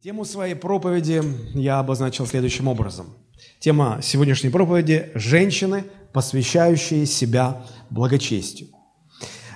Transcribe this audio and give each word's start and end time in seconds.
Тему 0.00 0.24
своей 0.24 0.54
проповеди 0.54 1.24
я 1.54 1.80
обозначил 1.80 2.24
следующим 2.24 2.68
образом. 2.68 3.16
Тема 3.58 3.98
сегодняшней 4.00 4.48
проповеди– 4.48 5.10
женщины, 5.16 5.82
посвящающие 6.12 7.04
себя 7.04 7.62
благочестию. 7.90 8.68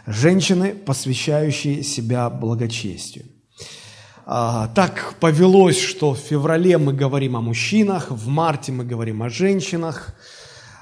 Женщины, 0.04 0.74
посвящающие 0.74 1.84
себя 1.84 2.28
благочестию. 2.28 3.26
А, 4.26 4.66
так 4.74 5.14
повелось, 5.20 5.78
что 5.78 6.12
в 6.14 6.18
феврале 6.18 6.77
мы 6.77 6.93
говорим 6.93 7.36
о 7.36 7.40
мужчинах, 7.40 8.11
в 8.11 8.27
марте 8.27 8.72
мы 8.72 8.84
говорим 8.84 9.22
о 9.22 9.29
женщинах. 9.29 10.12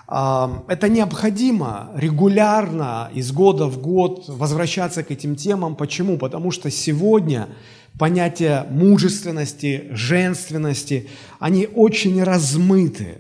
А, 0.09 0.65
это 0.69 0.89
необходимо 0.89 1.91
регулярно, 1.97 3.11
из 3.13 3.31
года 3.31 3.67
в 3.67 3.79
год 3.79 4.25
возвращаться 4.27 5.03
к 5.03 5.11
этим 5.11 5.37
темам. 5.37 5.77
Почему? 5.77 6.17
Потому 6.17 6.51
что 6.51 6.71
сегодня– 6.71 7.51
понятия 8.01 8.67
мужественности, 8.71 9.89
женственности, 9.91 11.11
они 11.39 11.67
очень 11.67 12.23
размыты. 12.23 13.19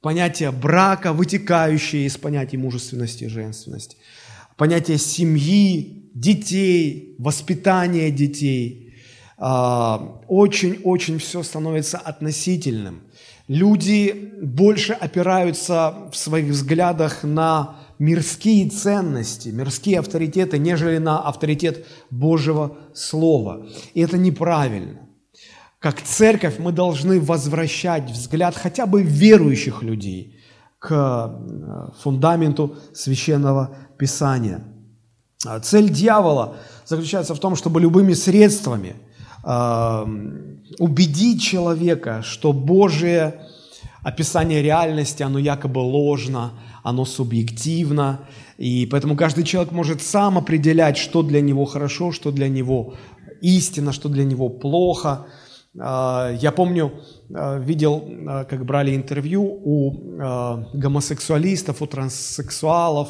Понятие 0.00 0.52
брака, 0.52 1.12
вытекающее 1.12 2.06
из 2.06 2.16
понятий 2.16 2.56
мужественности 2.56 3.24
и 3.24 3.28
женственности. 3.28 3.98
Понятие 4.56 4.96
семьи, 4.96 6.10
детей, 6.14 7.14
воспитания 7.18 8.10
детей. 8.10 8.94
А, 9.36 10.22
очень-очень 10.28 11.18
все 11.18 11.42
становится 11.42 11.98
относительным. 11.98 13.02
Люди 13.48 14.32
больше 14.40 14.94
опираются 14.94 16.08
в 16.10 16.16
своих 16.16 16.46
взглядах 16.46 17.22
на 17.22 17.76
мирские 17.98 18.68
ценности, 18.70 19.48
мирские 19.48 20.00
авторитеты, 20.00 20.58
нежели 20.58 20.98
на 20.98 21.18
авторитет 21.18 21.86
Божьего 22.10 22.76
Слова. 22.94 23.66
И 23.94 24.00
это 24.00 24.18
неправильно. 24.18 25.00
Как 25.78 26.02
церковь 26.02 26.58
мы 26.58 26.72
должны 26.72 27.20
возвращать 27.20 28.10
взгляд 28.10 28.56
хотя 28.56 28.86
бы 28.86 29.02
верующих 29.02 29.82
людей 29.82 30.40
к 30.78 30.90
э, 30.92 31.90
фундаменту 32.02 32.76
священного 32.94 33.76
писания. 33.98 34.64
Цель 35.62 35.90
дьявола 35.90 36.56
заключается 36.84 37.34
в 37.34 37.38
том, 37.38 37.56
чтобы 37.56 37.80
любыми 37.80 38.14
средствами 38.14 38.96
э, 39.44 40.04
убедить 40.78 41.42
человека, 41.42 42.22
что 42.22 42.52
Божие 42.52 43.40
описание 44.02 44.62
реальности, 44.62 45.22
оно 45.22 45.38
якобы 45.38 45.80
ложно, 45.80 46.52
оно 46.86 47.04
субъективно, 47.04 48.20
и 48.58 48.86
поэтому 48.86 49.16
каждый 49.16 49.42
человек 49.42 49.72
может 49.72 50.02
сам 50.02 50.38
определять, 50.38 50.96
что 50.96 51.22
для 51.22 51.40
него 51.40 51.64
хорошо, 51.64 52.12
что 52.12 52.30
для 52.30 52.48
него 52.48 52.94
истина, 53.40 53.92
что 53.92 54.08
для 54.08 54.24
него 54.24 54.48
плохо. 54.48 55.26
А, 55.80 56.30
я 56.40 56.52
помню, 56.52 56.92
а, 57.34 57.58
видел, 57.58 58.04
а, 58.28 58.44
как 58.44 58.64
брали 58.64 58.94
интервью 58.94 59.42
у 59.42 60.16
гомосексуалистов, 60.74 61.82
у 61.82 61.86
транссексуалов, 61.86 63.08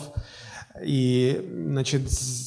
и, 0.82 1.38
значит, 1.68 2.02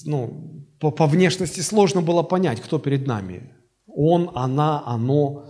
ну, 0.05 0.65
по, 0.79 0.89
по 0.89 1.05
внешности 1.05 1.61
сложно 1.61 2.01
было 2.01 2.23
понять, 2.23 2.59
кто 2.59 2.79
перед 2.79 3.05
нами. 3.05 3.51
Он, 3.85 4.31
она, 4.33 4.81
оно. 4.83 5.45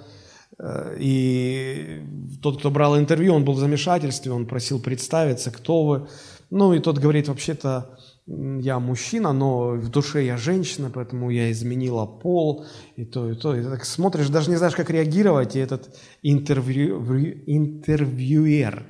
Э, 0.59 0.95
и 0.99 2.01
тот, 2.41 2.59
кто 2.59 2.69
брал 2.69 2.97
интервью, 2.97 3.33
он 3.33 3.45
был 3.45 3.53
в 3.53 3.59
замешательстве, 3.59 4.31
он 4.31 4.45
просил 4.45 4.79
представиться, 4.79 5.51
кто 5.51 5.85
вы. 5.85 6.07
Ну 6.49 6.73
и 6.73 6.79
тот 6.79 6.97
говорит, 6.97 7.27
вообще-то 7.27 7.97
я 8.25 8.79
мужчина, 8.79 9.33
но 9.33 9.71
в 9.71 9.89
душе 9.89 10.25
я 10.25 10.37
женщина, 10.37 10.91
поэтому 10.93 11.31
я 11.31 11.51
изменила 11.51 12.05
пол, 12.05 12.65
и 12.95 13.05
то, 13.05 13.29
и 13.29 13.35
то. 13.35 13.55
И 13.55 13.63
ты 13.63 13.69
так 13.69 13.85
смотришь, 13.85 14.29
даже 14.29 14.51
не 14.51 14.57
знаешь, 14.57 14.75
как 14.75 14.89
реагировать, 14.89 15.55
и 15.55 15.59
этот 15.59 15.95
интервью, 16.21 16.99
интервьюер 17.47 18.83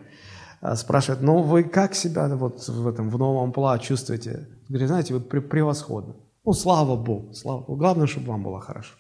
э, 0.62 0.76
спрашивает, 0.76 1.22
ну 1.22 1.42
вы 1.42 1.64
как 1.64 1.96
себя 1.96 2.28
вот 2.36 2.68
в 2.68 2.88
этом, 2.88 3.10
в 3.10 3.18
новом 3.18 3.54
пла 3.54 3.80
чувствуете? 3.80 4.48
Говорит, 4.68 4.88
знаете, 4.88 5.14
вы 5.14 5.22
превосходно. 5.22 6.16
Ну, 6.46 6.54
слава 6.54 6.96
Богу, 6.96 7.34
слава 7.34 7.60
Богу. 7.60 7.76
Главное, 7.76 8.08
чтобы 8.08 8.28
вам 8.28 8.44
было 8.44 8.60
хорошо. 8.60 8.96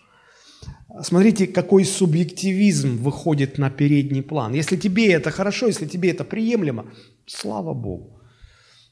Смотрите, 1.02 1.47
какой 1.47 1.85
субъективизм 1.85 2.97
выходит 2.97 3.57
на 3.57 3.69
передний 3.69 4.24
план. 4.24 4.53
Если 4.53 4.75
тебе 4.75 5.13
это 5.13 5.31
хорошо, 5.31 5.68
если 5.68 5.85
тебе 5.85 6.09
это 6.09 6.24
приемлемо, 6.24 6.85
слава 7.25 7.74
Богу. 7.74 8.22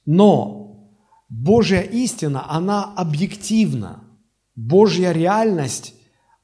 Но 0.06 0.94
Божья 1.30 1.82
истина, 1.82 2.50
она 2.50 2.94
объективна. 2.96 4.04
Божья 4.56 5.12
реальность 5.12 5.96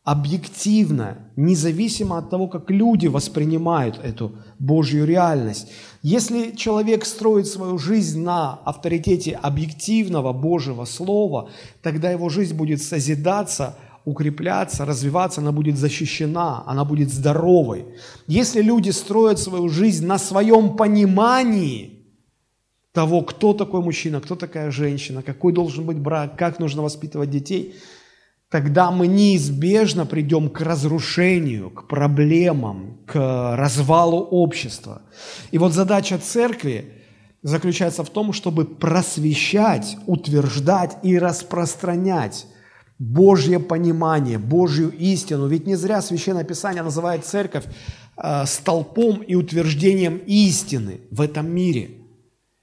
объективна, 0.04 1.32
независимо 1.38 2.18
от 2.18 2.30
того, 2.30 2.48
как 2.48 2.70
люди 2.70 3.08
воспринимают 3.08 3.98
эту 4.04 4.36
Божью 4.60 5.06
реальность. 5.06 5.72
Если 6.02 6.52
человек 6.52 7.06
строит 7.06 7.48
свою 7.48 7.78
жизнь 7.78 8.22
на 8.22 8.54
авторитете 8.66 9.32
объективного 9.32 10.34
Божьего 10.34 10.84
Слова, 10.84 11.50
тогда 11.82 12.12
его 12.12 12.28
жизнь 12.28 12.56
будет 12.56 12.82
созидаться– 12.82 13.78
укрепляться, 14.06 14.86
развиваться, 14.86 15.42
она 15.42 15.52
будет 15.52 15.78
защищена, 15.78 16.64
она 16.66 16.84
будет 16.84 17.12
здоровой. 17.12 17.86
Если 18.28 18.62
люди 18.62 18.92
строят 18.92 19.40
свою 19.40 19.70
жизнь 19.70 20.06
на 20.06 20.18
своем 20.18 20.76
понимании 20.76 22.06
того, 22.92 23.22
кто 23.22 23.54
такой 23.54 23.82
мужчина, 23.82 24.22
кто 24.22 24.36
такая 24.36 24.72
женщина, 24.72 25.24
какой 25.24 25.54
должен 25.54 25.86
быть 25.86 25.98
брак, 25.98 26.38
как 26.38 26.60
нужно 26.60 26.84
воспитывать 26.84 27.30
детей, 27.30 27.76
тогда 28.50 28.92
мы 28.92 29.08
неизбежно 29.08 30.06
придем 30.06 30.50
к 30.50 30.62
разрушению, 30.62 31.72
к 31.72 31.88
проблемам, 31.88 33.00
к 33.08 33.56
развалу 33.58 34.20
общества. 34.20 35.02
И 35.52 35.58
вот 35.58 35.74
задача 35.74 36.20
церкви 36.20 36.94
заключается 37.42 38.04
в 38.04 38.10
том, 38.10 38.32
чтобы 38.32 38.66
просвещать, 38.66 39.98
утверждать 40.06 40.98
и 41.04 41.18
распространять 41.18 42.46
Божье 43.04 43.60
понимание, 43.60 44.38
Божью 44.38 44.90
истину. 44.92 45.48
Ведь 45.48 45.68
не 45.68 45.76
зря 45.76 46.02
Священное 46.02 46.46
Писание 46.46 46.84
называет 46.84 47.26
церковь 47.26 47.66
э, 48.16 48.46
столпом 48.46 49.22
и 49.22 49.36
утверждением 49.36 50.22
истины 50.26 51.02
в 51.12 51.20
этом 51.20 51.50
мире. 51.54 51.90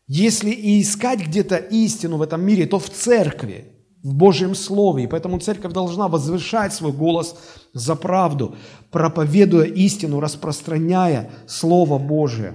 Если 0.06 0.50
и 0.50 0.80
искать 0.80 1.20
где-то 1.20 1.56
истину 1.56 2.16
в 2.16 2.22
этом 2.22 2.42
мире, 2.42 2.66
то 2.66 2.78
в 2.78 2.88
церкви, 2.88 3.66
в 4.02 4.14
Божьем 4.14 4.54
Слове. 4.54 5.04
И 5.04 5.06
поэтому 5.06 5.38
церковь 5.40 5.74
должна 5.74 6.08
возвышать 6.08 6.72
свой 6.72 6.92
голос 6.92 7.36
за 7.74 7.94
правду, 7.94 8.56
проповедуя 8.90 9.66
истину, 9.66 10.20
распространяя 10.20 11.30
Слово 11.46 11.98
Божие. 11.98 12.54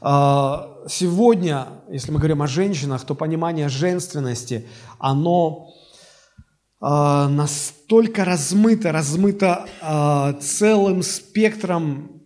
А, 0.00 0.68
сегодня, 0.88 1.68
если 1.88 2.10
мы 2.10 2.18
говорим 2.18 2.42
о 2.42 2.48
женщинах, 2.48 3.04
то 3.04 3.14
понимание 3.14 3.68
женственности, 3.68 4.66
оно 4.98 5.70
э, 6.80 7.28
настолько 7.28 8.24
размыто, 8.24 8.92
размыто 8.92 9.66
э, 9.80 10.40
целым 10.40 11.02
спектром 11.02 12.20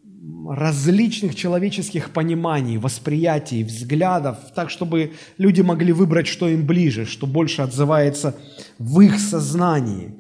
различных 0.48 1.34
человеческих 1.34 2.10
пониманий, 2.10 2.76
восприятий, 2.76 3.64
взглядов, 3.64 4.38
так, 4.54 4.70
чтобы 4.70 5.12
люди 5.38 5.62
могли 5.62 5.92
выбрать, 5.92 6.26
что 6.26 6.48
им 6.48 6.66
ближе, 6.66 7.06
что 7.06 7.26
больше 7.26 7.62
отзывается 7.62 8.36
в 8.78 9.00
их 9.00 9.18
сознании. 9.18 10.14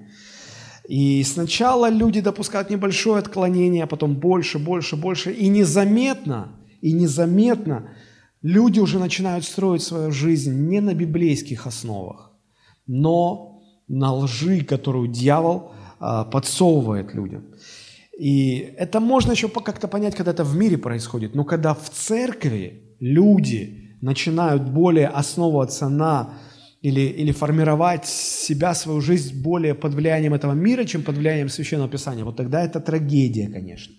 И 0.88 1.22
сначала 1.24 1.88
люди 1.88 2.20
допускают 2.20 2.70
небольшое 2.70 3.18
отклонение, 3.18 3.84
а 3.84 3.86
потом 3.86 4.16
больше, 4.16 4.58
больше, 4.58 4.96
больше. 4.96 5.32
И 5.32 5.48
незаметно, 5.48 6.52
и 6.80 6.92
незаметно 6.92 7.90
люди 8.42 8.80
уже 8.80 8.98
начинают 8.98 9.44
строить 9.44 9.82
свою 9.82 10.10
жизнь 10.10 10.68
не 10.68 10.80
на 10.80 10.94
библейских 10.94 11.66
основах, 11.66 12.32
но 12.86 13.53
на 13.88 14.12
лжи, 14.12 14.64
которую 14.64 15.08
дьявол 15.08 15.72
а, 16.00 16.24
подсовывает 16.24 17.14
людям. 17.14 17.44
И 18.18 18.74
это 18.78 19.00
можно 19.00 19.32
еще 19.32 19.48
как-то 19.48 19.88
понять, 19.88 20.14
когда 20.14 20.30
это 20.30 20.44
в 20.44 20.56
мире 20.56 20.78
происходит. 20.78 21.34
Но 21.34 21.44
когда 21.44 21.74
в 21.74 21.90
церкви 21.90 22.96
люди 23.00 23.96
начинают 24.00 24.62
более 24.62 25.08
основываться 25.08 25.88
на 25.88 26.34
или, 26.82 27.00
или 27.00 27.32
формировать 27.32 28.06
себя, 28.06 28.74
свою 28.74 29.00
жизнь 29.00 29.42
более 29.42 29.74
под 29.74 29.94
влиянием 29.94 30.34
этого 30.34 30.52
мира, 30.52 30.84
чем 30.84 31.02
под 31.02 31.16
влиянием 31.16 31.48
Священного 31.48 31.88
Писания, 31.88 32.24
вот 32.24 32.36
тогда 32.36 32.62
это 32.62 32.80
трагедия, 32.80 33.48
конечно. 33.48 33.94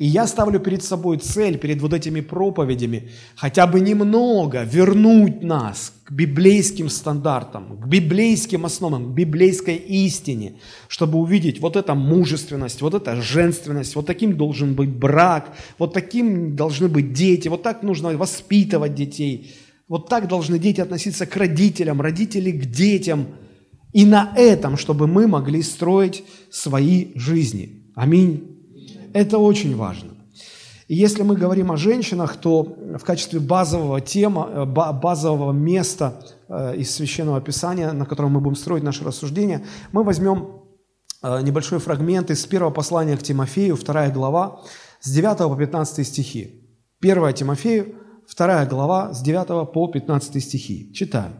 И 0.00 0.06
я 0.06 0.26
ставлю 0.26 0.60
перед 0.60 0.82
собой 0.82 1.18
цель, 1.18 1.58
перед 1.58 1.82
вот 1.82 1.92
этими 1.92 2.22
проповедями, 2.22 3.10
хотя 3.36 3.66
бы 3.66 3.80
немного 3.80 4.62
вернуть 4.62 5.42
нас 5.42 5.92
к 6.04 6.10
библейским 6.10 6.88
стандартам, 6.88 7.76
к 7.76 7.86
библейским 7.86 8.64
основам, 8.64 9.12
к 9.12 9.14
библейской 9.14 9.76
истине, 9.76 10.54
чтобы 10.88 11.18
увидеть 11.18 11.60
вот 11.60 11.76
эта 11.76 11.94
мужественность, 11.94 12.80
вот 12.80 12.94
эта 12.94 13.20
женственность, 13.20 13.94
вот 13.94 14.06
таким 14.06 14.38
должен 14.38 14.74
быть 14.74 14.88
брак, 14.88 15.54
вот 15.76 15.92
таким 15.92 16.56
должны 16.56 16.88
быть 16.88 17.12
дети, 17.12 17.48
вот 17.48 17.62
так 17.62 17.82
нужно 17.82 18.16
воспитывать 18.16 18.94
детей, 18.94 19.54
вот 19.86 20.08
так 20.08 20.28
должны 20.28 20.58
дети 20.58 20.80
относиться 20.80 21.26
к 21.26 21.36
родителям, 21.36 22.00
родители 22.00 22.52
к 22.52 22.64
детям. 22.64 23.26
И 23.92 24.06
на 24.06 24.32
этом, 24.34 24.78
чтобы 24.78 25.06
мы 25.06 25.26
могли 25.26 25.60
строить 25.62 26.24
свои 26.50 27.08
жизни– 27.16 27.76
Аминь. 27.94 28.59
Это 29.12 29.38
очень 29.38 29.76
важно. 29.76 30.10
И 30.88 30.96
если 30.96 31.22
мы 31.22 31.36
говорим 31.36 31.70
о 31.70 31.76
женщинах, 31.76 32.36
то 32.36 32.62
в 32.98 33.04
качестве 33.04 33.38
базового 33.38 34.00
тема, 34.00 34.48
э, 34.52 34.64
базового 34.64 35.52
места 35.52 36.20
э, 36.48 36.76
из 36.78 36.92
Священного 36.94 37.40
Писания, 37.40 37.92
на 37.92 38.06
котором 38.06 38.32
мы 38.32 38.40
будем 38.40 38.56
строить 38.56 38.82
наше 38.82 39.04
рассуждение, 39.04 39.64
мы 39.92 40.02
возьмем 40.02 40.62
э, 41.22 41.42
небольшой 41.42 41.78
фрагмент 41.78 42.30
из 42.30 42.44
первого 42.44 42.72
послания 42.72 43.16
к 43.16 43.22
Тимофею, 43.22 43.76
вторая 43.76 44.10
глава, 44.10 44.62
с 45.00 45.08
9 45.10 45.38
по 45.38 45.54
15 45.54 46.04
стихи. 46.04 46.68
1 47.00 47.34
Тимофею, 47.34 47.94
вторая 48.26 48.66
глава, 48.66 49.14
с 49.14 49.22
9 49.22 49.72
по 49.72 49.86
15 49.86 50.42
стихи. 50.42 50.92
Читаем 50.92 51.32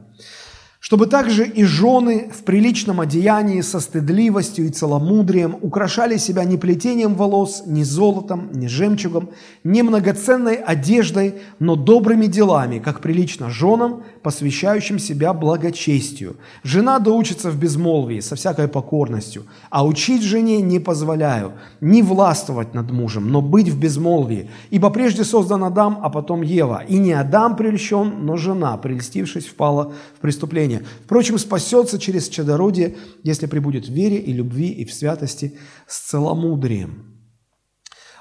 чтобы 0.81 1.07
также 1.07 1.47
и 1.47 1.63
жены 1.65 2.31
в 2.35 2.43
приличном 2.43 3.01
одеянии 3.01 3.61
со 3.61 3.81
стыдливостью 3.81 4.67
и 4.67 4.71
целомудрием 4.71 5.57
украшали 5.61 6.17
себя 6.17 6.45
не 6.45 6.57
плетением 6.57 7.15
волос, 7.15 7.65
не 7.67 7.85
золотом, 7.85 8.49
не 8.55 8.67
жемчугом, 8.67 9.29
не 9.63 9.83
многоценной 9.83 10.55
одеждой, 10.55 11.35
но 11.59 11.77
добрыми 11.77 12.27
делами, 12.27 12.79
как 12.79 13.01
прилично 13.01 13.51
женам, 13.51 14.05
посвящающим 14.23 14.99
себя 14.99 15.35
благочестию. 15.35 16.37
Жена 16.65 16.99
доучится 16.99 17.51
в 17.51 17.59
безмолвии, 17.59 18.21
со 18.21 18.35
всякой 18.35 18.67
покорностью, 18.67 19.45
а 19.69 19.87
учить 19.87 20.23
жене 20.23 20.63
не 20.63 20.79
позволяю, 20.79 21.53
не 21.83 22.03
властвовать 22.03 22.73
над 22.73 22.91
мужем, 22.91 23.31
но 23.31 23.43
быть 23.43 23.69
в 23.69 23.79
безмолвии. 23.79 24.49
Ибо 24.71 24.89
прежде 24.89 25.25
создан 25.25 25.63
Адам, 25.65 26.01
а 26.03 26.09
потом 26.09 26.41
Ева. 26.41 26.83
И 26.89 26.97
не 26.97 27.13
Адам 27.13 27.55
прельщен, 27.57 28.25
но 28.25 28.39
жена, 28.39 28.79
прельстившись, 28.79 29.47
впала 29.47 29.93
в 30.17 30.21
преступление 30.21 30.70
спасения. 30.71 30.87
Впрочем, 31.05 31.39
спасется 31.39 31.99
через 31.99 32.29
чадородие, 32.29 32.97
если 33.23 33.47
прибудет 33.47 33.87
в 33.87 33.93
вере 33.93 34.19
и 34.19 34.33
любви 34.33 34.69
и 34.69 34.85
в 34.85 34.93
святости 34.93 35.59
с 35.87 36.11
целомудрием. 36.11 37.17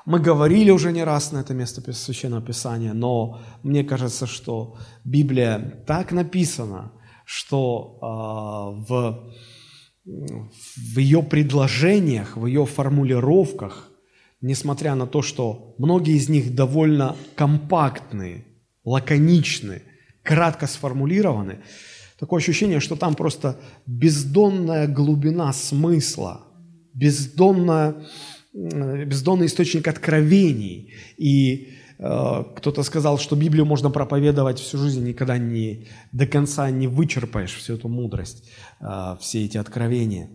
Мы 0.06 0.20
говорили 0.20 0.72
уже 0.72 0.92
не 0.92 1.04
раз 1.04 1.32
на 1.32 1.40
это 1.40 1.54
место 1.54 1.94
Священного 1.94 2.42
Писания, 2.42 2.94
но 2.94 3.42
мне 3.64 3.84
кажется, 3.84 4.26
что 4.26 4.78
Библия 5.04 5.84
так 5.86 6.12
написана, 6.12 6.92
что 7.26 8.00
э, 8.02 8.92
в, 8.92 9.34
в 10.06 11.00
ее 11.00 11.22
предложениях, 11.22 12.38
в 12.38 12.48
ее 12.48 12.66
формулировках, 12.66 13.92
несмотря 14.42 14.96
на 14.96 15.06
то, 15.06 15.22
что 15.22 15.76
многие 15.78 16.16
из 16.16 16.30
них 16.30 16.56
довольно 16.56 17.16
компактные, 17.36 18.46
лаконичны, 18.84 19.84
кратко 20.24 20.66
сформулированы, 20.66 21.60
Такое 22.20 22.42
ощущение, 22.42 22.82
что 22.82 22.96
там 22.98 23.16
просто 23.16 23.56
бездонная 23.86 24.88
глубина 24.88 25.54
смысла, 25.54 26.42
бездонная, 26.94 27.96
бездонный 28.54 29.46
источник 29.46 29.88
откровений. 29.88 30.94
И 31.18 31.70
э, 31.98 32.44
кто-то 32.58 32.84
сказал, 32.84 33.20
что 33.20 33.38
Библию 33.38 33.66
можно 33.66 33.90
проповедовать 33.90 34.60
всю 34.60 34.78
жизнь, 34.78 35.08
никогда 35.08 35.38
не 35.38 35.88
до 36.12 36.28
конца 36.28 36.70
не 36.70 36.88
вычерпаешь 36.88 37.56
всю 37.56 37.76
эту 37.76 37.88
мудрость, 37.88 38.50
э, 38.82 39.16
все 39.22 39.46
эти 39.46 39.58
откровения. 39.58 40.30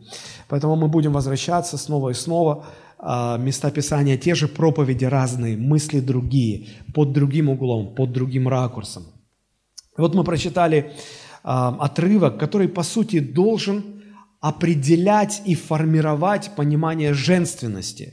Поэтому 0.49 0.77
мы 0.77 0.89
будем 0.89 1.13
возвращаться 1.13 1.77
снова 1.77 2.11
и 2.11 2.15
снова. 2.15 2.65
Э, 2.99 3.37
места 3.39 3.71
Писания 3.71 4.17
те 4.17 4.35
же, 4.35 4.49
проповеди 4.49 5.05
разные, 5.05 5.59
мысли 5.59 6.01
другие, 6.01 6.69
под 6.95 7.13
другим 7.13 7.51
углом, 7.51 7.95
под 7.95 8.13
другим 8.13 8.49
ракурсом. 8.49 9.03
Вот 9.99 10.15
мы 10.15 10.25
прочитали 10.25 10.93
отрывок, 11.45 12.39
который, 12.39 12.69
по 12.69 12.83
сути, 12.83 13.21
должен 13.21 14.03
определять 14.45 15.41
и 15.47 15.55
формировать 15.55 16.51
понимание 16.55 17.15
женственности 17.15 18.13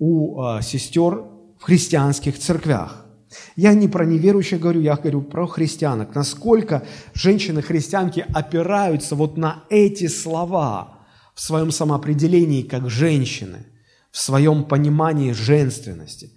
у 0.00 0.40
а, 0.40 0.60
сестер 0.60 1.22
в 1.58 1.62
христианских 1.62 2.36
церквях. 2.36 3.06
Я 3.54 3.72
не 3.72 3.86
про 3.86 4.04
неверующих 4.04 4.58
говорю, 4.58 4.80
я 4.80 4.96
говорю 4.96 5.22
про 5.22 5.46
христианок. 5.46 6.16
Насколько 6.16 6.82
женщины-христианки 7.14 8.26
опираются 8.34 9.14
вот 9.14 9.36
на 9.36 9.62
эти 9.70 10.08
слова 10.08 10.98
в 11.34 11.40
своем 11.40 11.70
самоопределении 11.70 12.62
как 12.62 12.90
женщины, 12.90 13.66
в 14.10 14.18
своем 14.18 14.64
понимании 14.64 15.30
женственности. 15.30 16.30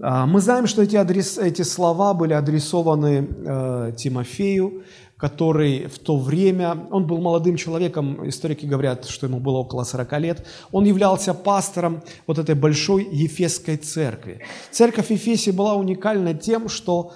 А, 0.00 0.26
мы 0.26 0.40
знаем, 0.40 0.68
что 0.68 0.82
эти, 0.82 0.96
адрес, 0.96 1.38
эти 1.38 1.62
слова 1.62 2.14
были 2.14 2.32
адресованы 2.32 3.28
э, 3.28 3.92
Тимофею, 3.96 4.84
который 5.16 5.86
в 5.86 5.98
то 5.98 6.16
время, 6.16 6.86
он 6.90 7.06
был 7.06 7.18
молодым 7.18 7.56
человеком, 7.56 8.28
историки 8.28 8.66
говорят, 8.66 9.04
что 9.04 9.26
ему 9.26 9.40
было 9.40 9.58
около 9.58 9.84
40 9.84 10.20
лет, 10.20 10.46
он 10.72 10.84
являлся 10.84 11.34
пастором 11.34 12.02
вот 12.26 12.38
этой 12.38 12.54
большой 12.54 13.04
Ефесской 13.04 13.76
церкви. 13.76 14.42
Церковь 14.70 15.10
Ефесии 15.10 15.50
была 15.50 15.74
уникальна 15.74 16.34
тем, 16.34 16.68
что 16.68 17.12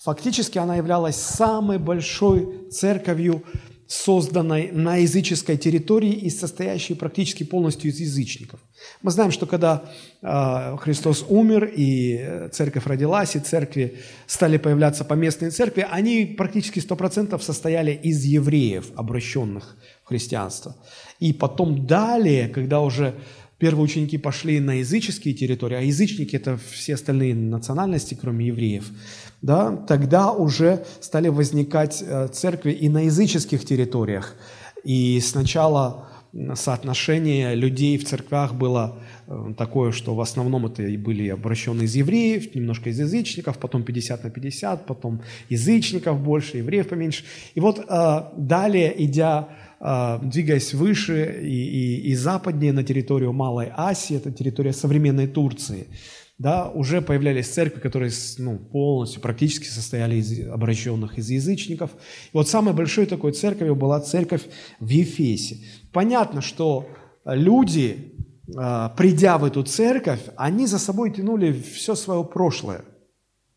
фактически 0.00 0.58
она 0.58 0.76
являлась 0.76 1.16
самой 1.16 1.78
большой 1.78 2.68
церковью 2.70 3.44
созданной 3.92 4.70
на 4.72 4.96
языческой 4.96 5.58
территории 5.58 6.12
и 6.12 6.30
состоящей 6.30 6.94
практически 6.94 7.44
полностью 7.44 7.90
из 7.90 8.00
язычников. 8.00 8.58
Мы 9.02 9.10
знаем, 9.10 9.30
что 9.30 9.44
когда 9.44 9.84
э, 10.22 10.76
Христос 10.80 11.26
умер, 11.28 11.70
и 11.76 12.48
церковь 12.52 12.86
родилась, 12.86 13.36
и 13.36 13.40
церкви 13.40 13.98
стали 14.26 14.56
появляться 14.56 15.04
поместные 15.04 15.50
церкви, 15.50 15.86
они 15.90 16.24
практически 16.24 16.78
100% 16.78 17.38
состояли 17.42 17.92
из 17.92 18.24
евреев, 18.24 18.92
обращенных 18.96 19.76
в 20.04 20.08
христианство. 20.08 20.74
И 21.20 21.34
потом 21.34 21.86
далее, 21.86 22.48
когда 22.48 22.80
уже 22.80 23.14
первые 23.62 23.84
ученики 23.84 24.18
пошли 24.18 24.60
на 24.60 24.80
языческие 24.80 25.34
территории, 25.34 25.76
а 25.76 25.80
язычники– 25.80 26.36
это 26.40 26.58
все 26.72 26.94
остальные 26.94 27.34
национальности, 27.34 28.18
кроме 28.20 28.48
евреев– 28.48 28.90
да, 29.42 29.76
тогда 29.88 30.32
уже 30.32 30.84
стали 31.00 31.28
возникать 31.28 32.02
э, 32.06 32.28
церкви 32.28 32.72
и 32.72 32.88
на 32.88 33.04
языческих 33.06 33.64
территориях. 33.64 34.36
И 34.84 35.20
сначала 35.20 36.08
соотношение 36.54 37.54
людей 37.54 37.98
в 37.98 38.04
церквях 38.06 38.54
было 38.54 39.00
э, 39.26 39.52
такое, 39.58 39.90
что 39.90 40.14
в 40.14 40.20
основном 40.20 40.66
это 40.66 40.84
и 40.84 40.96
были 40.96 41.28
обращенные 41.28 41.86
из 41.86 41.96
евреев, 41.96 42.54
немножко 42.54 42.90
из 42.90 43.00
язычников, 43.00 43.58
потом 43.58 43.82
50 43.82 44.24
на 44.24 44.30
50, 44.30 44.86
потом 44.86 45.22
язычников 45.50 46.20
больше, 46.20 46.58
евреев 46.58 46.88
поменьше. 46.88 47.24
И 47.54 47.60
вот 47.60 47.84
э, 47.86 48.22
далее, 48.36 48.94
идя, 49.04 49.48
двигаясь 49.82 50.74
выше 50.74 51.40
и, 51.42 51.46
и, 51.46 52.10
и 52.10 52.14
западнее 52.14 52.72
на 52.72 52.84
территорию 52.84 53.32
Малой 53.32 53.72
Асии, 53.76 54.16
это 54.16 54.30
территория 54.30 54.72
современной 54.72 55.26
Турции– 55.26 55.86
да, 56.42 56.68
уже 56.70 57.00
появлялись 57.02 57.46
церкви, 57.46 57.78
которые 57.78 58.10
ну, 58.38 58.58
полностью, 58.58 59.20
практически 59.20 59.66
состояли 59.66 60.16
из 60.16 60.48
обращенных, 60.48 61.16
из 61.16 61.30
язычников. 61.30 61.90
И 61.92 62.36
вот 62.36 62.48
самой 62.48 62.74
большой 62.74 63.06
такой 63.06 63.30
церковью 63.30 63.76
была 63.76 64.00
церковь 64.00 64.42
в 64.80 64.88
Ефесе. 64.88 65.58
Понятно, 65.92 66.40
что 66.40 66.88
люди, 67.24 68.14
а, 68.56 68.88
придя 68.88 69.38
в 69.38 69.44
эту 69.44 69.62
церковь, 69.62 70.20
они 70.36 70.66
за 70.66 70.80
собой 70.80 71.12
тянули 71.12 71.52
все 71.52 71.94
свое 71.94 72.24
прошлое, 72.24 72.82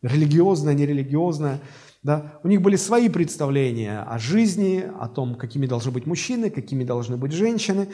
религиозное, 0.03 0.75
нерелигиозное, 0.75 1.61
да? 2.05 2.39
У 2.43 2.47
них 2.47 2.61
были 2.61 2.75
свои 2.75 3.09
представления 3.09 4.01
о 4.01 4.19
жизни, 4.19 4.83
о 4.99 5.07
том, 5.07 5.33
какими 5.33 5.65
должны 5.65 5.91
быть 5.91 6.05
мужчины, 6.05 6.51
какими 6.51 6.83
должны 6.83 7.17
быть 7.17 7.31
женщины. 7.31 7.87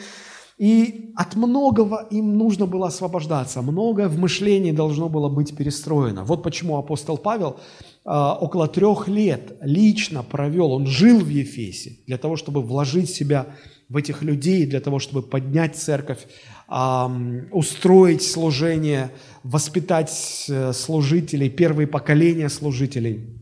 И 0.58 1.12
от 1.16 1.34
многого 1.34 2.06
им 2.10 2.36
нужно 2.36 2.66
было 2.66 2.88
освобождаться, 2.88 3.62
многое 3.62 4.08
в 4.08 4.18
мышлении 4.18 4.70
должно 4.70 5.08
было 5.08 5.30
быть 5.30 5.56
перестроено. 5.56 6.24
Вот 6.24 6.42
почему 6.42 6.76
апостол 6.76 7.16
Павел 7.16 7.56
э, 8.04 8.10
около 8.10 8.68
трех 8.68 9.08
лет 9.08 9.56
лично 9.62 10.22
провел, 10.22 10.72
он 10.72 10.86
жил 10.86 11.18
в 11.18 11.28
Ефесе 11.30 11.96
для 12.06 12.18
того, 12.18 12.36
чтобы 12.36 12.60
вложить 12.60 13.08
себя 13.08 13.46
в 13.88 13.96
этих 13.96 14.22
людей, 14.22 14.66
для 14.66 14.80
того, 14.80 14.98
чтобы 14.98 15.22
поднять 15.22 15.76
церковь, 15.76 16.26
э, 16.68 17.44
устроить 17.50 18.22
служение, 18.22 19.10
воспитать 19.42 20.44
э, 20.50 20.74
служителей, 20.74 21.48
первые 21.48 21.86
поколения 21.86 22.50
служителей– 22.50 23.38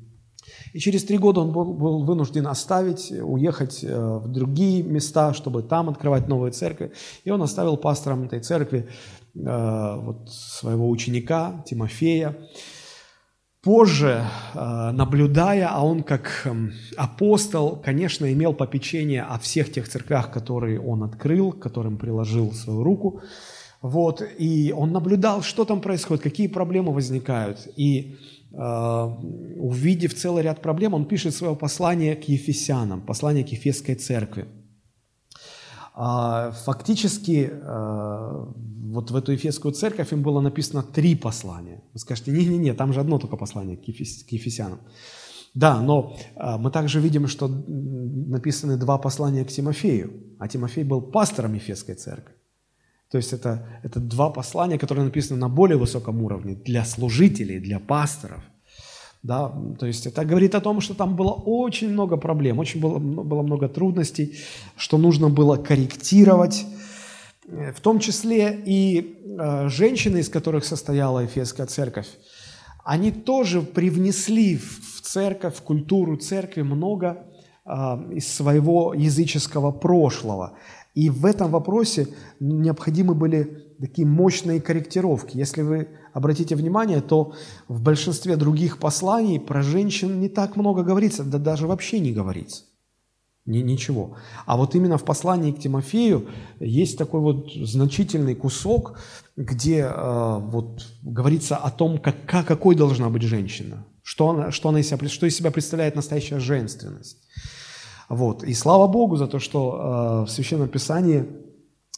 и 0.73 0.79
через 0.79 1.05
три 1.05 1.19
года 1.19 1.41
он 1.41 1.53
был, 1.53 1.75
был 1.75 2.05
вынужден 2.05 2.47
оставить, 2.47 3.11
уехать 3.11 3.83
э, 3.83 3.97
в 3.97 4.29
другие 4.29 4.83
места, 4.83 5.35
чтобы 5.35 5.63
там 5.63 5.89
открывать 5.89 6.29
новые 6.29 6.53
церкви. 6.53 6.93
И 7.25 7.31
он 7.31 7.43
оставил 7.43 7.77
пастором 7.77 8.25
этой 8.25 8.41
церкви 8.41 8.89
э, 9.35 9.97
вот, 9.97 10.31
своего 10.31 10.89
ученика 10.89 11.65
Тимофея. 11.67 12.37
Позже, 13.63 14.25
э, 14.55 14.91
наблюдая, 14.93 15.69
а 15.71 15.85
он 15.85 16.03
как 16.03 16.43
эм, 16.45 16.73
апостол, 16.97 17.77
конечно, 17.77 18.33
имел 18.33 18.55
попечение 18.55 19.23
о 19.23 19.39
всех 19.39 19.71
тех 19.71 19.87
церквях, 19.89 20.33
которые 20.33 20.81
он 20.81 21.03
открыл, 21.03 21.53
которым 21.53 21.99
приложил 21.99 22.53
свою 22.53 22.83
руку. 22.83 23.21
Вот, 23.83 24.23
и 24.39 24.73
он 24.77 24.93
наблюдал, 24.93 25.43
что 25.43 25.65
там 25.65 25.81
происходит, 25.81 26.23
какие 26.23 26.49
проблемы 26.49 26.93
возникают. 26.93 27.67
И 27.77 28.17
увидев 28.53 30.15
целый 30.15 30.43
ряд 30.43 30.61
проблем, 30.61 30.95
он 30.95 31.05
пишет 31.05 31.35
свое 31.35 31.55
послание 31.55 32.17
к 32.17 32.25
Ефесянам, 32.25 33.01
послание 33.01 33.45
к 33.45 33.49
Ефесской 33.49 33.95
церкви. 33.95 34.49
А, 36.03 36.53
фактически 36.53 37.51
а, 37.53 38.49
вот 38.91 39.11
в 39.11 39.17
эту 39.17 39.33
Ефесскую 39.33 39.75
церковь 39.75 40.13
им 40.13 40.23
было 40.23 40.41
написано 40.41 40.83
три 40.83 41.15
послания. 41.15 41.83
Вы 41.93 41.99
скажете, 41.99 42.31
не-не-не, 42.31 42.75
там 42.75 42.93
же 42.93 43.01
одно 43.01 43.19
только 43.19 43.37
послание 43.37 43.77
к, 43.77 43.83
к 43.83 44.33
Ефесянам. 44.33 44.81
Да, 45.55 45.83
но 45.83 46.17
а, 46.37 46.59
мы 46.59 46.71
также 46.71 47.01
видим, 47.01 47.27
что 47.27 47.49
написаны 47.49 48.77
два 48.77 48.99
послания 48.99 49.45
к 49.45 49.49
Тимофею, 49.49 50.37
а 50.39 50.49
Тимофей 50.49 50.85
был 50.85 51.03
пастором 51.03 51.55
Ефесской 51.55 51.97
церкви. 51.97 52.35
То 53.11 53.19
есть 53.19 53.33
это, 53.33 53.67
это 53.83 53.99
два 54.01 54.31
послания, 54.31 54.79
которые 54.79 55.05
написаны 55.05 55.41
на 55.41 55.49
более 55.49 55.77
высоком 55.77 56.23
уровне 56.23 56.55
для 56.55 56.85
служителей, 56.85 57.59
для 57.59 57.81
пасторов. 57.81 58.41
Да, 59.23 59.53
то 59.79 59.87
есть 59.87 60.07
это 60.07 60.25
говорит 60.25 60.55
о 60.55 60.61
том, 60.61 60.81
что 60.81 60.95
там 60.95 61.15
было 61.15 61.33
очень 61.33 61.91
много 61.91 62.17
проблем, 62.17 62.59
очень 62.59 62.81
было, 62.81 62.99
было 62.99 63.43
много 63.43 63.69
трудностей, 63.69 64.39
что 64.77 64.97
нужно 64.97 65.29
было 65.29 65.57
корректировать, 65.57 66.65
э, 67.47 67.73
в 67.73 67.81
том 67.81 67.99
числе 67.99 68.59
и 68.65 69.19
э, 69.39 69.69
женщины, 69.69 70.19
из 70.19 70.31
которых 70.31 70.65
состояла 70.65 71.21
Ефесская 71.21 71.67
церковь, 71.67 72.07
они 72.83 73.11
тоже 73.11 73.61
привнесли 73.61 74.57
в 74.57 75.03
церковь, 75.03 75.57
в 75.57 75.63
культуру 75.63 76.17
церкви 76.17 76.63
много 76.63 77.27
из 77.67 78.27
своего 78.27 78.95
языческого 78.95 79.71
прошлого. 79.71 80.55
И 80.95 81.09
в 81.09 81.25
этом 81.25 81.51
вопросе 81.51 82.09
необходимы 82.41 83.15
были 83.15 83.75
такие 83.81 84.07
мощные 84.07 84.61
корректировки. 84.61 85.37
Если 85.37 85.63
вы 85.63 85.89
обратите 86.13 86.57
внимание, 86.57 87.01
то 87.01 87.33
в 87.69 87.81
большинстве 87.83 88.37
других 88.37 88.79
посланий 88.79 89.39
про 89.39 89.63
женщин 89.63 90.21
не 90.21 90.29
так 90.29 90.57
много 90.57 90.83
говорится, 90.83 91.25
да 91.25 91.39
даже 91.39 91.67
вообще 91.67 92.01
не 92.01 92.13
говорится. 92.13 92.65
Ни, 93.47 93.59
ничего. 93.59 94.17
А 94.47 94.57
вот 94.57 94.75
именно 94.75 94.99
в 94.99 95.05
послании 95.05 95.53
к 95.53 95.61
Тимофею 95.61 96.29
есть 96.61 96.99
такой 96.99 97.21
вот 97.21 97.53
значительный 97.53 98.35
кусок, 98.35 98.99
где 99.37 99.81
э, 99.81 100.39
вот 100.41 100.87
говорится 101.03 101.57
о 101.57 101.71
том, 101.71 101.99
как, 101.99 102.27
какой 102.27 102.75
должна 102.75 103.09
быть 103.09 103.23
женщина, 103.23 103.87
что 104.03 104.31
она, 104.31 104.51
что, 104.51 104.69
она 104.69 104.81
из 104.81 104.89
себя, 104.89 105.09
что 105.09 105.27
из 105.27 105.37
себя 105.37 105.51
представляет 105.51 105.97
настоящая 105.97 106.39
женственность. 106.39 107.19
Вот. 108.09 108.43
И 108.43 108.55
слава 108.55 108.89
Богу 108.89 109.17
за 109.17 109.27
то, 109.27 109.39
что 109.39 110.23
э, 110.25 110.27
в 110.27 110.31
Священном 110.31 110.69
Писании 110.69 111.27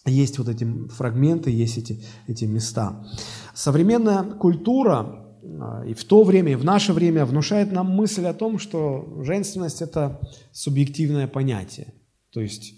есть 0.04 0.38
вот 0.38 0.48
эти 0.48 0.66
фрагменты, 0.88 1.50
есть 1.50 1.78
эти, 1.78 2.04
эти 2.26 2.44
места. 2.44 3.06
Современная 3.54 4.22
культура 4.22 5.26
э, 5.42 5.90
и 5.90 5.94
в 5.94 6.04
то 6.04 6.22
время, 6.22 6.52
и 6.52 6.56
в 6.56 6.64
наше 6.64 6.92
время 6.92 7.24
внушает 7.24 7.72
нам 7.72 7.90
мысль 7.90 8.26
о 8.26 8.34
том, 8.34 8.58
что 8.58 9.22
женственность– 9.22 9.80
это 9.82 10.20
субъективное 10.52 11.28
понятие. 11.28 11.94
То 12.30 12.40
есть 12.40 12.74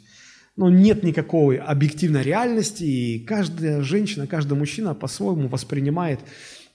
ну, 0.57 0.69
нет 0.69 1.03
никакой 1.03 1.57
объективной 1.57 2.23
реальности, 2.23 2.85
и 2.85 3.19
каждая 3.25 3.83
женщина, 3.83 4.27
каждый 4.27 4.57
мужчина 4.57 4.95
по-своему 4.95 5.49
воспринимает, 5.49 6.21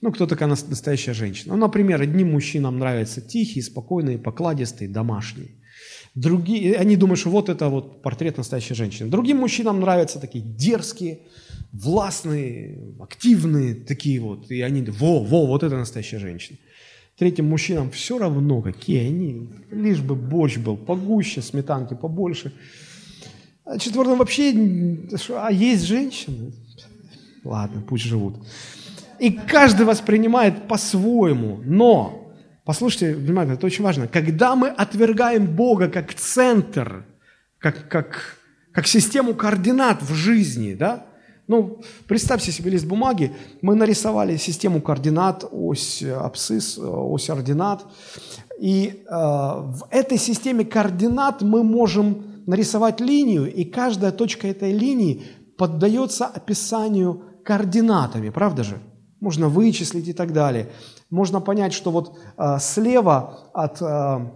ну, 0.01 0.11
кто 0.11 0.27
такая 0.27 0.47
настоящая 0.47 1.13
женщина. 1.13 1.55
Ну, 1.55 1.59
например, 1.59 2.01
одним 2.01 2.31
мужчинам 2.31 2.79
нравятся 2.79 3.21
тихие, 3.21 3.63
спокойные, 3.63 4.17
покладистые, 4.17 4.89
домашние. 4.89 5.49
Другие, 6.15 6.75
они 6.75 6.95
думают, 6.95 7.19
что 7.19 7.29
вот 7.29 7.49
это 7.49 7.69
вот 7.69 8.01
портрет 8.01 8.37
настоящей 8.37 8.75
женщины. 8.75 9.09
Другим 9.09 9.37
мужчинам 9.37 9.79
нравятся 9.79 10.19
такие 10.19 10.43
дерзкие, 10.43 11.19
властные, 11.71 12.79
активные 12.99 13.75
такие 13.75 14.19
вот. 14.19 14.49
И 14.51 14.61
они, 14.61 14.83
во, 14.83 15.23
во, 15.23 15.45
вот 15.45 15.63
это 15.63 15.77
настоящая 15.77 16.19
женщина. 16.19 16.57
Третьим 17.17 17.49
мужчинам 17.49 17.91
все 17.91 18.17
равно, 18.17 18.61
какие 18.61 19.05
они, 19.05 19.49
лишь 19.71 19.99
бы 19.99 20.15
борщ 20.15 20.57
был 20.57 20.77
погуще, 20.77 21.41
сметанки 21.41 21.93
побольше. 21.93 22.53
А 23.65 23.77
четвертым 23.77 24.17
вообще, 24.17 24.53
а 25.35 25.51
есть 25.51 25.83
женщины? 25.83 26.53
Ладно, 27.43 27.81
пусть 27.87 28.05
живут. 28.05 28.35
И 29.19 29.31
каждый 29.31 29.85
воспринимает 29.85 30.67
по-своему, 30.67 31.59
но 31.63 32.19
Послушайте 32.69 33.15
внимательно, 33.15 33.55
это 33.55 33.65
очень 33.65 33.83
важно. 33.83 34.07
Когда 34.07 34.55
мы 34.55 34.67
отвергаем 34.67 35.47
Бога 35.47 35.87
как 35.89 36.13
центр, 36.13 37.03
как, 37.57 37.89
как, 37.89 38.37
как 38.71 38.85
систему 38.85 39.33
координат 39.33 40.03
в 40.03 40.13
жизни, 40.13 40.75
да, 40.75 41.07
ну, 41.47 41.81
представьте 42.07 42.51
себе 42.51 42.69
лист 42.69 42.85
бумаги, 42.85 43.35
мы 43.63 43.73
нарисовали 43.73 44.37
систему 44.37 44.81
координат, 44.81 45.45
ось 45.51 46.03
абсцисс, 46.03 46.77
ось 46.77 47.31
ординат, 47.31 47.87
и 48.59 49.03
э, 49.03 49.15
в 49.15 49.87
этой 49.89 50.19
системе 50.19 50.63
координат 50.63 51.41
мы 51.41 51.63
можем 51.63 52.43
нарисовать 52.45 53.01
линию, 53.01 53.51
и 53.51 53.63
каждая 53.63 54.11
точка 54.11 54.47
этой 54.47 54.73
линии 54.73 55.23
поддается 55.57 56.27
описанию 56.27 57.23
координатами, 57.43 58.29
правда 58.29 58.63
же? 58.63 58.79
Можно 59.19 59.49
вычислить 59.49 60.07
и 60.07 60.13
так 60.13 60.33
далее 60.33 60.69
можно 61.09 61.41
понять, 61.41 61.73
что 61.73 61.91
вот 61.91 62.17
э, 62.37 62.57
слева 62.59 63.49
от 63.53 63.81
э, 63.81 64.31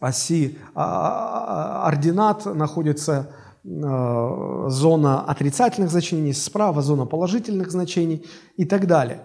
оси 0.00 0.58
э, 0.58 0.78
ординат 0.78 2.44
находится 2.46 3.34
зона 3.64 5.20
отрицательных 5.24 5.88
значений, 5.92 6.34
справа 6.34 6.82
зона 6.82 7.06
положительных 7.06 7.70
значений 7.70 8.26
и 8.56 8.64
так 8.64 8.88
далее. 8.88 9.22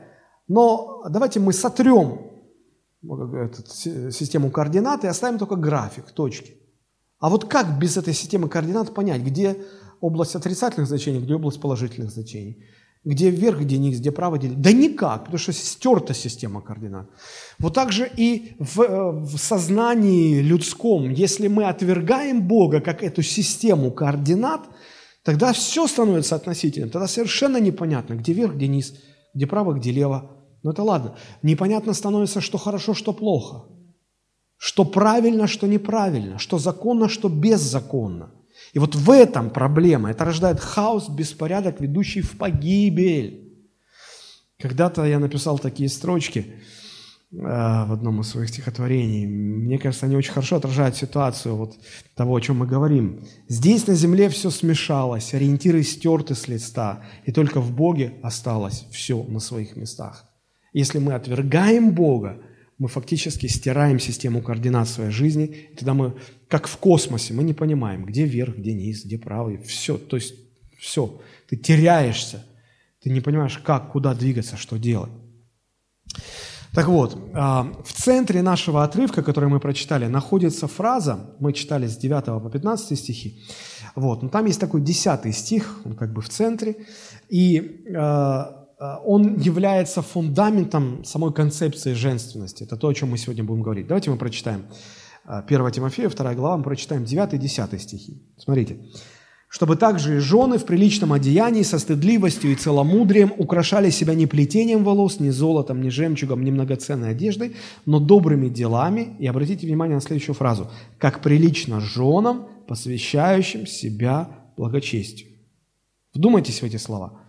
Но 0.48 1.04
давайте 1.10 1.40
мы 1.40 1.54
сотрем 1.54 2.20
эту 3.02 3.64
систему 4.12 4.52
координат 4.52 5.04
и 5.04 5.08
оставим 5.08 5.40
только 5.40 5.56
график, 5.56 6.12
точки. 6.12 6.54
А 7.20 7.32
вот 7.32 7.46
как 7.46 7.80
без 7.80 7.98
этой 7.98 8.14
системы 8.14 8.48
координат 8.48 8.94
понять, 8.94 9.24
где 9.24 9.58
область 10.02 10.36
отрицательных 10.36 10.88
значений, 10.88 11.20
где 11.20 11.34
область 11.34 11.60
положительных 11.60 12.12
значений? 12.12 12.64
Где 13.08 13.30
вверх, 13.30 13.62
где 13.62 13.78
низ, 13.78 14.00
где 14.00 14.12
право, 14.12 14.38
где... 14.38 14.50
Да 14.50 14.74
никак, 14.74 15.22
потому 15.22 15.38
что 15.38 15.54
стерта 15.54 16.14
система 16.14 16.62
координат. 16.62 17.10
Вот 17.58 17.74
так 17.74 17.94
же 17.94 18.12
и 18.18 18.58
в, 18.60 18.82
э, 18.82 19.12
в 19.12 19.38
сознании 19.38 20.42
людском, 20.42 21.10
если 21.10 21.48
мы 21.48 21.70
отвергаем 21.70 22.46
Бога 22.46 22.82
как 22.82 23.04
эту 23.04 23.22
систему 23.22 23.92
координат, 23.92 24.62
тогда 25.24 25.54
все 25.54 25.88
становится 25.88 26.36
относительным. 26.36 26.90
Тогда 26.90 27.08
совершенно 27.08 27.62
непонятно, 27.62 28.16
где 28.16 28.34
вверх, 28.34 28.56
где 28.56 28.68
низ, 28.68 28.94
где 29.34 29.48
право, 29.48 29.72
где 29.72 29.92
лево. 29.92 30.30
Но 30.64 30.72
это 30.72 30.84
ладно. 30.84 31.16
Непонятно 31.44 31.94
становится, 31.94 32.42
что 32.42 32.58
хорошо, 32.58 32.94
что 32.94 33.14
плохо. 33.14 33.70
Что 34.58 34.84
правильно, 34.84 35.48
что 35.48 35.66
неправильно. 35.66 36.40
Что 36.40 36.58
законно, 36.58 37.08
что 37.08 37.30
беззаконно. 37.30 38.34
И 38.74 38.80
вот 38.80 38.96
в 38.96 39.10
этом 39.12 39.50
проблема. 39.50 40.12
Это 40.12 40.26
рождает 40.26 40.60
хаос, 40.60 41.10
беспорядок, 41.10 41.80
ведущий 41.80 42.22
в 42.22 42.38
погибель. 42.38 43.48
Когда-то 44.60 45.06
я 45.06 45.20
написал 45.20 45.60
такие 45.60 45.88
строчки 45.88 46.40
э, 46.40 47.36
в 47.38 47.94
одном 47.94 48.22
из 48.22 48.30
своих 48.30 48.50
стихотворений. 48.50 49.28
Мне 49.28 49.78
кажется, 49.78 50.08
они 50.08 50.16
очень 50.16 50.32
хорошо 50.32 50.56
отражают 50.56 50.96
ситуацию 50.96 51.56
вот 51.56 51.78
того, 52.16 52.36
о 52.36 52.42
чем 52.42 52.58
мы 52.58 52.68
говорим. 52.68 53.24
Здесь 53.48 53.88
на 53.88 53.94
земле 53.94 54.30
все 54.30 54.50
смешалось, 54.50 55.34
ориентиры 55.34 55.84
стерты 55.84 56.34
с 56.34 56.48
листа, 56.48 57.04
и 57.26 57.32
только 57.32 57.62
в 57.62 57.72
Боге 57.72 58.16
осталось 58.24 58.88
все 58.92 59.24
на 59.24 59.40
своих 59.40 59.76
местах. 59.76 60.26
Если 60.74 61.00
мы 61.00 61.14
отвергаем 61.14 61.92
Бога, 61.92 62.42
мы 62.78 62.88
фактически 62.88 63.48
стираем 63.48 64.00
систему 64.00 64.42
координат 64.42 64.88
своей 64.88 65.12
жизни, 65.12 65.46
и 65.72 65.76
тогда 65.76 65.94
мы, 65.94 66.16
как 66.48 66.68
в 66.68 66.78
космосе, 66.78 67.34
мы 67.34 67.44
не 67.44 67.54
понимаем, 67.54 68.06
где 68.06 68.26
вверх, 68.26 68.56
где 68.56 68.74
низ, 68.74 69.04
где 69.04 69.18
правый, 69.18 69.58
все, 69.58 69.98
то 69.98 70.16
есть 70.16 70.36
все, 70.78 71.20
ты 71.50 71.58
теряешься, 71.58 72.46
ты 73.02 73.10
не 73.10 73.22
понимаешь, 73.22 73.58
как, 73.58 73.92
куда 73.92 74.14
двигаться, 74.14 74.58
что 74.58 74.78
делать. 74.78 75.12
Так 76.74 76.88
вот, 76.88 77.18
а, 77.34 77.74
в 77.84 77.92
центре 77.92 78.44
нашего 78.44 78.84
отрывка, 78.84 79.24
который 79.24 79.50
мы 79.50 79.60
прочитали, 79.60 80.06
находится 80.06 80.68
фраза, 80.68 81.36
мы 81.40 81.54
читали 81.54 81.88
с 81.88 81.98
9 81.98 82.26
по 82.44 82.50
15 82.52 83.00
стихи, 83.00 83.44
вот, 83.96 84.22
но 84.22 84.30
там 84.30 84.46
есть 84.46 84.60
такой 84.60 84.82
10 84.82 85.36
стих, 85.36 85.82
он 85.86 85.96
как 85.96 86.14
бы 86.14 86.22
в 86.22 86.30
центре, 86.30 86.76
и 87.30 87.84
а, 87.96 88.67
он 88.80 89.40
является 89.40 90.02
фундаментом 90.02 91.04
самой 91.04 91.34
концепции 91.34 91.94
женственности. 91.94 92.64
Это 92.64 92.78
то, 92.78 92.88
о 92.88 92.94
чем 92.94 93.10
мы 93.10 93.18
сегодня 93.18 93.44
будем 93.44 93.64
говорить. 93.64 93.88
Давайте 93.88 94.12
мы 94.12 94.18
прочитаем 94.18 94.66
1 95.26 95.66
э, 95.66 95.72
Тимофея, 95.72 96.10
2 96.10 96.36
глава, 96.36 96.58
мы 96.58 96.64
прочитаем 96.64 97.04
9 97.04 97.34
и 97.34 97.38
10 97.38 97.82
стихи. 97.82 98.22
Смотрите. 98.38 98.78
«Чтобы 99.50 99.78
также 99.78 100.18
и 100.18 100.20
жены 100.20 100.58
в 100.58 100.66
приличном 100.66 101.14
одеянии 101.14 101.64
со 101.64 101.80
стыдливостью 101.80 102.52
и 102.52 102.56
целомудрием 102.56 103.32
украшали 103.38 103.90
себя 103.92 104.14
не 104.14 104.28
плетением 104.28 104.84
волос, 104.84 105.22
не 105.22 105.32
золотом, 105.32 105.82
не 105.82 105.90
жемчугом, 105.90 106.44
не 106.44 106.52
многоценной 106.52 107.12
одеждой, 107.12 107.56
но 107.86 108.00
добрыми 108.00 108.50
делами». 108.50 109.16
И 109.20 109.26
обратите 109.26 109.66
внимание 109.66 109.96
на 109.96 110.02
следующую 110.02 110.36
фразу. 110.36 110.70
«Как 110.98 111.22
прилично 111.22 111.80
женам, 111.80 112.48
посвящающим 112.68 113.66
себя 113.66 114.30
благочестию». 114.58 115.30
Вдумайтесь 116.14 116.62
в 116.62 116.66
эти 116.66 116.78
слова– 116.78 117.22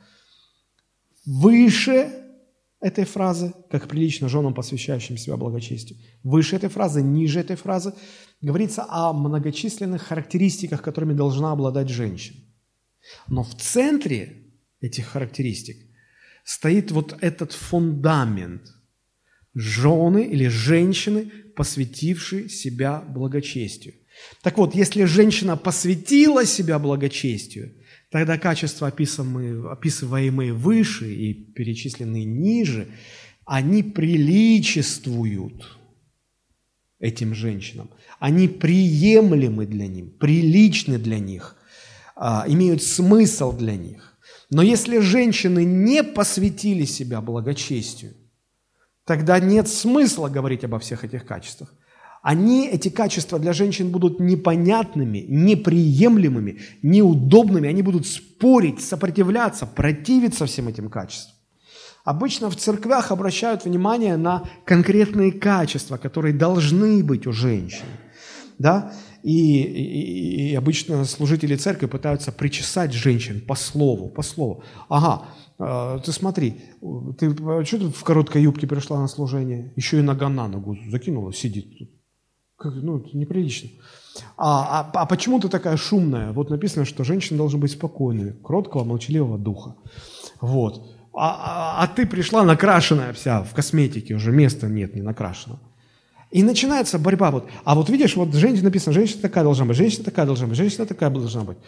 выше 1.29 2.11
этой 2.81 3.05
фразы, 3.05 3.53
как 3.71 3.87
прилично 3.87 4.29
женам, 4.29 4.55
посвящающим 4.55 5.19
себя 5.19 5.37
благочестию. 5.37 5.99
Выше 6.23 6.57
этой 6.57 6.71
фразы, 6.71 7.03
ниже 7.03 7.41
этой 7.41 7.57
фразы 7.57 7.93
говорится 8.41 8.87
о 8.89 9.13
многочисленных 9.13 10.03
характеристиках, 10.03 10.81
которыми 10.81 11.13
должна 11.13 11.53
обладать 11.53 11.91
женщина. 11.91 12.39
Но 13.27 13.43
в 13.43 13.55
центре 13.57 14.47
этих 14.81 15.07
характеристик 15.07 15.77
стоит 16.45 16.93
вот 16.93 17.17
этот 17.21 17.53
фундамент 17.53 18.63
жены 19.55 20.25
или 20.25 20.47
женщины, 20.47 21.31
посвятившие 21.57 22.49
себя 22.49 23.01
благочестию. 23.01 23.95
Так 24.43 24.57
вот, 24.57 24.75
если 24.75 25.05
женщина 25.05 25.57
посвятила 25.57 26.47
себя 26.47 26.79
благочестию, 26.79 27.75
тогда 28.11 28.39
качества, 28.39 28.89
описываемые, 28.89 29.71
описываемые 29.71 30.53
выше 30.53 31.13
и 31.13 31.35
перечисленные 31.35 32.25
ниже, 32.25 32.89
они 33.45 33.83
приличествуют 33.83 35.79
этим 36.99 37.35
женщинам. 37.35 37.91
Они 38.19 38.49
приемлемы 38.49 39.67
для 39.67 39.87
них, 39.87 40.19
приличны 40.19 40.99
для 40.99 41.19
них, 41.19 41.57
а, 42.17 42.45
имеют 42.49 42.83
смысл 42.83 43.57
для 43.57 43.77
них. 43.77 44.19
Но 44.51 44.63
если 44.63 44.99
женщины 44.99 45.65
не 45.65 46.03
посвятили 46.03 46.85
себя 46.85 47.21
благочестию, 47.21 48.15
тогда 49.05 49.39
нет 49.39 49.69
смысла 49.69 50.29
говорить 50.29 50.65
обо 50.65 50.79
всех 50.79 51.05
этих 51.05 51.27
качествах. 51.27 51.75
Они, 52.23 52.67
эти 52.67 52.89
качества 52.89 53.39
для 53.39 53.53
женщин 53.53 53.91
будут 53.91 54.21
непонятными, 54.21 55.25
неприемлемыми, 55.29 56.59
неудобными, 56.83 57.69
они 57.69 57.83
будут 57.83 58.07
спорить, 58.07 58.81
сопротивляться, 58.81 59.67
противиться 59.67 60.47
всем 60.47 60.69
этим 60.69 60.91
качествам. 60.91 61.35
Обычно 62.05 62.49
в 62.49 62.57
церквях 62.57 63.11
обращают 63.13 63.65
внимание 63.65 64.17
на 64.17 64.45
конкретные 64.65 65.31
качества, 65.31 65.99
которые 65.99 66.33
должны 66.35 67.05
быть 67.05 67.27
у 67.27 67.33
женщин. 67.33 67.85
Да? 68.59 68.95
И, 69.23 69.63
и, 69.63 70.51
и 70.51 70.55
обычно 70.55 71.05
служители 71.05 71.55
церкви 71.57 71.87
пытаются 71.87 72.33
причесать 72.33 72.93
женщин 72.93 73.41
по 73.41 73.55
слову, 73.55 74.09
по 74.09 74.23
слову. 74.23 74.63
Ага, 74.89 75.27
э, 75.59 76.01
ты 76.05 76.13
смотри, 76.13 76.63
ты 77.19 77.35
что 77.65 77.79
ты 77.79 77.89
в 77.91 78.05
короткой 78.05 78.43
юбке 78.43 78.67
пришла 78.67 79.01
на 79.01 79.09
служение? 79.09 79.73
Еще 79.77 79.99
и 79.99 80.03
нога 80.03 80.29
на 80.29 80.49
ногу 80.49 80.79
закинула, 80.89 81.33
сидит 81.33 81.79
тут. 81.79 81.98
Как, 82.59 82.75
ну, 82.75 83.05
неприлично. 83.13 83.71
А, 84.37 84.91
а, 84.93 85.03
а 85.03 85.07
почему 85.07 85.39
ты 85.39 85.49
такая 85.49 85.77
шумная? 85.77 86.33
Вот 86.33 86.51
написано, 86.51 86.85
что 86.85 87.05
женщины 87.05 87.39
должны 87.39 87.59
быть 87.59 87.71
спокойными, 87.71 88.33
кроткого, 88.43 88.83
молчаливого 88.85 89.39
духа. 89.39 89.77
Вот 90.41 90.99
а, 91.15 91.81
а, 91.81 91.83
а 91.83 91.87
ты 91.89 92.07
пришла 92.07 92.45
накрашенная 92.45 93.13
вся 93.13 93.43
в 93.43 93.53
косметике, 93.55 94.15
уже 94.15 94.31
места 94.31 94.69
нет, 94.69 94.95
не 94.95 95.03
накрашена. 95.03 95.61
И 96.31 96.43
начинается 96.43 96.99
борьба. 96.99 97.31
Вот. 97.31 97.49
А 97.65 97.75
вот 97.75 97.89
видишь, 97.91 98.17
вот 98.17 98.35
женщина 98.35 98.65
написано, 98.65 98.93
женщина 98.93 99.23
такая 99.23 99.45
должна 99.45 99.65
быть, 99.65 99.77
женщина 99.77 100.05
такая 100.05 100.27
должна 100.27 100.47
быть, 100.47 100.57
женщина 100.57 100.87
такая 100.87 101.11
должна 101.11 101.43
быть. 101.43 101.59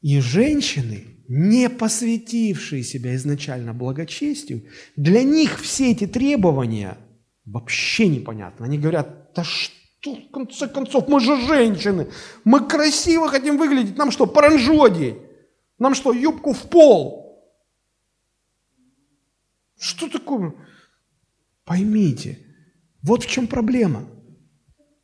И 0.00 0.20
женщины, 0.20 1.04
не 1.28 1.68
посвятившие 1.68 2.82
себя 2.82 3.14
изначально 3.16 3.74
благочестию, 3.74 4.64
для 4.96 5.22
них 5.22 5.60
все 5.60 5.90
эти 5.90 6.06
требования 6.06 6.98
вообще 7.44 8.08
непонятны. 8.08 8.64
Они 8.64 8.78
говорят, 8.78 9.32
да 9.34 9.44
что, 9.44 9.77
в 10.04 10.30
конце 10.30 10.68
концов, 10.68 11.08
мы 11.08 11.20
же 11.20 11.36
женщины, 11.46 12.08
мы 12.44 12.66
красиво 12.66 13.28
хотим 13.28 13.58
выглядеть, 13.58 13.96
нам 13.96 14.10
что, 14.10 14.26
паранжу 14.26 14.82
одеть? 14.82 15.16
Нам 15.78 15.94
что, 15.94 16.12
юбку 16.12 16.52
в 16.52 16.62
пол? 16.62 17.52
Что 19.78 20.08
такое? 20.08 20.54
Поймите, 21.64 22.38
вот 23.02 23.24
в 23.24 23.28
чем 23.28 23.46
проблема. 23.46 24.04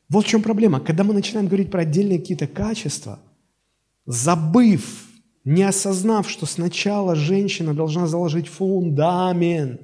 Вот 0.09 0.27
в 0.27 0.29
чем 0.29 0.43
проблема. 0.43 0.81
Когда 0.81 1.05
мы 1.05 1.15
начинаем 1.15 1.47
говорить 1.47 1.71
про 1.71 1.83
отдельные 1.83 2.19
какие-то 2.19 2.47
качества, 2.47 3.21
забыв, 4.07 5.09
не 5.45 5.63
осознав, 5.63 6.29
что 6.29 6.47
сначала 6.47 7.15
женщина 7.15 7.75
должна 7.75 8.07
заложить 8.07 8.49
фундамент, 8.49 9.81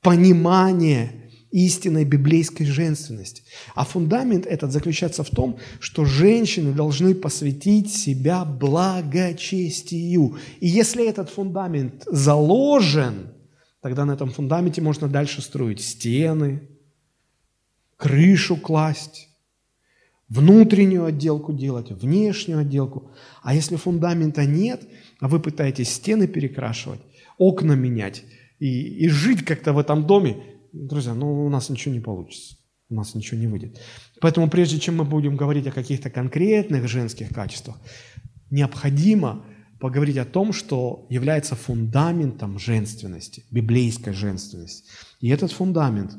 понимание 0.00 1.19
истинной 1.50 2.04
библейской 2.04 2.64
женственности. 2.64 3.42
А 3.74 3.84
фундамент 3.84 4.46
этот 4.46 4.72
заключается 4.72 5.24
в 5.24 5.30
том, 5.30 5.58
что 5.80 6.04
женщины 6.04 6.72
должны 6.72 7.14
посвятить 7.14 7.92
себя 7.92 8.44
благочестию. 8.44 10.36
И 10.60 10.68
если 10.68 11.08
этот 11.08 11.30
фундамент 11.30 12.04
заложен– 12.06 13.28
Тогда 13.80 14.04
на 14.04 14.12
этом 14.12 14.30
фундаменте 14.30 14.82
можно 14.82 15.08
дальше 15.08 15.40
строить 15.40 15.80
стены, 15.80 16.68
крышу 17.96 18.56
класть, 18.56 19.28
внутреннюю 20.28 21.06
отделку 21.06 21.52
делать, 21.52 21.90
внешнюю 21.90 22.60
отделку. 22.60 23.10
А 23.42 23.54
если 23.54 23.76
фундамента 23.76 24.44
нет, 24.44 24.86
а 25.18 25.28
вы 25.28 25.40
пытаетесь 25.40 25.94
стены 25.94 26.26
перекрашивать, 26.28 27.00
окна 27.38 27.72
менять 27.72 28.22
и, 28.58 29.04
и 29.04 29.08
жить 29.08 29.44
как-то 29.44 29.72
в 29.72 29.78
этом 29.78 30.06
доме, 30.06 30.49
друзья, 30.72 31.14
ну 31.14 31.44
у 31.44 31.48
нас 31.48 31.68
ничего 31.68 31.94
не 31.94 32.00
получится, 32.00 32.56
у 32.88 32.94
нас 32.94 33.14
ничего 33.14 33.40
не 33.40 33.46
выйдет. 33.46 33.80
Поэтому 34.20 34.48
прежде 34.48 34.78
чем 34.78 34.96
мы 34.96 35.04
будем 35.04 35.36
говорить 35.36 35.66
о 35.66 35.72
каких-то 35.72 36.10
конкретных 36.10 36.88
женских 36.88 37.30
качествах, 37.30 37.76
необходимо 38.50 39.44
поговорить 39.78 40.18
о 40.18 40.26
том, 40.26 40.52
что 40.52 41.06
является 41.08 41.54
фундаментом 41.56 42.58
женственности, 42.58 43.44
библейской 43.50 44.12
женственности. 44.12 44.84
И 45.20 45.28
этот 45.28 45.52
фундамент 45.52 46.16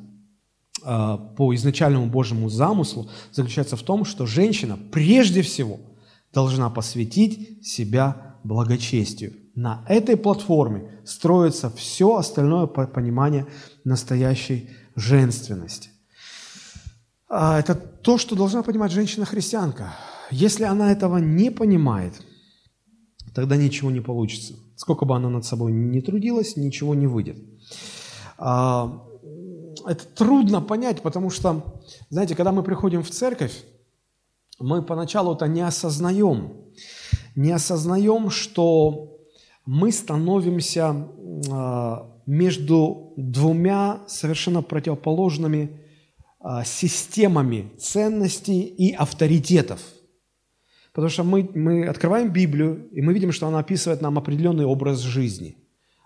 а, 0.83 1.17
по 1.17 1.53
изначальному 1.53 2.07
Божьему 2.07 2.49
замыслу 2.49 3.09
заключается 3.31 3.75
в 3.75 3.83
том, 3.83 4.03
что 4.03 4.25
женщина 4.25 4.79
прежде 4.91 5.43
всего 5.43 5.79
должна 6.33 6.69
посвятить 6.69 7.65
себя 7.65 8.37
благочестию. 8.43 9.33
На 9.55 9.85
этой 9.87 10.15
платформе 10.15 11.01
строится 11.05 11.69
все 11.69 12.15
остальное 12.15 12.67
понимание 12.67 13.47
настоящей 13.83 14.69
женственности. 14.95 15.89
А, 17.27 17.59
это 17.59 17.75
то, 17.75 18.17
что 18.17 18.35
должна 18.35 18.63
понимать 18.63 18.91
женщина-христианка. 18.91 19.93
Если 20.31 20.63
она 20.63 20.91
этого 20.91 21.17
не 21.17 21.49
понимает– 21.49 22.21
тогда 23.33 23.55
ничего 23.55 23.91
не 23.91 24.01
получится. 24.01 24.55
Сколько 24.75 25.05
бы 25.05 25.15
она 25.15 25.29
над 25.29 25.45
собой 25.45 25.71
не 25.71 26.01
трудилась, 26.01 26.57
ничего 26.57 26.95
не 26.95 27.07
выйдет. 27.07 27.37
А, 28.37 29.03
это 29.87 30.05
трудно 30.05 30.61
понять, 30.61 31.01
потому 31.01 31.29
что, 31.29 31.81
знаете, 32.09 32.35
когда 32.35 32.51
мы 32.51 32.63
приходим 32.63 33.03
в 33.03 33.09
церковь, 33.09 33.63
мы 34.59 34.81
поначалу 34.81 35.33
это 35.33 35.47
не 35.47 35.61
осознаем. 35.61 36.53
Не 37.35 37.51
осознаем, 37.51 38.29
что 38.29 39.17
мы 39.71 39.91
становимся 39.91 41.07
а, 41.49 42.11
между 42.25 43.13
двумя 43.17 44.01
совершенно 44.07 44.61
противоположными 44.61 45.79
а, 46.39 46.63
системами 46.63 47.71
ценностей 47.77 48.61
и 48.61 48.93
авторитетов– 48.93 49.79
Потому 50.93 51.09
что 51.09 51.23
мы, 51.23 51.49
мы 51.55 51.87
открываем 51.87 52.31
Библию, 52.31 52.89
и 52.91 53.01
мы 53.01 53.13
видим, 53.13 53.31
что 53.31 53.47
она 53.47 53.59
описывает 53.59 54.01
нам 54.01 54.17
определенный 54.17 54.65
образ 54.65 54.99
жизни, 54.99 55.57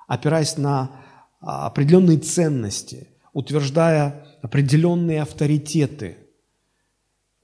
опираясь 0.07 0.57
на 0.57 1.01
а, 1.41 1.65
определенные 1.65 2.19
ценности, 2.19 3.07
утверждая 3.33 4.27
определенные 4.43 5.23
авторитеты. 5.23 6.17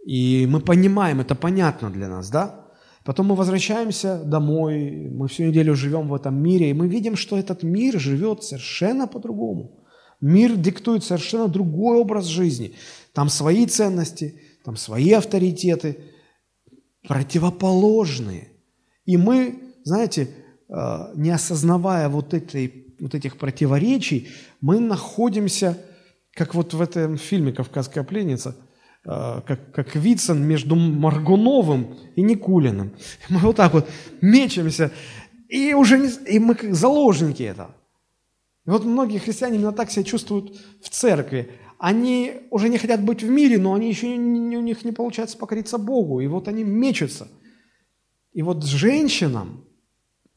И 0.06 0.48
мы 0.50 0.60
понимаем, 0.60 1.20
это 1.20 1.34
понятно 1.34 1.90
для 1.90 2.08
нас, 2.08 2.30
да? 2.30 2.61
Потом 3.04 3.28
мы 3.28 3.36
возвращаемся 3.36 4.24
домой, 4.24 5.10
мы 5.12 5.28
всю 5.28 5.44
неделю 5.44 5.76
живем 5.76 6.08
в 6.08 6.14
этом 6.14 6.42
мире, 6.42 6.70
и 6.70 6.74
мы 6.74 6.88
видим, 6.88 7.16
что 7.16 7.38
этот 7.38 7.64
мир 7.64 8.00
живет 8.00 8.44
совершенно 8.44 9.08
по-другому. 9.08 9.84
Мир 10.22 10.56
диктует 10.56 11.04
совершенно 11.04 11.48
другой 11.48 11.98
образ 11.98 12.26
жизни. 12.26 12.74
Там 13.14 13.30
свои 13.30 13.66
ценности, 13.66 14.40
там 14.64 14.76
свои 14.76 15.12
авторитеты– 15.12 15.98
противоположные. 17.08 18.50
И 19.06 19.18
мы, 19.18 19.60
знаете, 19.84 20.30
э, 20.70 21.14
не 21.16 21.32
осознавая 21.32 22.10
вот, 22.10 22.34
этой, 22.34 22.96
вот 23.00 23.16
этих 23.16 23.38
противоречий, 23.38 24.30
мы 24.62 24.80
находимся, 24.80 25.78
как 26.34 26.54
вот 26.54 26.74
в 26.74 26.82
этом 26.82 27.18
фильме 27.18 27.52
«Кавказская 27.52 28.04
пленница», 28.04 28.56
как, 29.04 29.72
как 29.74 29.96
Вицин 29.96 30.44
между 30.44 30.76
Маргуновым 30.76 31.98
и 32.16 32.22
Никулиным. 32.22 32.94
Мы 33.30 33.40
вот 33.40 33.56
так 33.56 33.74
вот 33.74 33.90
мечемся, 34.22 34.92
и 35.50 35.74
уже 35.74 35.98
не, 35.98 36.10
и 36.32 36.40
мы 36.40 36.56
как 36.56 36.74
заложники 36.74 37.44
этого. 37.44 37.76
И 38.66 38.70
вот 38.70 38.86
многие 38.86 39.18
христиане 39.18 39.58
именно 39.58 39.74
так 39.74 39.92
себя 39.92 40.04
чувствуют 40.04 40.56
в 40.82 40.90
церкви 40.90 41.50
они 41.82 42.34
уже 42.52 42.70
не 42.70 42.78
хотят 42.78 43.04
быть 43.04 43.24
в 43.24 43.30
мире, 43.30 43.58
но 43.58 43.74
они 43.74 43.90
еще 43.90 44.16
не, 44.16 44.56
у 44.56 44.62
них 44.62 44.86
не 44.86 44.92
получается 44.92 45.36
покориться 45.36 45.80
Богу, 45.80 46.22
и 46.22 46.28
вот 46.28 46.48
они 46.48 46.64
мечутся. 46.64 47.28
И 48.34 48.44
вот 48.44 48.64
женщинам 48.64 49.66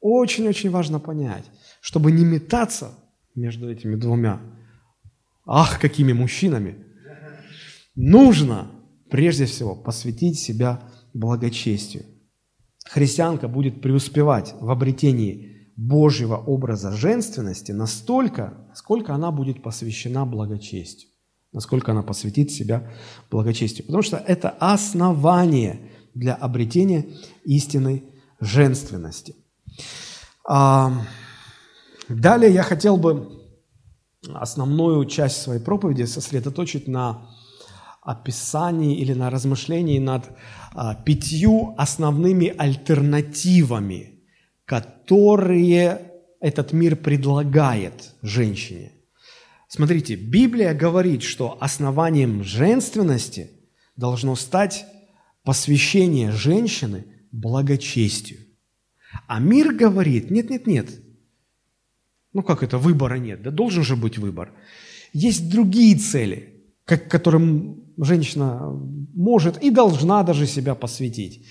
очень-очень 0.00 0.70
важно 0.70 1.00
понять, 1.00 1.44
чтобы 1.82 2.12
не 2.12 2.24
метаться 2.24 2.98
между 3.34 3.70
этими 3.70 3.94
двумя, 3.94 4.40
ах, 5.44 5.78
какими 5.80 6.14
мужчинами, 6.14 6.83
нужно 7.94 8.70
прежде 9.10 9.46
всего 9.46 9.74
посвятить 9.74 10.38
себя 10.38 10.82
благочестию. 11.12 12.04
христианка 12.84 13.48
будет 13.48 13.80
преуспевать 13.80 14.54
в 14.60 14.70
обретении 14.70 15.70
Божьего 15.76 16.36
образа 16.36 16.92
женственности 16.92 17.72
настолько, 17.72 18.66
насколько 18.68 19.14
она 19.14 19.30
будет 19.30 19.62
посвящена 19.62 20.24
благочестию, 20.24 21.10
насколько 21.52 21.92
она 21.92 22.02
посвятит 22.02 22.50
себя 22.50 22.90
благочестию. 23.30 23.86
Потому 23.86 24.02
что 24.02 24.16
это 24.16 24.50
основание 24.50 25.90
для 26.14 26.34
обретения 26.34 27.06
истинной 27.44 28.04
женственности. 28.40 29.34
А, 30.46 30.92
далее 32.08 32.52
я 32.52 32.62
хотел 32.62 32.96
бы 32.96 33.40
основную 34.32 35.04
часть 35.06 35.42
своей 35.42 35.60
проповеди 35.60 36.04
сосредоточить 36.04 36.86
на 36.86 37.33
описании 38.04 38.98
или 38.98 39.14
на 39.14 39.30
размышлении 39.30 39.98
над 39.98 40.30
а, 40.72 40.94
пятью 40.94 41.74
основными 41.78 42.54
альтернативами, 42.56 44.20
которые 44.66 46.12
этот 46.40 46.72
мир 46.72 46.96
предлагает 46.96 48.14
женщине. 48.20 48.92
Смотрите, 49.68 50.14
Библия 50.14 50.74
говорит, 50.74 51.22
что 51.22 51.56
основанием 51.60 52.44
женственности 52.44 53.50
должно 53.96 54.36
стать 54.36 54.84
посвящение 55.42 56.30
женщины 56.30 57.06
благочестию. 57.32 58.40
А 59.26 59.40
мир 59.40 59.72
говорит, 59.72 60.30
нет-нет-нет, 60.30 60.90
ну 62.34 62.42
как 62.42 62.62
это, 62.62 62.76
выбора 62.78 63.14
нет, 63.14 63.42
да 63.42 63.50
должен 63.50 63.82
же 63.82 63.96
быть 63.96 64.18
выбор. 64.18 64.52
Есть 65.12 65.50
другие 65.50 65.96
цели, 65.96 66.64
к 66.84 66.98
которым 66.98 67.83
женщина 67.96 68.72
может 69.14 69.62
и 69.62 69.70
должна 69.70 70.22
даже 70.22 70.46
себя 70.46 70.74
посвятить. 70.74 71.46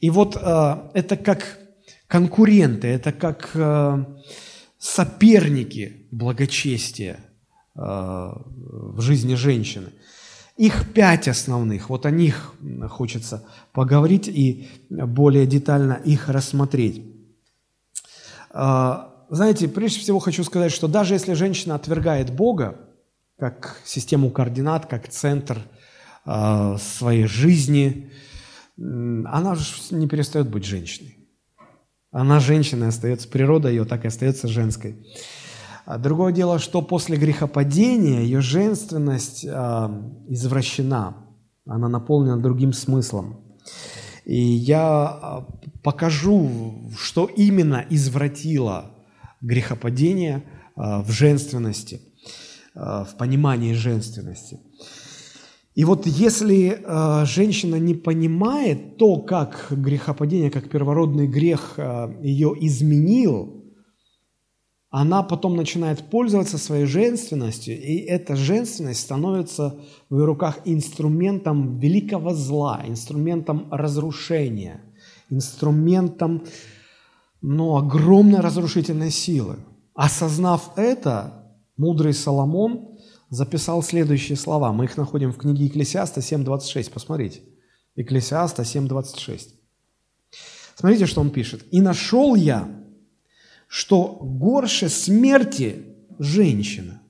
И 0.00 0.10
вот 0.10 0.36
э, 0.36 0.76
это 0.94 1.16
как 1.16 1.58
конкуренты, 2.06 2.88
это 2.88 3.12
как 3.12 3.50
э, 3.54 4.04
соперники 4.78 6.06
благочестия 6.10 7.18
э, 7.74 7.80
в 7.80 9.00
жизни 9.00 9.34
женщины. 9.34 9.88
Их 10.56 10.92
пять 10.94 11.28
основных, 11.28 11.90
вот 11.90 12.06
о 12.06 12.10
них 12.10 12.54
хочется 12.88 13.44
поговорить 13.72 14.28
и 14.28 14.68
более 14.88 15.46
детально 15.46 16.00
их 16.04 16.28
рассмотреть. 16.28 17.02
Э, 18.50 18.96
знаете, 19.28 19.68
прежде 19.68 20.00
всего 20.00 20.18
хочу 20.18 20.44
сказать, 20.44 20.72
что 20.72 20.88
даже 20.88 21.14
если 21.14 21.32
женщина 21.32 21.74
отвергает 21.74 22.32
Бога, 22.32 22.80
как 23.38 23.80
систему 23.84 24.30
координат, 24.30 24.86
как 24.86 25.08
центр 25.08 25.58
своей 26.26 27.26
жизни, 27.26 28.10
она 28.76 29.54
же 29.54 29.64
не 29.92 30.08
перестает 30.08 30.50
быть 30.50 30.64
женщиной. 30.64 31.16
Она 32.10 32.40
женщина, 32.40 32.88
остается 32.88 33.28
природа 33.28 33.68
ее, 33.68 33.84
так 33.84 34.04
и 34.04 34.08
остается 34.08 34.48
женской. 34.48 35.06
А 35.84 35.98
другое 35.98 36.32
дело, 36.32 36.58
что 36.58 36.82
после 36.82 37.16
грехопадения 37.16 38.22
ее 38.22 38.40
женственность 38.40 39.44
э, 39.44 39.48
извращена, 40.28 41.16
она 41.66 41.88
наполнена 41.88 42.40
другим 42.40 42.72
смыслом. 42.72 43.44
И 44.24 44.40
я 44.40 44.82
а, 44.82 45.46
покажу, 45.84 46.90
что 46.98 47.26
именно 47.26 47.84
извратило 47.90 48.90
грехопадение 49.40 50.42
в 50.74 51.10
женственности, 51.10 52.00
в 52.74 53.08
понимании 53.18 53.72
женственности. 53.72 54.58
И 55.76 55.84
вот 55.84 56.06
если 56.06 56.80
э, 56.82 57.26
женщина 57.26 57.76
не 57.76 57.94
понимает 57.94 58.96
то, 58.96 59.18
как 59.18 59.66
грехопадение, 59.70 60.50
как 60.50 60.70
первородный 60.70 61.26
грех 61.26 61.74
э, 61.76 62.16
ее 62.22 62.54
изменил, 62.60 63.62
она 64.88 65.22
потом 65.22 65.54
начинает 65.54 66.08
пользоваться 66.08 66.56
своей 66.56 66.86
женственностью, 66.86 67.78
и 67.78 67.98
эта 67.98 68.36
женственность 68.36 69.00
становится 69.00 69.78
в 70.08 70.18
ее 70.18 70.24
руках 70.24 70.60
инструментом 70.64 71.78
великого 71.78 72.32
зла, 72.32 72.82
инструментом 72.86 73.68
разрушения, 73.70 74.80
инструментом 75.28 76.44
ну, 77.42 77.76
огромной 77.76 78.40
разрушительной 78.40 79.10
силы. 79.10 79.56
Осознав 79.92 80.70
это, 80.76 81.52
мудрый 81.76 82.14
Соломон 82.14 82.95
записал 83.36 83.82
следующие 83.82 84.36
слова. 84.36 84.72
Мы 84.72 84.86
их 84.86 84.96
находим 84.96 85.30
в 85.32 85.36
книге 85.36 85.66
Екклесиаста 85.66 86.20
7.26. 86.20 86.90
Посмотрите. 86.90 87.42
Екклесиаста 87.94 88.62
7.26. 88.62 89.50
Смотрите, 90.74 91.06
что 91.06 91.20
он 91.20 91.30
пишет. 91.30 91.64
«И 91.70 91.80
нашел 91.80 92.34
я, 92.34 92.68
что 93.68 94.18
горше 94.20 94.88
смерти 94.88 95.84
женщина, 96.18 97.02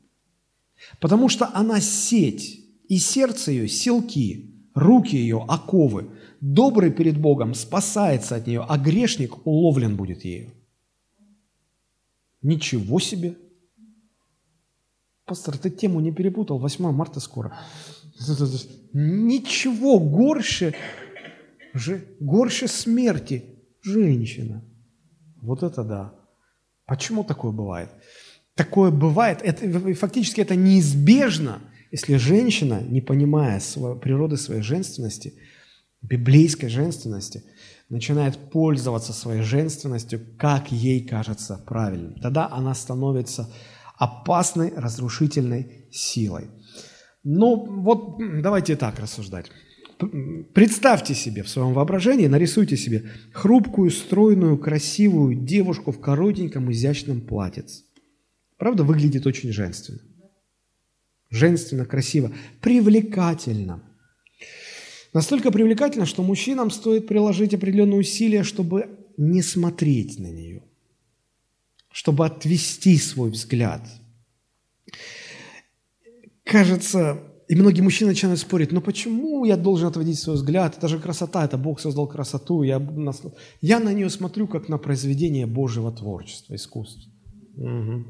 потому 1.00 1.28
что 1.28 1.48
она 1.54 1.80
сеть, 1.80 2.60
и 2.88 2.98
сердце 2.98 3.52
ее 3.52 3.68
силки, 3.68 4.54
руки 4.74 5.16
ее 5.16 5.44
оковы. 5.48 6.10
Добрый 6.40 6.90
перед 6.90 7.18
Богом 7.18 7.54
спасается 7.54 8.36
от 8.36 8.46
нее, 8.46 8.64
а 8.68 8.78
грешник 8.78 9.46
уловлен 9.46 9.96
будет 9.96 10.24
ею». 10.24 10.52
Ничего 12.42 13.00
себе! 13.00 13.36
Пастор, 15.26 15.58
ты 15.58 15.70
тему 15.70 16.00
не 16.00 16.12
перепутал, 16.12 16.58
8 16.58 16.92
марта 16.92 17.18
скоро. 17.20 17.58
Ничего 18.92 19.98
горше, 19.98 20.74
горше 22.20 22.68
смерти 22.68 23.44
женщина. 23.82 24.64
Вот 25.42 25.62
это 25.62 25.82
да. 25.84 26.14
Почему 26.86 27.24
такое 27.24 27.50
бывает? 27.50 27.90
Такое 28.54 28.90
бывает, 28.90 29.42
это, 29.42 29.94
фактически 29.94 30.40
это 30.40 30.56
неизбежно, 30.56 31.60
если 31.90 32.16
женщина, 32.16 32.80
не 32.80 33.00
понимая 33.00 33.60
своей, 33.60 33.98
природы 33.98 34.36
своей 34.36 34.62
женственности, 34.62 35.34
библейской 36.00 36.68
женственности, 36.68 37.42
начинает 37.88 38.38
пользоваться 38.50 39.12
своей 39.12 39.42
женственностью, 39.42 40.20
как 40.38 40.72
ей 40.72 41.06
кажется 41.06 41.62
правильным. 41.66 42.14
Тогда 42.20 42.48
она 42.48 42.74
становится 42.74 43.52
опасной, 43.96 44.72
разрушительной 44.74 45.88
силой. 45.90 46.48
Ну, 47.24 47.66
вот 47.82 48.18
давайте 48.42 48.76
так 48.76 48.98
рассуждать. 48.98 49.50
Представьте 50.52 51.14
себе 51.14 51.42
в 51.42 51.48
своем 51.48 51.72
воображении, 51.72 52.26
нарисуйте 52.26 52.76
себе 52.76 53.10
хрупкую, 53.32 53.90
стройную, 53.90 54.58
красивую 54.58 55.34
девушку 55.34 55.90
в 55.90 56.00
коротеньком, 56.00 56.70
изящном 56.70 57.22
платьице. 57.22 57.84
Правда, 58.58 58.84
выглядит 58.84 59.26
очень 59.26 59.52
женственно. 59.52 60.00
Женственно, 61.30 61.86
красиво, 61.86 62.30
привлекательно. 62.60 63.82
Настолько 65.14 65.50
привлекательно, 65.50 66.04
что 66.04 66.22
мужчинам 66.22 66.70
стоит 66.70 67.08
приложить 67.08 67.54
определенные 67.54 68.00
усилия, 68.00 68.42
чтобы 68.42 68.90
не 69.16 69.42
смотреть 69.42 70.18
на 70.18 70.26
нее– 70.26 70.62
чтобы 71.96 72.26
отвести 72.26 72.98
свой 72.98 73.30
взгляд. 73.30 73.80
Кажется, 76.44 77.22
и 77.48 77.56
многие 77.56 77.80
мужчины 77.80 78.10
начинают 78.10 78.38
спорить, 78.38 78.70
но 78.70 78.82
почему 78.82 79.46
я 79.46 79.56
должен 79.56 79.88
отводить 79.88 80.18
свой 80.18 80.36
взгляд? 80.36 80.76
Это 80.76 80.88
же 80.88 80.98
красота, 80.98 81.46
это 81.46 81.56
Бог 81.56 81.80
создал 81.80 82.06
красоту. 82.06 82.64
Я, 82.64 82.86
я 83.62 83.80
на 83.80 83.94
нее 83.94 84.10
смотрю, 84.10 84.46
как 84.46 84.68
на 84.68 84.76
произведение 84.76 85.46
Божьего 85.46 85.90
творчества, 85.90 86.54
искусства. 86.54 87.10
Угу. 87.56 88.04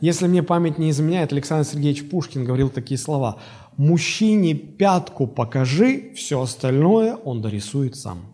Если 0.00 0.26
мне 0.26 0.42
память 0.42 0.78
не 0.78 0.90
изменяет, 0.90 1.32
Александр 1.32 1.68
Сергеевич 1.68 2.10
Пушкин 2.10 2.44
говорил 2.44 2.68
такие 2.68 2.98
слова. 2.98 3.40
«Мужчине 3.76 4.54
пятку 4.54 5.28
покажи, 5.28 6.12
все 6.16 6.40
остальное 6.40 7.14
он 7.14 7.42
дорисует 7.42 7.94
сам». 7.94 8.31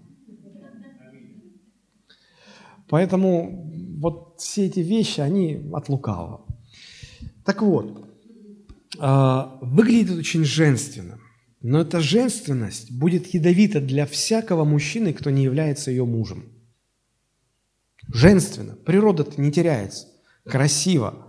Поэтому 2.89 3.71
вот 4.01 4.41
все 4.41 4.67
эти 4.67 4.81
вещи, 4.81 5.21
они 5.21 5.71
от 5.73 5.89
лукавого. 5.89 6.47
Так 7.45 7.63
вот, 7.63 8.07
а, 8.99 9.59
выглядит 9.61 10.19
очень 10.19 10.45
женственно, 10.45 11.19
но 11.61 11.81
эта 11.81 12.01
женственность 12.01 12.91
будет 12.91 13.35
ядовита 13.35 13.81
для 13.81 14.07
всякого 14.07 14.65
мужчины, 14.65 15.13
кто 15.13 15.31
не 15.31 15.45
является 15.45 15.91
ее 15.91 16.05
мужем. 16.05 16.53
Женственно, 18.13 18.75
природа-то 18.75 19.41
не 19.41 19.53
теряется, 19.53 20.07
красиво. 20.45 21.27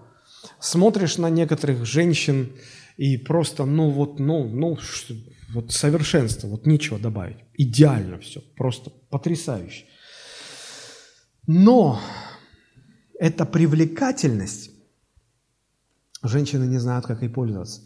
Смотришь 0.59 1.17
на 1.17 1.29
некоторых 1.29 1.85
женщин 1.85 2.53
и 2.95 3.17
просто, 3.17 3.65
ну 3.65 3.89
вот, 3.89 4.19
ну, 4.19 4.47
ну, 4.47 4.77
вот 5.53 5.71
совершенство, 5.71 6.47
вот 6.47 6.65
нечего 6.65 6.99
добавить. 6.99 7.37
Идеально 7.55 8.19
все, 8.19 8.41
просто 8.55 8.91
потрясающе. 9.09 9.85
Но 11.51 11.99
эта 13.17 13.43
привлекательность, 13.43 14.69
женщины 16.21 16.65
не 16.65 16.77
знают, 16.77 17.07
как 17.07 17.23
ей 17.23 17.27
пользоваться. 17.27 17.81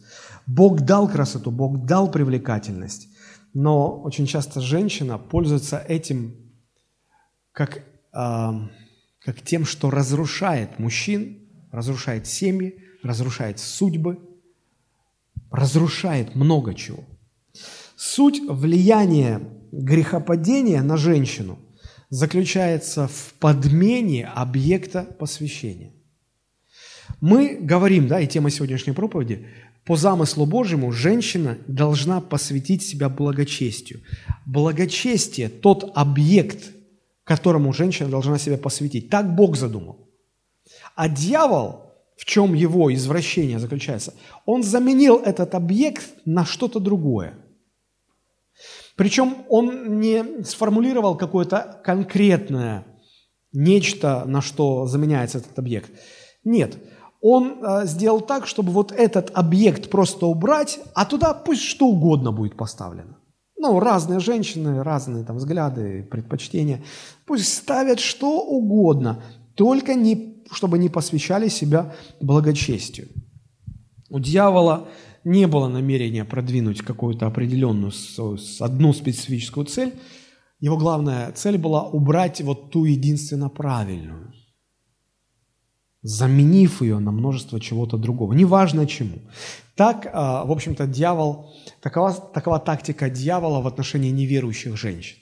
Бог 0.45 0.81
дал 0.81 1.07
красоту, 1.07 1.49
Бог 1.49 1.85
дал 1.85 2.11
привлекательность. 2.11 3.07
но 3.53 4.01
очень 4.01 4.25
часто 4.25 4.59
женщина 4.59 5.17
пользуется 5.17 5.77
этим 5.77 6.35
как, 7.53 7.77
э, 8.11 8.51
как 9.19 9.41
тем, 9.45 9.63
что 9.63 9.89
разрушает 9.89 10.77
мужчин, 10.77 11.47
разрушает 11.71 12.27
семьи, 12.27 12.83
разрушает 13.01 13.59
судьбы, 13.59 14.19
разрушает 15.51 16.35
много 16.35 16.73
чего. 16.73 17.05
Суть 17.95 18.41
влияния 18.45 19.39
грехопадения 19.71 20.81
на 20.81 20.97
женщину 20.97 21.57
заключается 22.13 23.07
в 23.07 23.33
подмене 23.39 24.27
объекта 24.27 25.01
посвящения. 25.01 25.93
Мы 27.21 27.57
говорим, 27.59 28.07
да, 28.07 28.19
и 28.19 28.27
тема 28.27 28.51
сегодняшней 28.51 28.93
проповеди, 28.93 29.47
по 29.83 29.95
замыслу 29.95 30.45
Божьему 30.45 30.91
женщина 30.91 31.57
должна 31.65 32.21
посвятить 32.21 32.83
себя 32.83 33.09
благочестию. 33.09 34.01
Благочестие– 34.45 35.49
тот 35.63 35.91
объект, 35.95 36.75
которому 37.23 37.73
женщина 37.73 38.09
должна 38.09 38.37
себя 38.37 38.59
посвятить. 38.59 39.09
Так 39.09 39.35
Бог 39.35 39.57
задумал. 39.57 40.07
А 40.95 41.09
дьявол, 41.09 41.95
в 42.15 42.25
чем 42.25 42.53
его 42.53 42.93
извращение 42.93 43.57
заключается, 43.57 44.13
он 44.45 44.61
заменил 44.61 45.17
этот 45.17 45.55
объект 45.55 46.03
на 46.25 46.45
что-то 46.45 46.79
другое. 46.79 47.42
Причем 48.95 49.37
он 49.49 49.99
не 49.99 50.43
сформулировал 50.43 51.15
какое-то 51.15 51.81
конкретное 51.83 52.85
нечто, 53.51 54.23
на 54.25 54.41
что 54.41 54.85
заменяется 54.87 55.39
этот 55.39 55.57
объект. 55.57 55.91
Нет, 56.43 56.77
он 57.21 57.63
э, 57.63 57.85
сделал 57.85 58.21
так, 58.21 58.47
чтобы 58.47 58.71
вот 58.71 58.91
этот 58.91 59.31
объект 59.33 59.89
просто 59.89 60.25
убрать, 60.25 60.79
а 60.93 61.05
туда 61.05 61.33
пусть 61.33 61.61
что 61.61 61.87
угодно 61.87 62.31
будет 62.31 62.57
поставлено. 62.57 63.17
Ну, 63.57 63.79
разные 63.79 64.19
женщины, 64.19 64.83
разные 64.83 65.23
там 65.23 65.37
взгляды, 65.37 66.03
предпочтения. 66.03 66.83
Пусть 67.25 67.53
ставят 67.53 68.01
что 68.01 68.41
угодно, 68.41 69.23
только 69.55 69.93
не, 69.93 70.43
чтобы 70.51 70.77
не 70.77 70.89
посвящали 70.89 71.47
себя 71.47 71.95
благочестию. 72.19 73.07
У 74.09 74.19
дьявола 74.19 74.89
не 75.23 75.47
было 75.47 75.67
намерения 75.67 76.25
продвинуть 76.25 76.81
какую-то 76.81 77.27
определенную, 77.27 77.91
одну 78.59 78.93
специфическую 78.93 79.65
цель. 79.65 79.93
Его 80.59 80.77
главная 80.77 81.31
цель 81.31 81.57
была 81.57 81.83
убрать 81.87 82.41
вот 82.41 82.71
ту 82.71 82.85
единственно 82.85 83.49
правильную, 83.49 84.33
заменив 86.01 86.81
ее 86.81 86.99
на 86.99 87.11
множество 87.11 87.59
чего-то 87.59 87.97
другого, 87.97 88.33
неважно 88.33 88.87
чему. 88.87 89.19
Так, 89.75 90.09
а, 90.13 90.45
в 90.45 90.51
общем-то, 90.51 90.87
дьявол, 90.87 91.53
такова, 91.81 92.13
такова 92.13 92.59
тактика 92.59 93.09
дьявола 93.09 93.61
в 93.61 93.67
отношении 93.67 94.11
неверующих 94.11 94.77
женщин. 94.77 95.17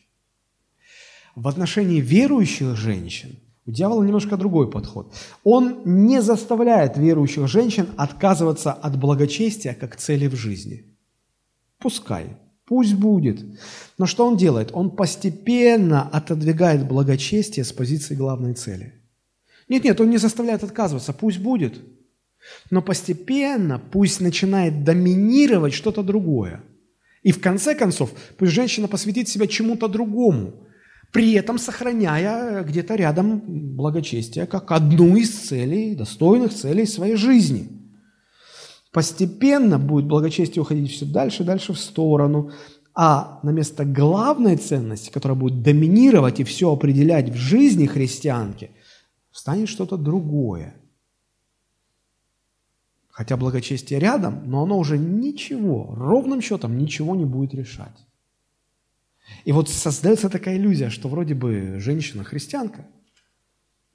В 1.35 1.47
отношении 1.47 2.01
верующих 2.01 2.75
женщин– 2.75 3.39
у 3.65 3.71
дьявола 3.71 4.03
немножко 4.03 4.37
другой 4.37 4.69
подход. 4.69 5.13
Он 5.43 5.81
не 5.85 6.21
заставляет 6.21 6.97
верующих 6.97 7.47
женщин 7.47 7.89
отказываться 7.95 8.73
от 8.73 8.97
благочестия 8.97 9.75
как 9.75 9.97
цели 9.97 10.27
в 10.27 10.35
жизни. 10.35 10.85
Пускай, 11.77 12.37
пусть 12.65 12.95
будет. 12.95 13.43
Но 13.99 14.07
что 14.07 14.25
он 14.25 14.35
делает? 14.35 14.71
Он 14.73 14.89
постепенно 14.89 16.01
отодвигает 16.01 16.87
благочестие 16.87 17.63
с 17.63 17.71
позиции 17.71 18.15
главной 18.15 18.55
цели. 18.55 18.93
Нет-нет, 19.69 20.01
он 20.01 20.09
не 20.09 20.17
заставляет 20.17 20.63
отказываться, 20.63 21.13
пусть 21.13 21.39
будет. 21.39 21.79
Но 22.71 22.81
постепенно 22.81 23.79
пусть 23.79 24.21
начинает 24.21 24.83
доминировать 24.83 25.73
что-то 25.73 26.01
другое. 26.01 26.63
И 27.21 27.31
в 27.31 27.39
конце 27.39 27.75
концов, 27.75 28.11
пусть 28.37 28.53
женщина 28.53 28.87
посвятит 28.87 29.29
себя 29.29 29.45
чему-то 29.45 29.87
другому– 29.87 30.55
при 31.11 31.33
этом 31.33 31.59
сохраняя 31.59 32.63
где-то 32.63 32.95
рядом 32.95 33.41
благочестие 33.75 34.45
как 34.45 34.71
одну 34.71 35.15
из 35.17 35.29
целей, 35.29 35.95
достойных 35.95 36.53
целей 36.53 36.85
своей 36.85 37.15
жизни. 37.15 37.67
Постепенно 38.91 39.77
будет 39.77 40.05
благочестие 40.05 40.61
уходить 40.61 40.91
все 40.91 41.05
дальше 41.05 41.43
и 41.43 41.45
дальше 41.45 41.73
в 41.73 41.79
сторону, 41.79 42.51
а 42.93 43.39
на 43.43 43.51
место 43.51 43.85
главной 43.85 44.57
ценности, 44.57 45.09
которая 45.09 45.37
будет 45.37 45.61
доминировать 45.61 46.39
и 46.39 46.43
все 46.43 46.71
определять 46.71 47.29
в 47.29 47.35
жизни 47.35 47.85
христианки, 47.85 48.71
станет 49.31 49.69
что-то 49.69 49.97
другое. 49.97 50.75
Хотя 53.09 53.37
благочестие 53.37 53.99
рядом, 53.99 54.43
но 54.45 54.63
оно 54.63 54.77
уже 54.77 54.97
ничего, 54.97 55.93
ровным 55.95 56.41
счетом 56.41 56.77
ничего 56.77 57.15
не 57.15 57.25
будет 57.25 57.53
решать. 57.53 58.05
И 59.45 59.51
вот 59.51 59.69
создается 59.69 60.29
такая 60.29 60.57
иллюзия, 60.57 60.89
что 60.89 61.07
вроде 61.09 61.33
бы 61.33 61.79
женщина 61.79 62.23
христианка, 62.23 62.85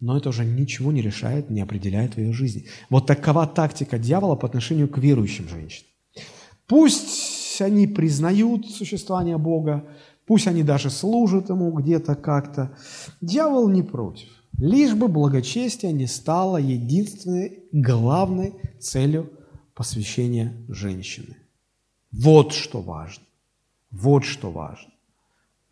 но 0.01 0.17
это 0.17 0.29
уже 0.29 0.45
ничего 0.45 0.93
не 0.93 1.03
решает, 1.03 1.51
не 1.51 1.61
определяет 1.61 2.15
в 2.15 2.19
ее 2.19 2.33
жизни. 2.33 2.67
Вот 2.91 3.07
такова 3.07 3.47
тактика 3.47 3.99
дьявола 3.99 4.37
по 4.37 4.47
отношению 4.47 4.89
к 4.89 4.99
верующим 4.99 5.49
женщинам. 5.49 5.91
Пусть 6.67 7.61
они 7.61 7.87
признают 7.87 8.69
существование 8.69 9.39
Бога, 9.39 9.85
пусть 10.27 10.47
они 10.47 10.63
даже 10.63 10.91
служат 10.91 11.49
Ему 11.49 11.71
где-то 11.73 12.15
как-то. 12.15 12.77
Дьявол 13.21 13.69
не 13.69 13.83
против. 13.83 14.29
Лишь 14.59 14.95
бы 14.95 15.09
благочестие 15.09 15.93
не 15.93 16.07
стало 16.07 16.57
единственной 16.57 17.65
главной 17.73 18.55
целью 18.81 19.31
посвящения 19.75 20.55
женщины. 20.69 21.37
Вот 22.11 22.53
что 22.53 22.81
важно. 22.81 23.25
Вот 23.91 24.25
что 24.25 24.51
важно. 24.51 24.91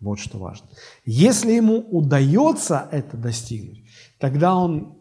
Вот 0.01 0.19
что 0.19 0.39
важно. 0.39 0.69
Если 1.05 1.53
ему 1.53 1.79
удается 1.79 2.89
это 2.93 3.17
достигнуть, 3.17 3.85
тогда 4.19 4.55
он 4.55 4.99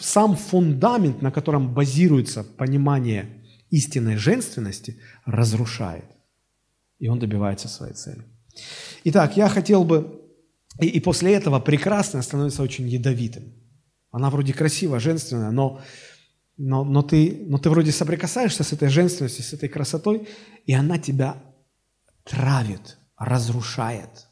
сам 0.00 0.36
фундамент, 0.36 1.22
на 1.22 1.30
котором 1.30 1.74
базируется 1.74 2.44
понимание 2.44 3.42
истинной 3.70 4.16
женственности, 4.16 5.00
разрушает. 5.24 6.04
И 6.98 7.08
он 7.08 7.18
добивается 7.18 7.68
своей 7.68 7.94
цели. 7.94 8.22
Итак, 9.04 9.36
я 9.36 9.48
хотел 9.48 9.84
бы... 9.84 10.20
И, 10.80 10.86
и 10.86 11.00
после 11.00 11.34
этого 11.34 11.60
прекрасная 11.60 12.22
становится 12.22 12.62
очень 12.62 12.88
ядовитым. 12.88 13.52
Она 14.10 14.30
вроде 14.30 14.52
красивая, 14.52 15.00
женственная, 15.00 15.50
но, 15.50 15.80
но, 16.56 16.84
но, 16.84 17.02
ты, 17.02 17.44
но 17.46 17.58
ты 17.58 17.68
вроде 17.70 17.92
соприкасаешься 17.92 18.62
с 18.62 18.72
этой 18.72 18.88
женственностью, 18.88 19.44
с 19.44 19.52
этой 19.52 19.68
красотой, 19.68 20.28
и 20.66 20.72
она 20.72 20.98
тебя 20.98 21.42
травит– 22.24 22.98
разрушает. 23.24 24.28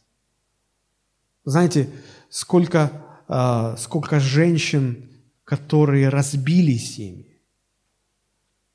Знаете, 1.45 1.89
сколько, 2.29 2.91
э, 3.29 3.77
сколько 3.79 4.21
женщин, 4.21 5.11
которые 5.45 6.09
разбили 6.09 6.77
семьи, 6.77 7.41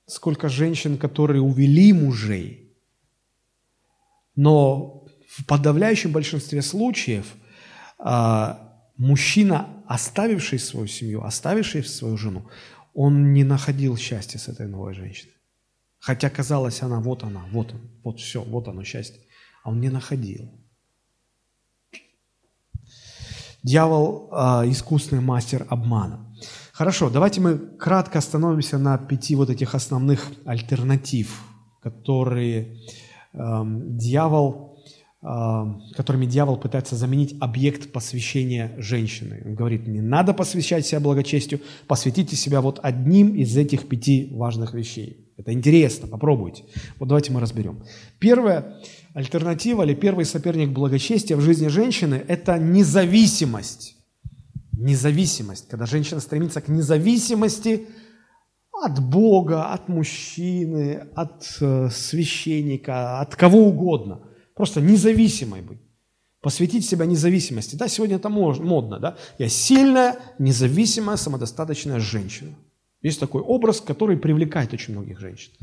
сколько 0.06 0.50
женщин, 0.50 0.98
которые 0.98 1.42
увели 1.42 1.94
мужей, 1.94 2.76
но 4.36 5.06
в 5.30 5.46
подавляющем 5.46 6.12
большинстве 6.12 6.62
случаев 6.62 7.26
э, 8.00 8.56
мужчина, 8.98 9.68
оставивший 9.88 10.60
свою 10.60 10.88
семью, 10.88 11.24
оставивший 11.24 11.84
свою 11.84 12.18
жену, 12.18 12.50
он 12.94 13.34
не 13.34 13.44
находил 13.44 13.96
счастья 13.98 14.40
с 14.40 14.48
этой 14.48 14.68
новой 14.68 14.94
женщиной. 14.94 15.34
Хотя 16.00 16.30
казалось, 16.30 16.82
она, 16.82 17.00
вот 17.00 17.24
она, 17.24 17.46
вот 17.52 17.74
он, 17.74 17.82
вот 18.04 18.20
все, 18.20 18.42
вот 18.42 18.68
оно 18.68 18.84
счастье 18.84 19.22
а 19.68 19.72
он 19.72 19.82
не 19.82 19.90
находил. 19.90 20.50
Дьявол 23.64 24.30
а,– 24.32 24.64
искусный 24.66 25.20
мастер 25.20 25.68
обмана. 25.70 26.34
Хорошо, 26.72 27.10
давайте 27.10 27.42
мы 27.42 27.58
кратко 27.58 28.20
остановимся 28.20 28.78
на 28.78 28.98
пяти 28.98 29.36
вот 29.36 29.50
этих 29.50 29.76
основных 29.76 30.32
альтернатив, 30.46 31.44
которые 31.82 32.78
э, 33.34 33.64
дьявол, 33.66 34.80
э, 35.22 35.26
которыми 35.98 36.28
дьявол 36.28 36.56
пытается 36.58 36.96
заменить 36.96 37.36
объект 37.42 37.92
посвящения 37.92 38.74
женщины. 38.78 39.42
Он 39.44 39.56
говорит, 39.56 39.86
не 39.86 40.02
надо 40.02 40.34
посвящать 40.34 40.86
себя 40.86 41.02
благочестию, 41.02 41.60
посвятите 41.88 42.38
себя 42.38 42.62
вот 42.62 42.80
одним 42.84 43.36
из 43.36 43.58
этих 43.58 43.90
пяти 43.90 44.30
важных 44.32 44.74
вещей. 44.74 45.28
Это 45.36 45.52
интересно, 45.52 46.08
попробуйте. 46.08 46.64
Вот 47.00 47.10
давайте 47.10 47.32
мы 47.34 47.42
разберем. 47.42 47.84
Первое 48.18 48.82
Альтернатива 49.18 49.82
или 49.82 49.96
первый 49.96 50.26
соперник 50.26 50.70
благочестия 50.70 51.36
в 51.38 51.42
жизни 51.42 51.70
женщины– 51.70 52.24
это 52.28 52.60
независимость. 52.60 53.96
Независимость, 54.74 55.68
когда 55.70 55.88
женщина 55.88 56.20
стремится 56.20 56.62
к 56.62 56.68
независимости 56.68 57.88
от 58.72 59.00
Бога, 59.04 59.72
от 59.72 59.90
мужчины, 59.90 61.08
от 61.16 61.58
э, 61.62 61.90
священника, 61.90 63.20
от 63.20 63.36
кого 63.36 63.70
угодно. 63.70 64.22
Просто 64.54 64.82
независимой 64.82 65.62
быть. 65.64 65.80
Посвятить 66.40 66.88
себя 66.88 67.08
независимости. 67.08 67.76
Да, 67.76 67.88
сегодня 67.88 68.18
это 68.18 68.30
модно, 68.30 69.00
да? 69.00 69.18
Я 69.40 69.50
сильная, 69.50 70.18
независимая, 70.38 71.18
самодостаточная 71.18 72.00
женщина. 72.00 72.54
Есть 73.02 73.20
такой 73.20 73.42
образ, 73.42 73.82
который 73.82 74.16
привлекает 74.16 74.74
очень 74.74 74.94
многих 74.94 75.20
женщин. 75.20 75.54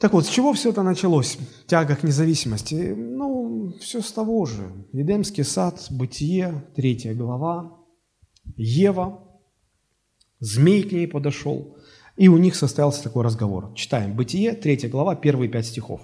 Так 0.00 0.14
вот, 0.14 0.24
с 0.24 0.30
чего 0.30 0.54
все 0.54 0.70
это 0.70 0.82
началось? 0.82 1.36
Тяга 1.66 1.94
к 1.94 2.02
независимости. 2.02 2.94
Ну, 2.96 3.74
все 3.80 4.00
с 4.00 4.10
того 4.10 4.46
же. 4.46 4.72
Едемский 4.92 5.44
сад, 5.44 5.88
Бытие, 5.90 6.64
третья 6.74 7.14
глава. 7.14 7.76
Ева, 8.56 9.22
змей 10.38 10.84
к 10.84 10.92
ней 10.92 11.06
подошел, 11.06 11.76
и 12.16 12.28
у 12.28 12.38
них 12.38 12.56
состоялся 12.56 13.02
такой 13.02 13.24
разговор. 13.24 13.74
Читаем 13.74 14.16
Бытие, 14.16 14.52
третья 14.54 14.88
глава, 14.88 15.16
первые 15.16 15.50
пять 15.50 15.66
стихов. 15.66 16.00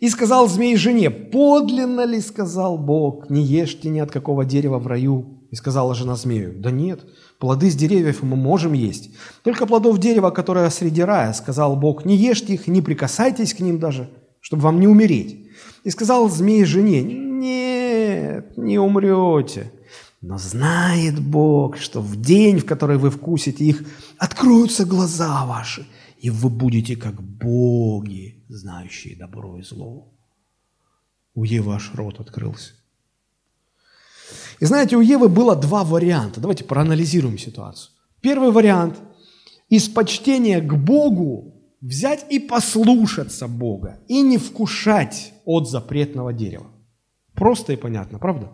«И 0.00 0.08
сказал 0.08 0.48
змей 0.48 0.76
жене, 0.76 1.10
подлинно 1.10 2.06
ли, 2.06 2.20
сказал 2.20 2.78
Бог, 2.78 3.28
не 3.28 3.42
ешьте 3.42 3.90
ни 3.90 3.98
от 3.98 4.10
какого 4.10 4.46
дерева 4.46 4.78
в 4.78 4.86
раю, 4.86 5.45
и 5.56 5.58
сказала 5.58 5.94
жена 5.94 6.16
змею, 6.16 6.52
да 6.58 6.70
нет, 6.70 7.00
плоды 7.38 7.70
с 7.70 7.74
деревьев 7.74 8.22
мы 8.22 8.36
можем 8.36 8.74
есть. 8.74 9.10
Только 9.42 9.64
плодов 9.64 9.98
дерева, 9.98 10.30
которое 10.30 10.68
среди 10.68 11.00
рая, 11.00 11.32
сказал 11.32 11.76
Бог, 11.76 12.04
не 12.04 12.14
ешьте 12.14 12.52
их, 12.52 12.68
не 12.68 12.82
прикасайтесь 12.82 13.54
к 13.54 13.60
ним 13.60 13.78
даже, 13.78 14.10
чтобы 14.40 14.64
вам 14.64 14.80
не 14.80 14.86
умереть. 14.86 15.48
И 15.82 15.88
сказал 15.88 16.28
змей 16.28 16.66
жене, 16.66 17.02
нет, 17.02 18.58
не 18.58 18.78
умрете. 18.78 19.72
Но 20.20 20.36
знает 20.36 21.20
Бог, 21.20 21.78
что 21.78 22.02
в 22.02 22.20
день, 22.20 22.58
в 22.58 22.66
который 22.66 22.98
вы 22.98 23.10
вкусите 23.10 23.64
их, 23.64 23.82
откроются 24.18 24.84
глаза 24.84 25.46
ваши, 25.46 25.86
и 26.18 26.28
вы 26.28 26.50
будете 26.50 26.96
как 26.96 27.22
боги, 27.22 28.44
знающие 28.50 29.16
добро 29.16 29.56
и 29.56 29.62
зло. 29.62 30.12
У 31.34 31.44
Евы 31.44 31.74
аж 31.74 31.92
рот 31.94 32.20
открылся. 32.20 32.74
И 34.60 34.64
знаете, 34.64 34.96
у 34.96 35.00
Евы 35.00 35.28
было 35.28 35.54
два 35.54 35.84
варианта. 35.84 36.40
Давайте 36.40 36.64
проанализируем 36.64 37.38
ситуацию. 37.38 37.92
Первый 38.20 38.50
вариант– 38.50 38.98
из 39.68 39.88
почтения 39.88 40.60
к 40.60 40.74
Богу 40.74 41.54
взять 41.80 42.24
и 42.30 42.38
послушаться 42.38 43.48
Бога, 43.48 43.98
и 44.06 44.20
не 44.20 44.38
вкушать 44.38 45.32
от 45.44 45.68
запретного 45.68 46.32
дерева. 46.32 46.66
Просто 47.34 47.72
и 47.72 47.76
понятно, 47.76 48.18
правда? 48.18 48.52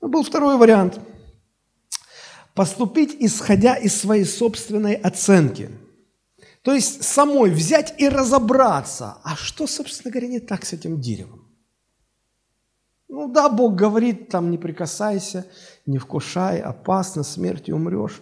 Но 0.00 0.08
был 0.08 0.22
второй 0.22 0.56
вариант– 0.56 1.00
поступить, 2.54 3.16
исходя 3.18 3.76
из 3.76 3.94
своей 3.98 4.24
собственной 4.24 4.94
оценки. 4.94 5.70
То 6.62 6.74
есть 6.74 7.02
самой 7.02 7.50
взять 7.50 7.94
и 7.98 8.08
разобраться, 8.08 9.18
а 9.22 9.36
что, 9.36 9.66
собственно 9.66 10.12
говоря, 10.12 10.28
не 10.28 10.40
так 10.40 10.64
с 10.66 10.72
этим 10.72 11.00
деревом. 11.00 11.47
Ну 13.08 13.32
да, 13.32 13.48
Бог 13.48 13.74
говорит, 13.74 14.28
там 14.28 14.50
не 14.50 14.58
прикасайся, 14.58 15.46
не 15.86 15.98
вкушай, 15.98 16.60
опасно, 16.60 17.22
смертью 17.22 17.76
умрешь. 17.76 18.20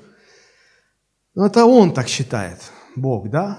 Но 1.34 1.46
это 1.46 1.64
Он 1.64 1.92
так 1.92 2.08
считает, 2.08 2.58
Бог, 2.94 3.28
да? 3.28 3.58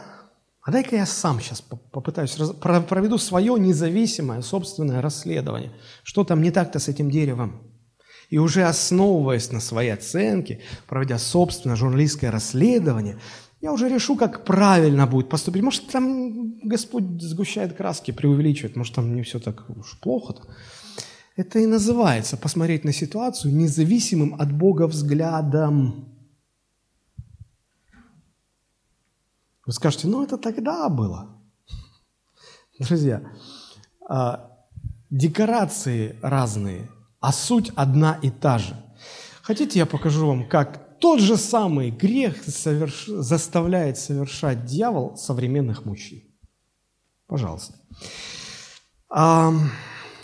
А 0.62 0.72
дай-ка 0.72 0.96
я 0.96 1.06
сам 1.06 1.40
сейчас 1.40 1.62
попытаюсь, 1.62 2.32
проведу 2.32 3.18
свое 3.18 3.58
независимое 3.58 4.42
собственное 4.42 5.02
расследование. 5.02 5.72
Что 6.04 6.24
там 6.24 6.42
не 6.42 6.52
так-то 6.52 6.80
с 6.80 6.88
этим 6.88 7.10
деревом? 7.10 7.62
И 8.30 8.38
уже 8.38 8.64
основываясь 8.64 9.52
на 9.52 9.62
своей 9.62 9.92
оценке, 9.92 10.62
проведя 10.88 11.18
собственное 11.20 11.78
журналистское 11.78 12.32
расследование, 12.32 13.18
я 13.62 13.72
уже 13.72 13.88
решу, 13.90 14.18
как 14.18 14.44
правильно 14.44 15.08
будет 15.08 15.30
поступить. 15.30 15.64
Может, 15.64 15.88
там 15.88 16.60
Господь 16.60 17.22
сгущает 17.22 17.74
краски, 17.74 18.12
преувеличивает, 18.12 18.76
может, 18.76 18.96
там 18.96 19.16
не 19.16 19.24
все 19.24 19.40
так 19.40 19.70
уж 19.70 19.98
плохо-то. 20.00 20.48
Это 21.38 21.60
и 21.60 21.68
называется 21.68 22.36
посмотреть 22.36 22.84
на 22.84 22.92
ситуацию 22.92 23.54
независимым 23.56 24.34
от 24.42 24.52
Бога 24.52 24.88
взглядом. 24.88 26.10
Вы 29.64 29.72
скажете, 29.72 30.08
ну 30.08 30.24
это 30.24 30.38
тогда 30.40 30.90
было. 30.90 31.40
Друзья, 32.80 33.22
а, 34.10 34.50
декорации 35.12 36.18
разные, 36.24 36.90
а 37.20 37.32
суть 37.32 37.72
одна 37.76 38.18
и 38.24 38.32
та 38.32 38.58
же. 38.58 38.76
Хотите, 39.44 39.78
я 39.78 39.86
покажу 39.86 40.26
вам, 40.26 40.50
как 40.50 40.98
тот 41.00 41.20
же 41.20 41.38
самый 41.38 41.92
грех 41.92 42.44
соверш... 42.44 43.06
заставляет 43.06 44.00
совершать 44.00 44.66
дьявол 44.66 45.16
современных 45.18 45.86
мужчин? 45.86 46.24
Пожалуйста 47.28 47.76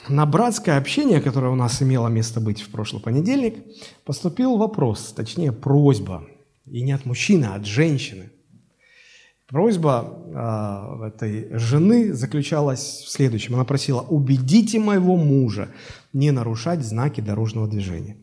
на 0.09 0.25
братское 0.25 0.77
общение, 0.77 1.21
которое 1.21 1.51
у 1.51 1.55
нас 1.55 1.81
имело 1.81 2.07
место 2.07 2.39
быть 2.39 2.61
в 2.61 2.69
прошлый 2.69 3.01
понедельник, 3.01 3.55
поступил 4.05 4.57
вопрос, 4.57 5.13
точнее 5.15 5.51
просьба, 5.51 6.25
и 6.65 6.81
не 6.81 6.91
от 6.91 7.05
мужчины, 7.05 7.45
а 7.45 7.55
от 7.55 7.65
женщины. 7.65 8.29
Просьба 9.47 10.17
э, 10.25 11.07
этой 11.07 11.57
жены 11.57 12.13
заключалась 12.13 13.03
в 13.05 13.09
следующем. 13.09 13.55
Она 13.55 13.65
просила, 13.65 14.01
убедите 14.01 14.79
моего 14.79 15.15
мужа 15.15 15.69
не 16.11 16.31
нарушать 16.31 16.83
знаки 16.83 17.21
дорожного 17.21 17.67
движения. 17.67 18.17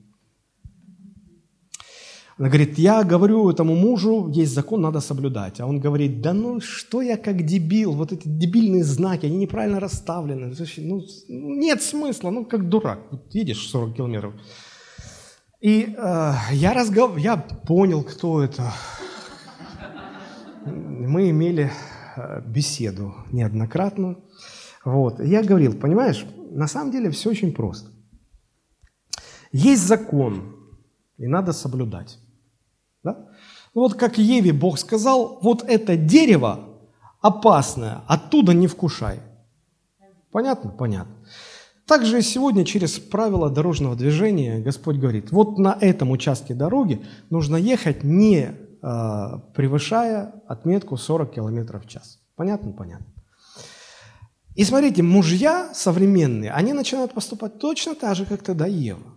Она 2.41 2.49
говорит, 2.49 2.79
я 2.79 3.05
говорю 3.05 3.51
этому 3.51 3.75
мужу, 3.75 4.31
есть 4.33 4.55
закон, 4.55 4.81
надо 4.81 5.01
соблюдать. 5.01 5.61
А 5.61 5.67
он 5.67 5.79
говорит, 5.79 6.23
да 6.23 6.33
ну 6.33 6.59
что 6.63 7.03
я 7.03 7.19
как 7.19 7.45
дебил, 7.45 7.93
вот 7.93 8.13
эти 8.13 8.27
дебильные 8.27 8.83
знаки, 8.83 9.27
они 9.27 9.37
неправильно 9.37 9.79
расставлены. 9.79 10.55
Ну, 10.79 11.03
нет 11.29 11.83
смысла, 11.83 12.31
ну 12.31 12.47
как 12.47 12.71
дурак. 12.71 13.01
Вот 13.11 13.35
едешь 13.35 13.69
40 13.69 13.95
километров. 13.95 14.33
И 15.61 15.95
э, 15.95 16.33
я, 16.53 16.73
разгов... 16.73 17.19
я 17.19 17.37
понял, 17.37 18.03
кто 18.03 18.43
это. 18.43 18.73
Мы 20.65 21.29
имели 21.29 21.71
э, 22.17 22.41
беседу 22.47 23.17
неоднократно. 23.33 24.17
Вот. 24.83 25.21
Я 25.21 25.43
говорил, 25.43 25.75
понимаешь, 25.75 26.25
на 26.51 26.69
самом 26.69 26.91
деле 26.91 27.11
все 27.11 27.29
очень 27.29 27.53
просто. 27.53 27.91
Есть 29.53 29.87
закон, 29.87 30.57
и 31.19 31.27
надо 31.27 31.53
соблюдать. 31.53 32.19
Вот 33.75 33.95
как 33.95 34.19
Еве 34.19 34.53
Бог 34.53 34.79
сказал, 34.79 35.39
вот 35.43 35.63
это 35.63 35.97
дерево 35.97 36.61
опасное, 37.21 38.01
оттуда 38.07 38.53
не 38.53 38.67
вкушай. 38.67 39.21
Понятно? 40.33 40.71
Понятно. 40.71 41.15
Также 41.87 42.23
сегодня 42.23 42.65
через 42.65 42.99
правила 42.99 43.51
дорожного 43.51 43.97
движения 43.97 44.61
Господь 44.61 44.97
говорит, 44.97 45.33
вот 45.33 45.59
на 45.59 45.77
этом 45.81 46.11
участке 46.11 46.55
дороги 46.55 47.05
нужно 47.31 47.57
ехать 47.57 48.05
не 48.05 48.43
э, 48.45 49.39
превышая 49.55 50.33
отметку 50.47 50.97
40 50.97 51.33
км 51.33 51.79
в 51.79 51.89
час. 51.89 52.21
Понятно? 52.37 52.73
Понятно. 52.73 53.07
И 54.55 54.65
смотрите, 54.65 55.03
мужья 55.03 55.73
современные, 55.75 56.53
они 56.53 56.73
начинают 56.73 57.13
поступать 57.13 57.59
точно 57.59 57.95
так 57.95 58.15
же, 58.17 58.25
как 58.25 58.43
тогда 58.43 58.67
Ева. 58.67 59.15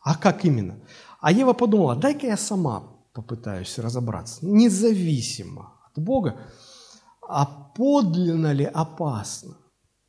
А 0.00 0.14
как 0.16 0.44
именно? 0.44 0.76
А 1.20 1.32
Ева 1.32 1.52
подумала, 1.52 1.96
дай-ка 1.96 2.26
я 2.26 2.36
сама 2.36 2.97
попытаюсь 3.18 3.78
разобраться, 3.78 4.46
независимо 4.46 5.72
от 5.84 6.02
Бога, 6.02 6.36
а 7.20 7.46
подлинно 7.46 8.52
ли 8.52 8.64
опасно? 8.64 9.56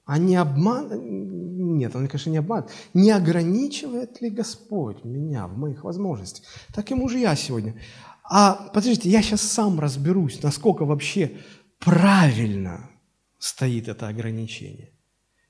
А 0.05 0.19
не 0.19 0.35
обман... 0.35 1.77
Нет, 1.77 1.95
он, 1.95 2.07
конечно, 2.07 2.29
не 2.29 2.37
обманывает. 2.37 2.71
Не 2.93 3.11
ограничивает 3.11 4.21
ли 4.21 4.29
Господь 4.29 5.03
меня 5.03 5.47
в 5.47 5.57
моих 5.57 5.83
возможностях? 5.83 6.45
Так 6.73 6.91
и 6.91 6.95
мужья 6.95 7.35
сегодня. 7.35 7.81
А, 8.23 8.69
подождите, 8.73 9.09
я 9.09 9.23
сейчас 9.23 9.41
сам 9.41 9.79
разберусь, 9.79 10.43
насколько 10.43 10.85
вообще 10.85 11.37
правильно 11.79 12.91
стоит 13.39 13.87
это 13.87 14.07
ограничение. 14.07 14.91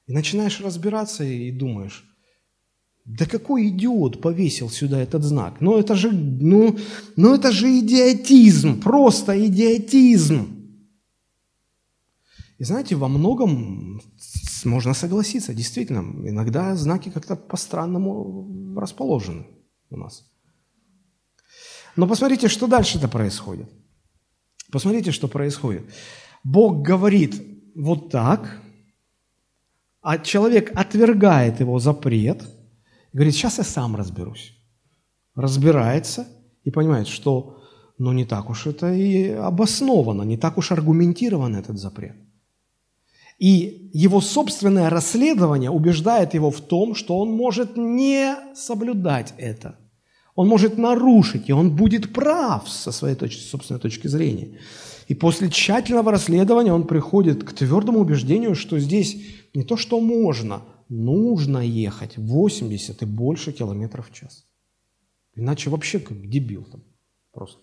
И 0.07 0.13
начинаешь 0.13 0.61
разбираться 0.61 1.25
и 1.25 1.51
думаешь, 1.51 2.08
да 3.05 3.25
какой 3.25 3.69
идиот 3.69 4.21
повесил 4.21 4.69
сюда 4.69 4.99
этот 4.99 5.23
знак? 5.23 5.61
Ну 5.61 5.79
это 5.79 5.95
же, 5.95 6.11
ну, 6.11 6.77
ну 7.15 7.33
это 7.33 7.51
же 7.51 7.79
идиотизм, 7.79 8.79
просто 8.81 9.47
идиотизм. 9.47 10.47
И 12.59 12.63
знаете, 12.63 12.95
во 12.95 13.07
многом 13.07 14.01
можно 14.65 14.93
согласиться, 14.93 15.53
действительно, 15.53 15.99
иногда 16.29 16.75
знаки 16.75 17.09
как-то 17.09 17.35
по-странному 17.35 18.77
расположены 18.79 19.47
у 19.89 19.97
нас. 19.97 20.29
Но 21.95 22.07
посмотрите, 22.07 22.47
что 22.47 22.67
дальше-то 22.67 23.07
происходит. 23.07 23.69
Посмотрите, 24.71 25.11
что 25.11 25.27
происходит. 25.27 25.83
Бог 26.43 26.83
говорит 26.83 27.41
вот 27.75 28.11
так, 28.11 28.61
а 30.01 30.19
человек 30.19 30.71
отвергает 30.75 31.59
его 31.59 31.79
запрет– 31.79 32.43
говорит, 33.13 33.33
сейчас 33.33 33.57
я 33.57 33.63
сам 33.63 33.95
разберусь. 33.95 34.55
Разбирается 35.35 36.27
и 36.63 36.71
понимает, 36.71 37.07
что 37.07 37.59
ну 37.97 38.13
не 38.13 38.25
так 38.25 38.49
уж 38.49 38.65
это 38.65 38.93
и 38.93 39.29
обосновано, 39.29 40.23
не 40.23 40.37
так 40.37 40.57
уж 40.57 40.71
аргументирован 40.71 41.55
этот 41.55 41.77
запрет. 41.77 42.15
И 43.37 43.89
его 43.93 44.19
собственное 44.19 44.89
расследование 44.89 45.69
убеждает 45.69 46.33
его 46.33 46.51
в 46.51 46.59
том, 46.59 46.95
что 46.95 47.17
он 47.19 47.31
может 47.31 47.77
не 47.77 48.35
соблюдать 48.53 49.33
это. 49.37 49.75
Он 50.35 50.47
может 50.47 50.77
нарушить, 50.77 51.49
и 51.49 51.53
он 51.53 51.75
будет 51.75 52.13
прав 52.13 52.69
со 52.69 52.91
своей 52.91 53.15
точки, 53.15 53.41
собственной 53.41 53.79
точки 53.79 54.07
зрения. 54.07 54.59
И 55.07 55.15
после 55.15 55.49
тщательного 55.49 56.11
расследования 56.11 56.73
он 56.73 56.85
приходит 56.85 57.43
к 57.43 57.53
твердому 57.53 57.99
убеждению, 57.99 58.55
что 58.55 58.77
здесь 58.79 59.17
не 59.53 59.63
то, 59.63 59.75
что 59.75 59.99
можно, 59.99 60.61
нужно 60.89 61.59
ехать 61.59 62.17
80 62.17 63.01
и 63.01 63.05
больше 63.05 63.51
километров 63.51 64.09
в 64.09 64.13
час. 64.13 64.45
Иначе 65.35 65.69
вообще 65.69 65.99
как 65.99 66.29
дебил 66.29 66.65
там 66.65 66.83
просто. 67.31 67.61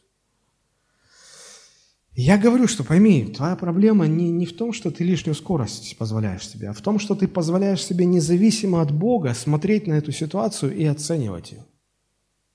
Я 2.19 2.39
говорю, 2.39 2.67
что 2.67 2.83
пойми, 2.83 3.27
твоя 3.27 3.57
проблема 3.57 4.07
не, 4.07 4.31
не 4.31 4.47
в 4.47 4.57
том, 4.57 4.73
что 4.73 4.91
ты 4.91 5.05
лишнюю 5.05 5.35
скорость 5.35 5.99
позволяешь 5.99 6.49
себе, 6.49 6.71
а 6.71 6.73
в 6.73 6.81
том, 6.81 6.99
что 6.99 7.15
ты 7.15 7.29
позволяешь 7.29 7.85
себе 7.85 8.07
независимо 8.07 8.81
от 8.81 8.91
Бога 8.91 9.35
смотреть 9.35 9.87
на 9.87 9.95
эту 9.95 10.13
ситуацию 10.13 10.75
и 10.75 10.85
оценивать 10.87 11.53
ее. 11.53 11.67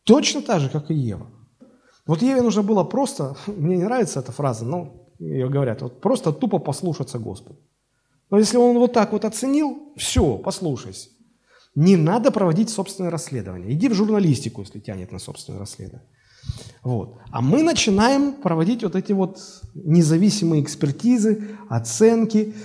Точно 0.03 0.41
так 0.41 0.61
же, 0.61 0.69
как 0.69 0.89
и 0.89 0.95
Ева. 0.95 1.29
Вот 2.07 2.23
Еве 2.23 2.41
нужно 2.41 2.63
было 2.63 2.83
просто, 2.83 3.37
мне 3.47 3.77
не 3.77 3.83
нравится 3.83 4.19
эта 4.19 4.31
фраза, 4.31 4.65
но 4.65 5.11
ее 5.19 5.47
говорят, 5.47 5.83
вот 5.83 6.01
просто 6.01 6.33
тупо 6.33 6.57
послушаться 6.57 7.19
Господу. 7.19 7.59
Но 8.31 8.39
если 8.39 8.57
он 8.57 8.77
вот 8.77 8.93
так 8.93 9.11
вот 9.11 9.25
оценил, 9.25 9.93
все, 9.97 10.37
послушайся. 10.37 11.09
Не 11.75 11.97
надо 11.97 12.31
проводить 12.31 12.69
собственное 12.69 13.11
расследование. 13.11 13.73
Иди 13.73 13.87
в 13.87 13.93
журналистику, 13.93 14.61
если 14.61 14.79
тянет 14.79 15.11
на 15.11 15.19
собственное 15.19 15.59
расследование. 15.59 16.07
Вот. 16.83 17.17
А 17.29 17.41
мы 17.41 17.61
начинаем 17.61 18.33
проводить 18.33 18.83
вот 18.83 18.95
эти 18.95 19.11
вот 19.11 19.39
независимые 19.75 20.63
экспертизы, 20.63 21.49
оценки, 21.69 22.55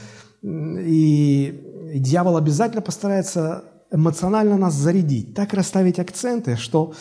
и 0.42 1.60
дьявол 1.94 2.36
обязательно 2.36 2.80
постарается 2.80 3.64
эмоционально 3.90 4.56
нас 4.56 4.74
зарядить, 4.74 5.34
так 5.34 5.52
расставить 5.52 5.98
акценты, 5.98 6.56
что, 6.56 6.94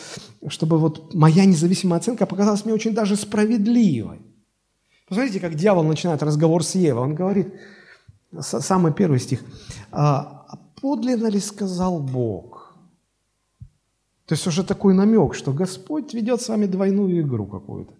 чтобы 0.48 0.78
вот 0.78 1.14
моя 1.14 1.44
независимая 1.44 1.98
оценка 1.98 2.26
показалась 2.26 2.64
мне 2.64 2.74
очень 2.74 2.94
даже 2.94 3.16
справедливой. 3.16 4.20
Посмотрите, 5.08 5.40
как 5.40 5.54
дьявол 5.54 5.84
начинает 5.84 6.22
разговор 6.22 6.64
с 6.64 6.74
Евой. 6.74 7.02
Он 7.02 7.14
говорит, 7.14 7.54
самый 8.40 8.92
первый 8.92 9.18
стих, 9.18 9.42
«А, 9.90 10.46
«А 10.48 10.56
подлинно 10.80 11.28
ли 11.28 11.40
сказал 11.40 12.00
Бог? 12.00 12.76
То 14.26 14.34
есть 14.34 14.46
уже 14.46 14.64
такой 14.64 14.92
намек, 14.94 15.34
что 15.34 15.52
Господь 15.52 16.12
ведет 16.14 16.40
с 16.40 16.48
вами 16.48 16.66
двойную 16.66 17.20
игру 17.20 17.46
какую-то. 17.46 17.94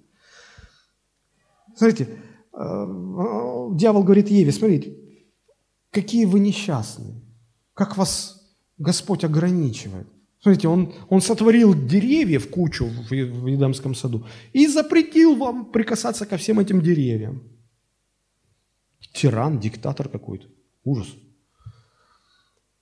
Смотрите, 1.76 2.08
э, 2.52 3.68
дьявол 3.72 4.02
говорит 4.02 4.28
Еве, 4.28 4.50
смотрите, 4.50 4.96
какие 5.90 6.24
вы 6.24 6.40
несчастные, 6.40 7.22
как 7.74 7.96
вас 7.96 8.42
Господь 8.78 9.24
ограничивает. 9.24 10.08
Смотрите, 10.40 10.68
он, 10.68 10.92
он 11.08 11.20
сотворил 11.20 11.74
деревья 11.74 12.38
в 12.38 12.48
кучу 12.48 12.86
в, 12.86 13.10
в 13.10 13.46
Едемском 13.46 13.94
саду 13.94 14.26
и 14.52 14.66
запретил 14.66 15.36
вам 15.36 15.66
прикасаться 15.66 16.26
ко 16.26 16.36
всем 16.36 16.58
этим 16.58 16.80
деревьям. 16.80 17.42
Тиран, 19.16 19.58
диктатор 19.58 20.08
какой-то. 20.08 20.46
Ужас. 20.84 21.08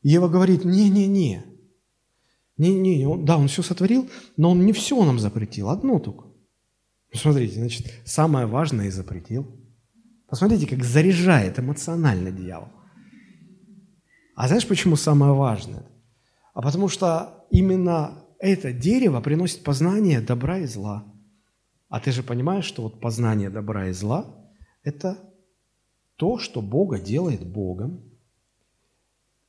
Ева 0.02 0.28
говорит, 0.28 0.64
не-не-не. 0.64 1.44
Не-не, 2.56 3.06
он, 3.06 3.24
да, 3.24 3.38
он 3.38 3.48
все 3.48 3.62
сотворил, 3.62 4.10
но 4.36 4.50
он 4.50 4.66
не 4.66 4.72
все 4.72 5.02
нам 5.04 5.18
запретил, 5.18 5.70
одно 5.70 5.98
только. 5.98 6.24
Смотрите, 7.12 7.54
значит, 7.54 7.86
самое 8.04 8.46
важное 8.46 8.86
и 8.86 8.90
запретил. 8.90 9.46
Посмотрите, 10.28 10.66
как 10.66 10.84
заряжает 10.84 11.58
эмоционально 11.58 12.32
дьявол. 12.32 12.68
А 14.34 14.48
знаешь, 14.48 14.66
почему 14.66 14.96
самое 14.96 15.32
важное? 15.32 15.86
А 16.52 16.62
потому 16.62 16.88
что 16.88 17.46
именно 17.50 18.24
это 18.40 18.72
дерево 18.72 19.20
приносит 19.20 19.62
познание 19.62 20.20
добра 20.20 20.58
и 20.58 20.66
зла. 20.66 21.04
А 21.88 22.00
ты 22.00 22.10
же 22.10 22.24
понимаешь, 22.24 22.64
что 22.64 22.82
вот 22.82 23.00
познание 23.00 23.50
добра 23.50 23.88
и 23.88 23.92
зла– 23.92 24.34
это 24.82 25.33
то, 26.16 26.38
что 26.38 26.62
Бога 26.62 26.98
делает 26.98 27.46
Богом. 27.46 28.02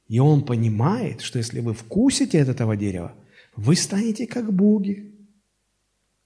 И 0.07 0.19
Он 0.19 0.45
понимает, 0.45 1.21
что 1.21 1.39
если 1.39 1.59
вы 1.59 1.73
вкусите 1.73 2.41
от 2.41 2.49
этого 2.49 2.75
дерева, 2.77 3.15
вы 3.55 3.75
станете 3.75 4.27
как 4.27 4.53
боги. 4.53 5.13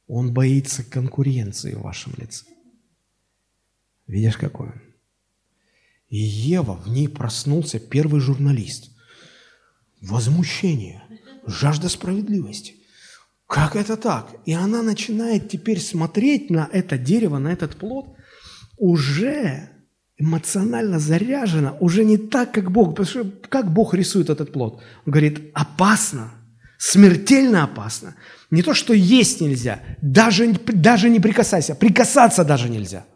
Он 0.07 0.33
боится 0.33 0.83
конкуренции 0.83 1.75
в 1.75 1.81
вашем 1.81 2.13
лице. 2.17 2.45
Видишь, 4.07 4.37
какой 4.37 4.69
он? 4.69 4.81
И 6.09 6.17
Ева, 6.17 6.73
в 6.73 6.89
ней 6.89 7.07
проснулся 7.07 7.79
первый 7.79 8.19
журналист. 8.19 8.89
Возмущение, 10.01 11.03
жажда 11.45 11.89
справедливости. 11.89 12.75
Как 13.45 13.75
это 13.75 13.97
так? 13.97 14.35
И 14.45 14.53
она 14.53 14.81
начинает 14.81 15.49
теперь 15.49 15.79
смотреть 15.79 16.49
на 16.49 16.67
это 16.71 16.97
дерево, 16.97 17.37
на 17.37 17.53
этот 17.53 17.75
плод, 17.75 18.15
уже 18.77 19.69
эмоционально 20.20 20.99
заряжена, 20.99 21.76
уже 21.80 22.05
не 22.05 22.17
так, 22.17 22.51
как 22.51 22.72
Бог. 22.72 22.95
Потому 22.95 23.07
что 23.07 23.32
как 23.49 23.74
Бог 23.74 23.93
рисует 23.93 24.30
этот 24.30 24.53
плод? 24.53 24.82
Он 25.05 25.11
говорит, 25.11 25.51
опасно, 25.53 26.32
смертельно 26.78 27.63
опасно. 27.63 28.15
Не 28.51 28.61
то, 28.61 28.74
что 28.76 28.93
есть 28.93 29.41
нельзя, 29.41 29.82
даже, 30.01 30.53
даже 30.67 31.09
не 31.09 31.20
прикасайся, 31.20 31.74
прикасаться 31.74 32.43
даже 32.43 32.70
нельзя– 32.70 33.05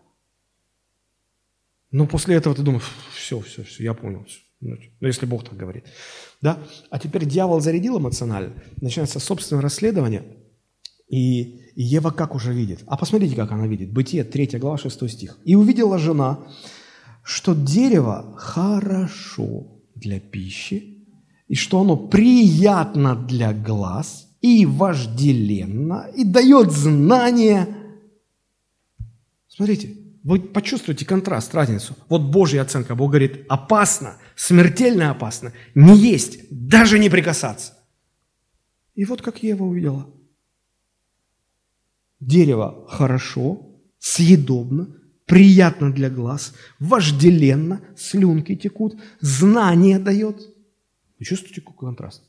но 1.93 2.07
после 2.07 2.35
этого 2.35 2.55
ты 2.55 2.63
думаешь, 2.63 2.83
все, 3.15 3.39
все, 3.39 3.63
все, 3.63 3.83
я 3.83 3.93
понял. 3.93 4.25
Все. 4.25 4.39
Ну, 4.61 4.75
ну, 4.99 5.07
если 5.07 5.27
Бог 5.27 5.47
так 5.47 5.55
говорит. 5.55 5.85
Да? 6.41 6.57
А 6.89 6.97
теперь 6.97 7.25
дьявол 7.25 7.61
зарядил 7.61 7.99
эмоционально, 7.99 8.53
начинается 8.81 9.19
собственное 9.19 9.61
расследование, 9.61 10.23
и, 11.07 11.59
Ева 11.75 12.09
как 12.09 12.33
уже 12.33 12.51
видит? 12.51 12.83
А 12.87 12.97
посмотрите, 12.97 13.35
как 13.35 13.51
она 13.51 13.67
видит. 13.67 13.91
Бытие, 13.91 14.23
3 14.23 14.57
глава, 14.57 14.77
6 14.77 15.07
стих. 15.07 15.37
«И 15.45 15.53
увидела 15.53 15.99
жена, 15.99 16.47
что 17.23 17.55
дерево 17.55 18.33
хорошо 18.37 19.67
для 19.95 20.19
пищи, 20.19 21.07
и 21.47 21.55
что 21.55 21.81
оно 21.81 21.95
приятно 21.95 23.15
для 23.15 23.53
глаз, 23.53 24.27
и 24.41 24.65
вожделенно, 24.65 26.09
и 26.15 26.23
дает 26.23 26.71
знание». 26.71 27.67
Смотрите, 29.47 29.95
вы 30.23 30.39
почувствуете 30.39 31.05
контраст, 31.05 31.53
разницу. 31.53 31.95
Вот 32.09 32.21
Божья 32.21 32.61
оценка. 32.61 32.95
Бог 32.95 33.11
говорит, 33.11 33.45
опасно, 33.49 34.17
смертельно 34.35 35.11
опасно, 35.11 35.53
не 35.75 35.97
есть, 35.97 36.39
даже 36.49 36.97
не 36.97 37.09
прикасаться. 37.09 37.73
И 38.95 39.05
вот 39.05 39.21
как 39.21 39.43
Ева 39.43 39.63
увидела. 39.63 40.09
Дерево 42.19 42.85
хорошо, 42.89 43.69
съедобно, 43.99 44.95
приятно 45.25 45.91
для 45.91 46.09
глаз, 46.09 46.53
вожделенно, 46.79 47.81
слюнки 47.97 48.55
текут, 48.55 48.95
знание 49.19 49.99
дает. 49.99 50.37
Вы 51.19 51.25
чувствуете, 51.25 51.61
какой 51.61 51.89
контраст? 51.89 52.23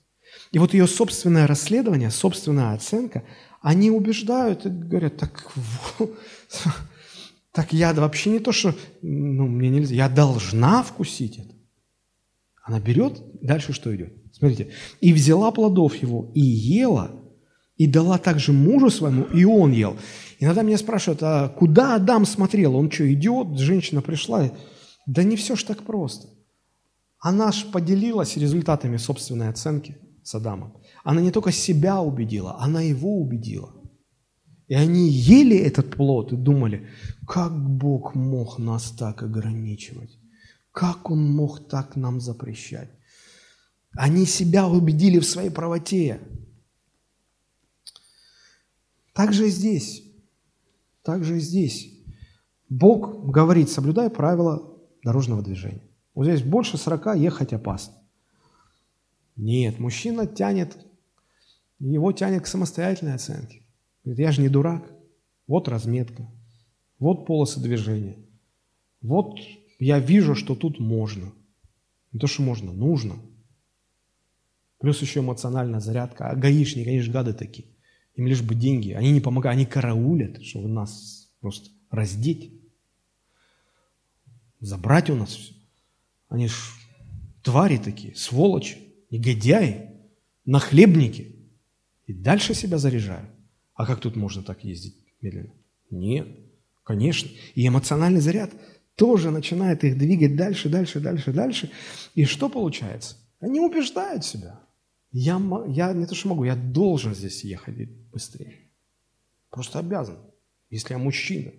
И 0.53 0.59
вот 0.59 0.75
ее 0.75 0.87
собственное 0.87 1.47
расследование, 1.47 2.11
собственная 2.11 2.75
оценка, 2.75 3.25
они 3.61 3.91
убеждают 3.91 4.67
и 4.67 4.69
говорят, 4.69 5.17
так 5.17 5.51
так 7.53 7.73
я 7.73 7.93
вообще 7.95 8.31
не 8.31 8.39
то, 8.41 8.53
что 8.53 8.75
ну, 9.01 9.47
мне 9.47 9.71
нельзя, 9.71 9.95
я 9.95 10.09
должна 10.09 10.83
вкусить 10.83 11.39
это. 11.39 11.55
Она 12.65 12.81
берет, 12.81 13.23
дальше 13.43 13.73
что 13.73 13.95
идет? 13.95 14.13
Смотрите, 14.33 14.71
и 15.01 15.13
взяла 15.13 15.53
плодов 15.53 15.95
его, 15.97 16.33
и 16.35 16.41
ела, 16.41 17.13
и 17.77 17.87
дала 17.87 18.19
также 18.19 18.53
мужу 18.53 18.91
своему, 18.91 19.25
и 19.25 19.45
он 19.45 19.71
ел. 19.73 19.97
Иногда 20.45 20.63
меня 20.63 20.79
спрашивают, 20.79 21.23
а 21.23 21.49
куда 21.49 21.95
Адам 21.95 22.27
смотрел? 22.27 22.77
Он 22.77 22.91
что, 22.91 23.11
идет? 23.13 23.59
Женщина 23.59 24.03
пришла? 24.03 24.51
Да 25.07 25.23
не 25.23 25.37
все 25.37 25.57
ж 25.57 25.65
так 25.65 25.85
просто. 25.85 26.29
Она 27.19 27.51
ж 27.51 27.65
поделилась 27.73 28.37
результатами 28.37 28.99
собственной 28.99 29.49
оценки 29.49 29.97
с 30.23 30.35
Адамом. 30.35 30.77
Она 31.03 31.23
не 31.23 31.31
только 31.31 31.51
себя 31.53 32.01
убедила, 32.03 32.61
она 32.61 32.83
его 32.83 33.19
убедила– 33.21 33.73
и 34.67 34.75
они 34.75 35.11
ели 35.11 35.57
этот 35.59 35.95
плод 35.95 36.33
и 36.33 36.37
думали, 36.37 36.89
как 37.27 37.53
Бог 37.53 38.15
мог 38.15 38.59
нас 38.59 38.91
так 38.93 39.23
ограничивать? 39.23 40.19
Как 40.73 41.11
Он 41.11 41.23
мог 41.23 41.69
так 41.69 41.97
нам 41.97 42.21
запрещать? 42.21 42.91
Они 43.93 44.25
себя 44.25 44.67
убедили 44.67 45.19
в 45.19 45.27
своей 45.27 45.51
правоте. 45.51 46.21
Так 49.13 49.33
же 49.33 49.49
и 49.49 49.51
здесь. 49.51 50.03
Так 51.05 51.23
же 51.23 51.37
и 51.37 51.41
здесь. 51.41 51.93
Бог 52.69 53.31
говорит, 53.31 53.69
соблюдай 53.69 54.09
правила 54.09 54.75
дорожного 55.05 55.43
движения. 55.43 55.83
Вот 56.15 56.25
здесь 56.25 56.43
больше 56.43 56.79
40 56.79 57.17
ехать 57.17 57.53
опасно. 57.53 57.95
Нет, 59.37 59.79
мужчина 59.79 60.27
тянет, 60.27 60.77
его 61.79 62.13
тянет 62.13 62.43
к 62.43 62.47
самостоятельной 62.47 63.15
оценке. 63.15 63.63
Говорит, 64.03 64.21
я 64.21 64.33
же 64.33 64.41
не 64.41 64.49
дурак. 64.49 64.91
Вот 65.47 65.69
разметка, 65.69 66.27
вот 66.99 67.27
полосы 67.27 67.61
движения. 67.61 68.17
Вот 69.03 69.39
я 69.79 69.99
вижу, 69.99 70.35
что 70.35 70.55
тут 70.55 70.81
можно. 70.81 71.33
Не 72.13 72.19
то, 72.19 72.27
что 72.27 72.43
можно, 72.43 72.73
нужно. 72.73 73.17
Плюс 74.79 75.03
еще 75.03 75.21
эмоциональная 75.21 75.81
зарядка. 75.81 76.31
А 76.31 76.37
гаишники, 76.37 76.89
они 76.89 77.03
гады 77.11 77.35
такие. 77.35 77.74
Им 78.15 78.27
лишь 78.27 78.43
бы 78.43 78.55
деньги. 78.55 78.93
Они 78.93 79.11
не 79.11 79.21
помогают, 79.21 79.57
они 79.57 79.67
караулят, 79.67 80.43
чтобы 80.43 80.69
нас 80.69 81.31
просто 81.41 81.71
раздеть. 81.91 82.53
Забрать 84.61 85.11
у 85.11 85.17
нас 85.17 85.31
все. 85.35 85.55
Они 86.29 86.49
ж 86.49 86.55
твари 87.43 87.77
такие, 87.77 88.15
сволочи, 88.15 88.79
негодяи, 89.11 89.91
нахлебники. 90.45 91.37
И 92.07 92.13
дальше 92.13 92.55
себя 92.55 92.79
заряжают. 92.79 93.31
А 93.75 93.87
как 93.87 94.01
тут 94.01 94.17
можно 94.17 94.43
так 94.43 94.65
ездить 94.65 94.97
медленно? 95.21 95.53
Нет, 95.91 96.29
конечно. 96.85 97.29
И 97.55 97.67
эмоциональный 97.67 98.21
заряд 98.21 98.53
тоже 98.95 99.31
начинает 99.31 99.85
их 99.85 99.99
двигать 99.99 100.37
дальше, 100.37 100.69
дальше, 100.69 101.01
дальше, 101.01 101.33
дальше. 101.33 101.71
И 102.15 102.25
что 102.25 102.49
получается? 102.49 103.17
Они 103.41 103.61
убеждают 103.61 104.25
себя. 104.25 104.61
Я, 105.17 105.41
я 105.69 105.93
не 105.93 106.07
то, 106.07 106.15
что 106.17 106.29
могу, 106.29 106.43
я 106.43 106.57
должен 106.57 107.15
здесь 107.15 107.45
ехать 107.45 107.89
быстрее. 108.13 108.69
Просто 109.49 109.79
обязан. 109.79 110.19
Если 110.71 110.93
я 110.93 110.99
мужчина, 110.99 111.53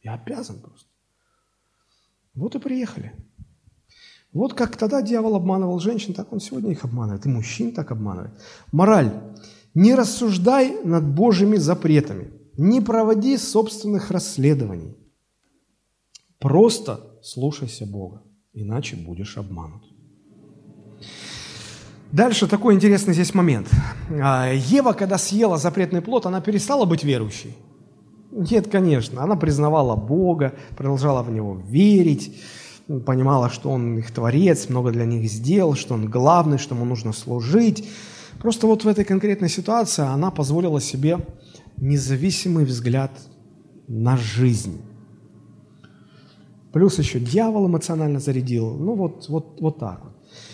я 0.00 0.14
обязан 0.14 0.60
просто. 0.60 0.88
Вот 2.34 2.54
и 2.54 2.60
приехали. 2.60 3.12
Вот 4.32 4.54
как 4.54 4.76
тогда 4.76 5.02
дьявол 5.02 5.34
обманывал 5.34 5.80
женщин, 5.80 6.14
так 6.14 6.32
он 6.32 6.38
сегодня 6.38 6.70
их 6.70 6.84
обманывает. 6.84 7.26
И 7.26 7.28
мужчин 7.28 7.72
так 7.72 7.90
обманывает. 7.90 8.40
Мораль. 8.70 9.10
Не 9.74 9.96
рассуждай 9.96 10.84
над 10.84 11.04
Божьими 11.04 11.56
запретами. 11.56 12.30
Не 12.56 12.80
проводи 12.80 13.38
собственных 13.38 14.12
расследований. 14.12 14.96
Просто 16.38 17.18
слушайся 17.24 17.86
Бога, 17.86 18.22
иначе 18.52 18.94
будешь 18.94 19.36
обманут. 19.36 19.82
Дальше 22.12 22.46
такой 22.46 22.74
интересный 22.74 23.14
здесь 23.14 23.32
момент. 23.32 23.70
А, 24.10 24.52
Ева, 24.52 24.92
когда 24.92 25.16
съела 25.16 25.56
запретный 25.56 26.02
плод, 26.02 26.26
она 26.26 26.42
перестала 26.42 26.84
быть 26.84 27.04
верующей. 27.04 27.56
Нет, 28.30 28.70
конечно, 28.70 29.22
она 29.22 29.34
признавала 29.34 29.96
Бога, 29.96 30.52
продолжала 30.76 31.22
в 31.22 31.30
Него 31.30 31.56
верить, 31.66 32.38
понимала, 33.06 33.48
что 33.48 33.70
Он 33.70 33.98
их 33.98 34.10
Творец, 34.10 34.68
много 34.68 34.90
для 34.90 35.06
них 35.06 35.30
сделал, 35.30 35.74
что 35.74 35.94
Он 35.94 36.06
главный, 36.06 36.58
что 36.58 36.74
Ему 36.74 36.84
нужно 36.84 37.14
служить. 37.14 37.88
Просто 38.40 38.66
вот 38.66 38.84
в 38.84 38.88
этой 38.88 39.04
конкретной 39.04 39.48
ситуации 39.48 40.02
она 40.02 40.30
позволила 40.30 40.82
себе 40.82 41.18
независимый 41.78 42.66
взгляд 42.66 43.12
на 43.88 44.18
жизнь. 44.18 44.82
Плюс 46.72 46.98
еще 46.98 47.20
дьявол 47.20 47.68
эмоционально 47.68 48.20
зарядил. 48.20 48.74
Ну 48.74 48.96
вот, 48.96 49.28
вот, 49.28 49.60
вот 49.60 49.78
так 49.78 50.04
вот. 50.04 50.11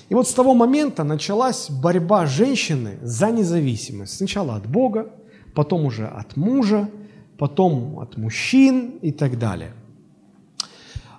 И 0.09 0.15
вот 0.15 0.27
с 0.27 0.33
того 0.33 0.55
момента 0.55 1.05
началась 1.05 1.71
борьба 1.71 2.27
женщины 2.27 2.99
за 3.03 3.31
независимость. 3.31 4.17
Сначала 4.17 4.57
от 4.57 4.67
Бога, 4.67 5.11
потом 5.55 5.85
уже 5.85 6.07
от 6.07 6.37
мужа, 6.37 6.89
потом 7.37 7.99
от 8.01 8.17
мужчин 8.17 8.99
и 9.03 9.13
так 9.13 9.39
далее. 9.39 9.73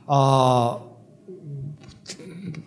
А, 0.07 0.81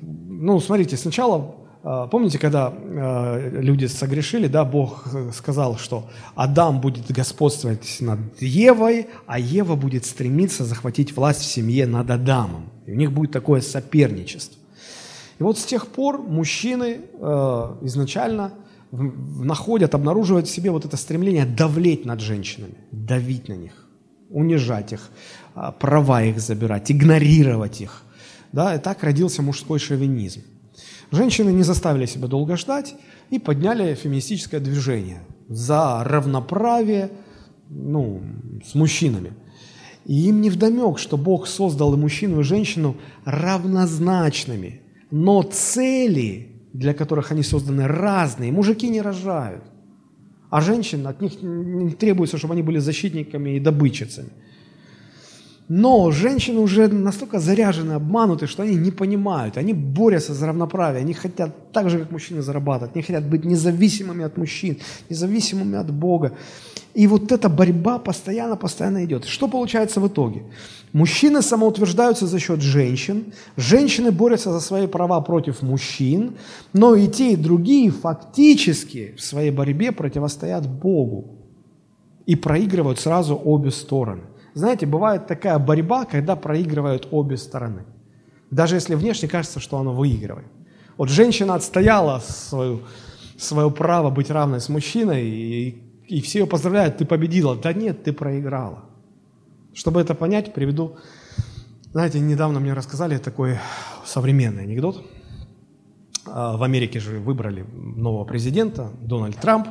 ну, 0.00 0.60
смотрите, 0.60 0.96
сначала, 0.96 1.56
а, 1.82 2.06
помните, 2.06 2.38
когда 2.38 2.72
а, 2.72 3.50
люди 3.50 3.86
согрешили, 3.86 4.46
да, 4.46 4.64
Бог 4.64 5.08
сказал, 5.34 5.76
что 5.76 6.08
Адам 6.36 6.80
будет 6.80 7.10
господствовать 7.10 7.96
над 7.98 8.20
Евой, 8.40 9.08
а 9.26 9.40
Ева 9.40 9.74
будет 9.74 10.04
стремиться 10.04 10.64
захватить 10.64 11.16
власть 11.16 11.40
в 11.40 11.46
семье 11.46 11.86
над 11.86 12.08
Адамом. 12.12 12.70
И 12.86 12.92
у 12.92 12.94
них 12.94 13.10
будет 13.12 13.32
такое 13.32 13.60
соперничество. 13.60 14.61
И 15.42 15.44
вот 15.44 15.58
с 15.58 15.64
тех 15.64 15.88
пор 15.88 16.22
мужчины 16.22 17.00
э, 17.00 17.76
изначально 17.82 18.52
находят, 18.92 19.92
обнаруживают 19.92 20.46
в 20.46 20.50
себе 20.52 20.70
вот 20.70 20.84
это 20.84 20.96
стремление 20.96 21.44
давлеть 21.44 22.04
над 22.04 22.20
женщинами, 22.20 22.76
давить 22.92 23.48
на 23.48 23.54
них, 23.54 23.72
унижать 24.30 24.92
их, 24.92 25.10
э, 25.56 25.72
права 25.80 26.22
их 26.22 26.38
забирать, 26.38 26.92
игнорировать 26.92 27.80
их. 27.80 28.04
Да, 28.52 28.76
и 28.76 28.78
так 28.78 29.02
родился 29.02 29.42
мужской 29.42 29.80
шовинизм. 29.80 30.42
Женщины 31.10 31.50
не 31.50 31.64
заставили 31.64 32.06
себя 32.06 32.28
долго 32.28 32.56
ждать 32.56 32.94
и 33.30 33.40
подняли 33.40 33.96
феминистическое 33.96 34.60
движение 34.60 35.24
за 35.48 36.04
равноправие 36.04 37.10
ну, 37.68 38.22
с 38.64 38.76
мужчинами. 38.76 39.32
И 40.04 40.28
им 40.28 40.40
не 40.40 40.50
вдомек, 40.50 41.00
что 41.00 41.16
Бог 41.16 41.48
создал 41.48 41.94
и 41.94 41.96
мужчину, 41.96 42.38
и 42.40 42.44
женщину 42.44 42.96
равнозначными, 43.24 44.81
но 45.12 45.42
цели, 45.42 46.48
для 46.72 46.94
которых 46.94 47.32
они 47.32 47.42
созданы, 47.42 47.86
разные. 47.86 48.50
Мужики 48.50 48.88
не 48.88 49.02
рожают, 49.02 49.62
а 50.50 50.60
женщин 50.60 51.06
от 51.06 51.20
них 51.20 51.42
не 51.42 51.90
требуется, 51.90 52.38
чтобы 52.38 52.54
они 52.54 52.62
были 52.62 52.78
защитниками 52.78 53.56
и 53.56 53.60
добычицами. 53.60 54.30
Но 55.68 56.10
женщины 56.10 56.60
уже 56.60 56.88
настолько 56.88 57.40
заряжены, 57.40 57.92
обмануты, 57.92 58.46
что 58.46 58.62
они 58.62 58.74
не 58.74 58.90
понимают. 58.90 59.56
Они 59.56 59.72
борются 59.74 60.34
за 60.34 60.46
равноправие. 60.46 61.02
Они 61.02 61.14
хотят 61.14 61.72
так 61.72 61.88
же, 61.90 61.98
как 61.98 62.10
мужчины, 62.10 62.42
зарабатывать. 62.42 62.96
Они 62.96 63.02
хотят 63.02 63.24
быть 63.24 63.44
независимыми 63.44 64.24
от 64.24 64.36
мужчин, 64.36 64.78
независимыми 65.10 65.78
от 65.78 65.90
Бога. 65.90 66.32
И 66.94 67.06
вот 67.06 67.32
эта 67.32 67.48
борьба 67.48 67.98
постоянно-постоянно 67.98 69.04
идет. 69.04 69.24
Что 69.24 69.48
получается 69.48 70.00
в 70.00 70.08
итоге? 70.08 70.42
Мужчины 70.92 71.40
самоутверждаются 71.40 72.26
за 72.26 72.38
счет 72.38 72.60
женщин, 72.60 73.32
женщины 73.56 74.10
борются 74.10 74.52
за 74.52 74.60
свои 74.60 74.86
права 74.86 75.20
против 75.22 75.62
мужчин, 75.62 76.36
но 76.74 76.94
и 76.94 77.08
те, 77.08 77.32
и 77.32 77.36
другие 77.36 77.90
фактически 77.90 79.14
в 79.16 79.22
своей 79.22 79.50
борьбе 79.50 79.92
противостоят 79.92 80.68
Богу 80.68 81.38
и 82.26 82.36
проигрывают 82.36 83.00
сразу 83.00 83.40
обе 83.42 83.70
стороны. 83.70 84.22
Знаете, 84.54 84.84
бывает 84.84 85.26
такая 85.26 85.58
борьба, 85.58 86.04
когда 86.04 86.36
проигрывают 86.36 87.08
обе 87.10 87.38
стороны. 87.38 87.84
Даже 88.50 88.74
если 88.74 88.94
внешне 88.94 89.28
кажется, 89.28 89.60
что 89.60 89.78
она 89.78 89.92
выигрывает. 89.92 90.48
Вот 90.98 91.08
женщина 91.08 91.54
отстояла 91.54 92.18
свою, 92.18 92.82
свое 93.38 93.70
право 93.70 94.10
быть 94.10 94.30
равной 94.30 94.60
с 94.60 94.68
мужчиной, 94.68 95.24
и, 95.24 95.82
и 96.06 96.20
все 96.20 96.40
ее 96.40 96.46
поздравляют, 96.46 96.98
ты 96.98 97.04
победила. 97.04 97.56
Да 97.56 97.72
нет, 97.72 98.04
ты 98.04 98.12
проиграла. 98.12 98.84
Чтобы 99.74 100.00
это 100.00 100.14
понять, 100.14 100.52
приведу, 100.52 100.96
знаете, 101.92 102.20
недавно 102.20 102.60
мне 102.60 102.74
рассказали 102.74 103.18
такой 103.18 103.58
современный 104.04 104.64
анекдот. 104.64 105.04
А, 106.26 106.56
в 106.56 106.62
Америке 106.62 107.00
же 107.00 107.18
выбрали 107.18 107.64
нового 107.72 108.24
президента, 108.24 108.90
Дональд 109.00 109.36
Трамп. 109.36 109.68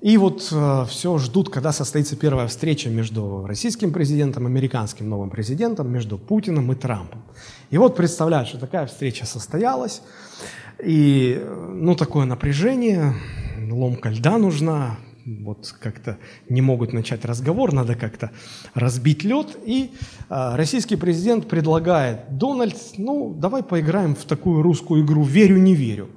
И 0.00 0.16
вот 0.16 0.48
э, 0.52 0.84
все 0.88 1.18
ждут, 1.18 1.50
когда 1.50 1.72
состоится 1.72 2.14
первая 2.14 2.46
встреча 2.46 2.88
между 2.88 3.44
российским 3.46 3.92
президентом, 3.92 4.46
американским 4.46 5.08
новым 5.08 5.28
президентом, 5.28 5.90
между 5.90 6.18
Путиным 6.18 6.70
и 6.70 6.76
Трампом. 6.76 7.20
И 7.70 7.78
вот 7.78 7.96
представляют, 7.96 8.48
что 8.48 8.58
такая 8.58 8.86
встреча 8.86 9.26
состоялась, 9.26 10.02
и 10.80 11.44
ну 11.72 11.96
такое 11.96 12.26
напряжение, 12.26 13.14
ломка 13.68 14.10
льда 14.10 14.38
нужна, 14.38 14.98
вот 15.44 15.74
как-то 15.80 16.18
не 16.48 16.60
могут 16.60 16.92
начать 16.92 17.24
разговор, 17.24 17.72
надо 17.72 17.94
как-то 17.94 18.30
разбить 18.74 19.24
лед. 19.24 19.56
И 19.64 19.92
э, 20.28 20.56
российский 20.56 20.96
президент 20.96 21.48
предлагает, 21.48 22.36
Дональд, 22.36 22.76
ну 22.96 23.34
давай 23.34 23.62
поиграем 23.62 24.14
в 24.14 24.24
такую 24.24 24.62
русскую 24.62 25.04
игру 25.04 25.22
«Верю, 25.22 25.58
не 25.58 25.74
верю» 25.74 26.08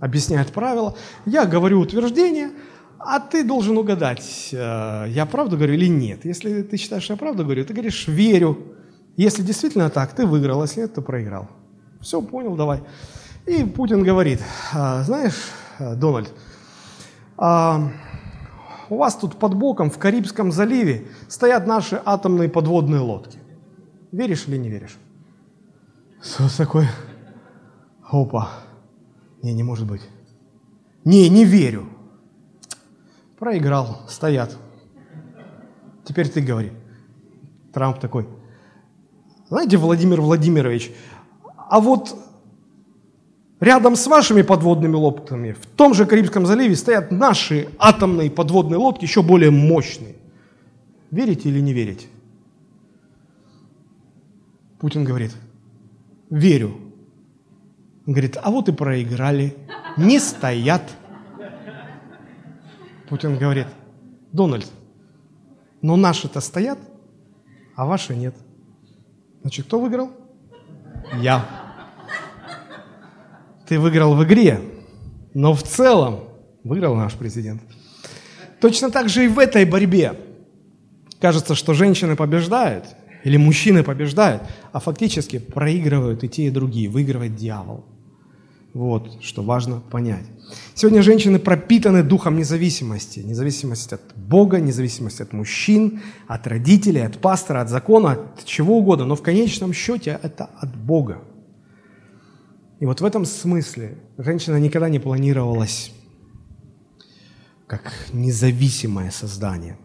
объясняет 0.00 0.52
правила. 0.52 0.96
Я 1.26 1.44
говорю 1.44 1.80
утверждение, 1.80 2.50
а 2.98 3.20
ты 3.20 3.44
должен 3.44 3.76
угадать, 3.78 4.50
э, 4.52 5.04
я 5.08 5.26
правду 5.26 5.56
говорю 5.56 5.74
или 5.74 5.88
нет. 5.88 6.24
Если 6.24 6.62
ты 6.62 6.76
считаешь, 6.76 7.04
что 7.04 7.14
я 7.14 7.16
правду 7.16 7.44
говорю, 7.44 7.64
ты 7.64 7.72
говоришь 7.72 8.08
«верю». 8.08 8.58
Если 9.16 9.42
действительно 9.42 9.90
так, 9.90 10.14
ты 10.14 10.26
выиграл, 10.26 10.62
если 10.62 10.82
нет, 10.82 10.94
то 10.94 11.02
проиграл. 11.02 11.48
Все, 12.00 12.22
понял, 12.22 12.54
давай. 12.54 12.82
И 13.46 13.64
Путин 13.64 14.02
говорит, 14.02 14.40
«А, 14.72 15.02
знаешь, 15.02 15.34
э, 15.78 15.94
Дональд, 15.96 16.32
а, 17.38 17.92
у 18.90 18.96
вас 18.96 19.16
тут 19.16 19.36
под 19.36 19.54
боком 19.54 19.90
в 19.90 19.98
Карибском 19.98 20.50
заливе 20.50 21.06
стоят 21.28 21.66
наши 21.66 22.00
атомные 22.04 22.48
подводные 22.48 23.00
лодки. 23.00 23.38
Веришь 24.10 24.48
или 24.48 24.56
не 24.56 24.68
веришь? 24.68 24.98
Что 26.20 26.48
такое? 26.56 26.90
Опа. 28.10 28.50
Не, 29.42 29.54
не 29.54 29.62
может 29.62 29.86
быть. 29.86 30.02
Не, 31.04 31.28
не 31.28 31.44
верю. 31.44 31.86
Проиграл, 33.38 34.00
стоят. 34.08 34.56
Теперь 36.04 36.28
ты 36.28 36.40
говори. 36.40 36.72
Трамп 37.72 38.00
такой. 38.00 38.28
Знаете, 39.48 39.76
Владимир 39.76 40.20
Владимирович, 40.20 40.92
а 41.56 41.80
вот 41.80 42.16
рядом 43.60 43.96
с 43.96 44.06
вашими 44.06 44.42
подводными 44.42 44.94
лодками 44.94 45.52
в 45.52 45.66
том 45.66 45.94
же 45.94 46.06
Карибском 46.06 46.46
заливе 46.46 46.76
стоят 46.76 47.10
наши 47.10 47.68
атомные 47.78 48.30
подводные 48.30 48.78
лодки, 48.78 49.04
еще 49.04 49.22
более 49.22 49.50
мощные. 49.50 50.16
Верите 51.10 51.48
или 51.48 51.60
не 51.60 51.72
верите? 51.72 52.06
Путин 54.78 55.04
говорит, 55.04 55.32
верю. 56.30 56.76
Он 58.06 58.12
говорит, 58.12 58.36
а 58.42 58.50
вот 58.50 58.68
и 58.68 58.72
проиграли, 58.72 59.56
не 59.96 60.18
стоят. 60.18 60.82
Путин 63.08 63.38
говорит, 63.38 63.66
Дональд, 64.32 64.70
но 65.82 65.96
наши-то 65.96 66.40
стоят, 66.40 66.78
а 67.74 67.86
ваши 67.86 68.14
нет. 68.14 68.34
Значит, 69.42 69.66
кто 69.66 69.80
выиграл? 69.80 70.10
Я. 71.20 71.57
Ты 73.68 73.78
выиграл 73.78 74.14
в 74.14 74.24
игре, 74.24 74.60
но 75.34 75.52
в 75.52 75.62
целом 75.62 76.20
выиграл 76.64 76.96
наш 76.96 77.14
президент. 77.14 77.60
Точно 78.60 78.90
так 78.90 79.08
же 79.08 79.26
и 79.26 79.28
в 79.28 79.38
этой 79.38 79.66
борьбе. 79.66 80.14
Кажется, 81.20 81.54
что 81.54 81.74
женщины 81.74 82.16
побеждают, 82.16 82.86
или 83.24 83.36
мужчины 83.36 83.82
побеждают, 83.82 84.42
а 84.72 84.80
фактически 84.80 85.38
проигрывают 85.38 86.24
и 86.24 86.28
те, 86.28 86.46
и 86.46 86.50
другие. 86.50 86.88
Выигрывает 86.88 87.36
дьявол. 87.36 87.84
Вот, 88.72 89.22
что 89.22 89.42
важно 89.42 89.80
понять. 89.80 90.24
Сегодня 90.74 91.02
женщины 91.02 91.38
пропитаны 91.38 92.02
духом 92.02 92.36
независимости. 92.38 93.20
Независимость 93.20 93.92
от 93.92 94.00
Бога, 94.16 94.60
независимость 94.60 95.20
от 95.20 95.32
мужчин, 95.32 96.00
от 96.26 96.46
родителей, 96.46 97.04
от 97.04 97.18
пастора, 97.18 97.60
от 97.60 97.68
закона, 97.68 98.12
от 98.12 98.44
чего 98.44 98.78
угодно. 98.78 99.04
Но 99.04 99.14
в 99.14 99.22
конечном 99.22 99.74
счете 99.74 100.18
это 100.22 100.48
от 100.58 100.74
Бога. 100.74 101.22
И 102.80 102.86
вот 102.86 103.00
в 103.00 103.04
этом 103.04 103.24
смысле 103.24 103.98
женщина 104.18 104.56
никогда 104.56 104.88
не 104.88 104.98
планировалась 104.98 105.92
как 107.66 107.92
независимое 108.12 109.10
создание. 109.10 109.76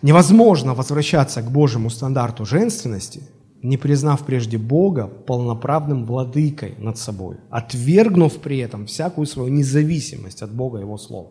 Невозможно 0.00 0.74
возвращаться 0.74 1.42
к 1.42 1.50
Божьему 1.50 1.90
стандарту 1.90 2.46
женственности, 2.46 3.22
не 3.62 3.76
признав 3.76 4.24
прежде 4.24 4.56
Бога 4.56 5.08
полноправным 5.08 6.04
владыкой 6.04 6.76
над 6.78 6.96
собой, 6.96 7.38
отвергнув 7.50 8.38
при 8.38 8.58
этом 8.58 8.86
всякую 8.86 9.26
свою 9.26 9.50
независимость 9.50 10.42
от 10.42 10.52
Бога 10.52 10.78
и 10.78 10.82
Его 10.82 10.96
Слова. 10.96 11.30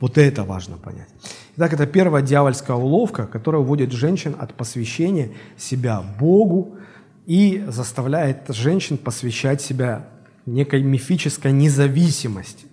Вот 0.00 0.16
это 0.16 0.44
важно 0.44 0.78
понять. 0.78 1.08
Итак, 1.56 1.74
это 1.74 1.86
первая 1.86 2.22
дьявольская 2.22 2.76
уловка, 2.76 3.26
которая 3.26 3.60
уводит 3.60 3.92
женщин 3.92 4.34
от 4.38 4.54
посвящения 4.54 5.32
себя 5.56 6.02
Богу 6.18 6.77
и 7.28 7.62
заставляет 7.68 8.46
женщин 8.48 8.96
посвящать 8.96 9.60
себя 9.60 10.08
некой 10.46 10.82
мифической 10.82 11.52
независимости. 11.52 12.64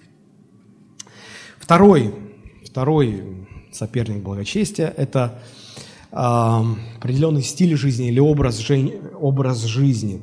Второй, 1.60 2.16
второй 2.66 3.48
соперник 3.74 4.24
благочестия– 4.24 4.94
это 4.98 5.42
э, 6.10 6.16
определенный 6.16 7.42
стиль 7.42 7.76
жизни 7.76 8.08
или 8.08 8.20
образ, 8.20 8.60
жи- 8.60 9.02
образ 9.20 9.62
жизни. 9.64 10.22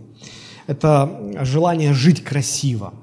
Это 0.66 1.34
желание 1.42 1.92
жить 1.92 2.24
красиво, 2.24 2.94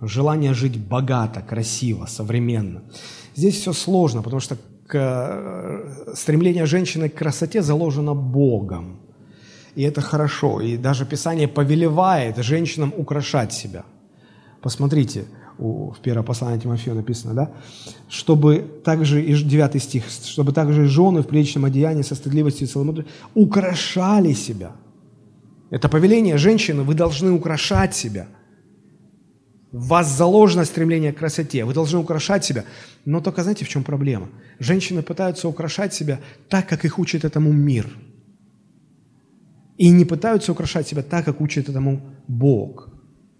желание 0.00 0.54
жить 0.54 0.78
богато, 0.78 1.40
красиво, 1.40 2.06
современно. 2.06 2.84
Здесь 3.34 3.56
все 3.56 3.72
сложно, 3.72 4.22
потому 4.22 4.38
что 4.38 4.56
к, 4.86 4.94
э, 4.94 6.14
стремление 6.14 6.66
женщины 6.66 7.08
к 7.08 7.16
красоте 7.16 7.62
заложено 7.62 8.14
Богом. 8.14 9.07
И 9.74 9.82
это 9.82 10.00
хорошо. 10.00 10.60
И 10.60 10.76
даже 10.76 11.06
Писание 11.06 11.48
повелевает 11.48 12.36
женщинам 12.38 12.92
украшать 12.96 13.52
себя. 13.52 13.84
Посмотрите, 14.60 15.24
в 15.58 15.96
первом 16.02 16.24
послании 16.24 16.60
Тимофею 16.60 16.96
написано, 16.96 17.34
да? 17.34 17.50
Чтобы 18.08 18.64
также, 18.84 19.22
и 19.22 19.34
9 19.34 19.82
стих, 19.82 20.04
чтобы 20.08 20.52
также 20.52 20.84
и 20.84 20.88
жены 20.88 21.22
в 21.22 21.26
приличном 21.26 21.64
одеянии 21.64 22.02
со 22.02 22.14
стыдливостью 22.14 22.66
и 22.66 22.70
целомудрием 22.70 23.08
украшали 23.34 24.34
себя. 24.34 24.70
Это 25.70 25.88
повеление 25.88 26.38
женщины, 26.38 26.82
вы 26.82 26.94
должны 26.94 27.30
украшать 27.30 27.94
себя. 27.94 28.26
В 29.72 29.88
вас 29.88 30.08
заложено 30.16 30.64
стремление 30.64 31.12
к 31.12 31.18
красоте, 31.18 31.64
вы 31.64 31.74
должны 31.74 31.98
украшать 31.98 32.44
себя. 32.44 32.64
Но 33.04 33.20
только 33.20 33.42
знаете, 33.42 33.64
в 33.64 33.68
чем 33.68 33.82
проблема? 33.82 34.28
Женщины 34.58 35.02
пытаются 35.02 35.48
украшать 35.48 35.92
себя 35.92 36.18
так, 36.48 36.68
как 36.68 36.84
их 36.84 36.98
учит 36.98 37.24
этому 37.24 37.52
мир. 37.52 37.86
И 39.78 39.88
не 39.90 40.04
пытаются 40.04 40.52
украшать 40.52 40.88
себя 40.88 41.02
так, 41.02 41.24
как 41.24 41.40
учит 41.40 41.68
этому 41.68 42.00
Бог. 42.26 42.90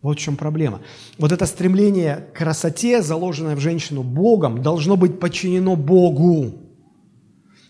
Вот 0.01 0.19
в 0.19 0.21
чем 0.21 0.37
проблема. 0.37 0.81
Вот 1.19 1.33
это 1.33 1.47
стремление 1.47 2.29
к 2.33 2.39
красоте, 2.39 3.03
заложенное 3.03 3.57
в 3.57 3.61
женщину 3.61 4.03
Богом, 4.03 4.63
должно 4.63 4.97
быть 4.97 5.19
подчинено 5.19 5.77
Богу. 5.77 6.55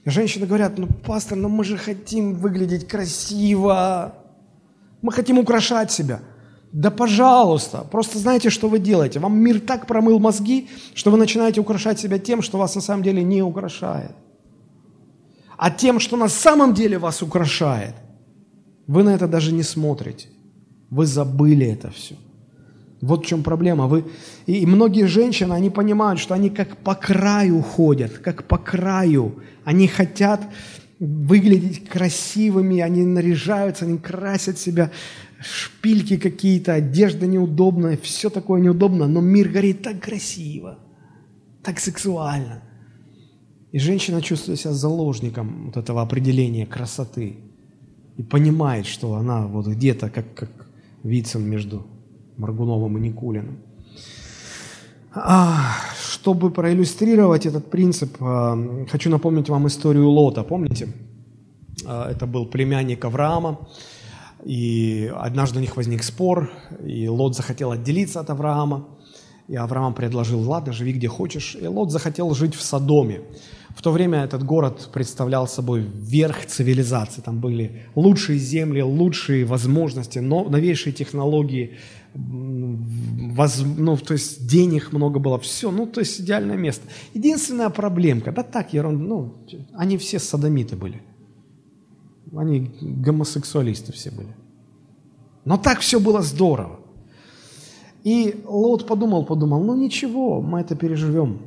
женщины 0.04 0.46
говорят, 0.46 0.78
ну, 0.78 0.86
пастор, 0.86 1.38
ну 1.38 1.48
мы 1.48 1.64
же 1.64 1.76
хотим 1.76 2.34
выглядеть 2.34 2.86
красиво. 2.86 4.14
Мы 5.02 5.12
хотим 5.12 5.38
украшать 5.38 5.90
себя. 5.90 6.20
Да 6.72 6.90
пожалуйста, 6.90 7.86
просто 7.90 8.18
знаете, 8.18 8.50
что 8.50 8.68
вы 8.68 8.78
делаете. 8.78 9.20
Вам 9.20 9.38
мир 9.38 9.60
так 9.60 9.86
промыл 9.86 10.18
мозги, 10.18 10.68
что 10.94 11.10
вы 11.10 11.16
начинаете 11.16 11.60
украшать 11.60 11.98
себя 11.98 12.18
тем, 12.18 12.42
что 12.42 12.58
вас 12.58 12.74
на 12.74 12.82
самом 12.82 13.02
деле 13.02 13.22
не 13.22 13.42
украшает. 13.42 14.12
А 15.56 15.70
тем, 15.70 15.98
что 15.98 16.16
на 16.16 16.28
самом 16.28 16.74
деле 16.74 16.98
вас 16.98 17.22
украшает, 17.22 17.94
вы 18.88 19.04
на 19.04 19.14
это 19.14 19.28
даже 19.28 19.52
не 19.52 19.62
смотрите. 19.62 20.28
Вы 20.90 21.06
забыли 21.06 21.66
это 21.66 21.90
все. 21.90 22.16
Вот 23.02 23.24
в 23.24 23.28
чем 23.28 23.42
проблема. 23.42 23.86
Вы, 23.86 24.04
и, 24.46 24.66
многие 24.66 25.06
женщины, 25.06 25.52
они 25.52 25.70
понимают, 25.70 26.18
что 26.18 26.34
они 26.34 26.50
как 26.50 26.78
по 26.78 26.94
краю 26.94 27.62
ходят, 27.62 28.18
как 28.18 28.44
по 28.44 28.56
краю. 28.56 29.40
Они 29.64 29.86
хотят 29.86 30.40
выглядеть 30.98 31.86
красивыми, 31.86 32.80
они 32.80 33.04
наряжаются, 33.04 33.84
они 33.84 33.98
красят 33.98 34.58
себя, 34.58 34.90
шпильки 35.38 36.16
какие-то, 36.16 36.72
одежда 36.72 37.26
неудобная, 37.26 37.98
все 38.02 38.30
такое 38.30 38.60
неудобно, 38.60 39.06
но 39.06 39.20
мир 39.20 39.50
горит 39.50 39.82
так 39.82 40.00
красиво, 40.00 40.78
так 41.62 41.78
сексуально. 41.78 42.62
И 43.70 43.78
женщина 43.78 44.22
чувствует 44.22 44.58
себя 44.58 44.72
заложником 44.72 45.66
вот 45.66 45.76
этого 45.76 46.02
определения 46.02 46.66
красоты 46.66 47.36
и 48.18 48.22
понимает, 48.22 48.86
что 48.86 49.14
она 49.14 49.46
вот 49.46 49.66
где-то 49.66 50.10
как, 50.10 50.34
как 50.34 50.50
Вицин 51.04 51.48
между 51.48 51.86
Маргуновым 52.36 52.98
и 52.98 53.00
Никулиным. 53.00 53.58
А, 55.14 55.76
чтобы 56.02 56.50
проиллюстрировать 56.50 57.46
этот 57.46 57.70
принцип, 57.70 58.16
а, 58.20 58.86
хочу 58.90 59.08
напомнить 59.08 59.48
вам 59.48 59.68
историю 59.68 60.08
Лота. 60.08 60.42
Помните? 60.42 60.88
А, 61.86 62.10
это 62.10 62.26
был 62.26 62.46
племянник 62.46 63.04
Авраама, 63.04 63.68
и 64.44 65.12
однажды 65.16 65.58
у 65.58 65.60
них 65.60 65.76
возник 65.76 66.02
спор, 66.02 66.50
и 66.84 67.08
Лот 67.08 67.36
захотел 67.36 67.70
отделиться 67.70 68.20
от 68.20 68.30
Авраама, 68.30 68.88
и 69.46 69.54
Авраам 69.54 69.94
предложил, 69.94 70.40
ладно, 70.40 70.72
живи 70.72 70.92
где 70.92 71.08
хочешь, 71.08 71.56
и 71.60 71.66
Лот 71.66 71.92
захотел 71.92 72.34
жить 72.34 72.54
в 72.54 72.62
Содоме. 72.62 73.22
В 73.74 73.82
то 73.82 73.92
время 73.92 74.24
этот 74.24 74.44
город 74.44 74.90
представлял 74.92 75.46
собой 75.46 75.82
верх 75.82 76.46
цивилизации. 76.46 77.20
Там 77.20 77.40
были 77.40 77.82
лучшие 77.94 78.38
земли, 78.38 78.82
лучшие 78.82 79.44
возможности, 79.44 80.18
но 80.18 80.44
новейшие 80.44 80.92
технологии, 80.92 81.76
воз, 82.14 83.62
ну, 83.76 83.96
то 83.96 84.14
есть 84.14 84.46
денег 84.46 84.92
много 84.92 85.18
было, 85.18 85.38
все, 85.38 85.70
ну, 85.70 85.86
то 85.86 86.00
есть 86.00 86.20
идеальное 86.20 86.56
место. 86.56 86.88
Единственная 87.14 87.68
проблемка, 87.70 88.32
да 88.32 88.42
так, 88.42 88.72
ерунда, 88.72 89.04
ну, 89.04 89.34
они 89.74 89.96
все 89.98 90.18
садомиты 90.18 90.76
были. 90.76 91.02
Они 92.34 92.70
гомосексуалисты 92.80 93.92
все 93.92 94.10
были. 94.10 94.34
Но 95.44 95.56
так 95.56 95.80
все 95.80 96.00
было 96.00 96.22
здорово. 96.22 96.80
И 98.04 98.42
Лот 98.46 98.86
подумал, 98.86 99.24
подумал, 99.24 99.62
ну 99.62 99.74
ничего, 99.74 100.40
мы 100.40 100.60
это 100.60 100.74
переживем. 100.74 101.40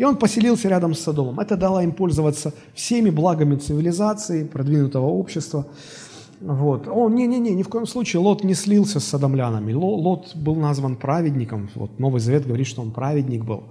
И 0.00 0.04
он 0.04 0.16
поселился 0.16 0.68
рядом 0.68 0.94
с 0.94 1.00
Содомом. 1.00 1.40
Это 1.40 1.58
дало 1.58 1.82
им 1.82 1.92
пользоваться 1.92 2.54
всеми 2.74 3.10
благами 3.10 3.56
цивилизации, 3.56 4.44
продвинутого 4.44 5.04
общества. 5.04 5.66
Вот. 6.40 6.88
Он, 6.88 7.14
не-не-не, 7.14 7.50
ни 7.50 7.62
в 7.62 7.68
коем 7.68 7.86
случае 7.86 8.20
Лот 8.22 8.42
не 8.42 8.54
слился 8.54 8.98
с 8.98 9.04
садомлянами. 9.04 9.74
Лот 9.74 10.34
был 10.34 10.54
назван 10.54 10.96
праведником. 10.96 11.68
Вот 11.74 11.98
Новый 11.98 12.22
Завет 12.22 12.46
говорит, 12.46 12.66
что 12.66 12.80
он 12.80 12.92
праведник 12.92 13.44
был. 13.44 13.62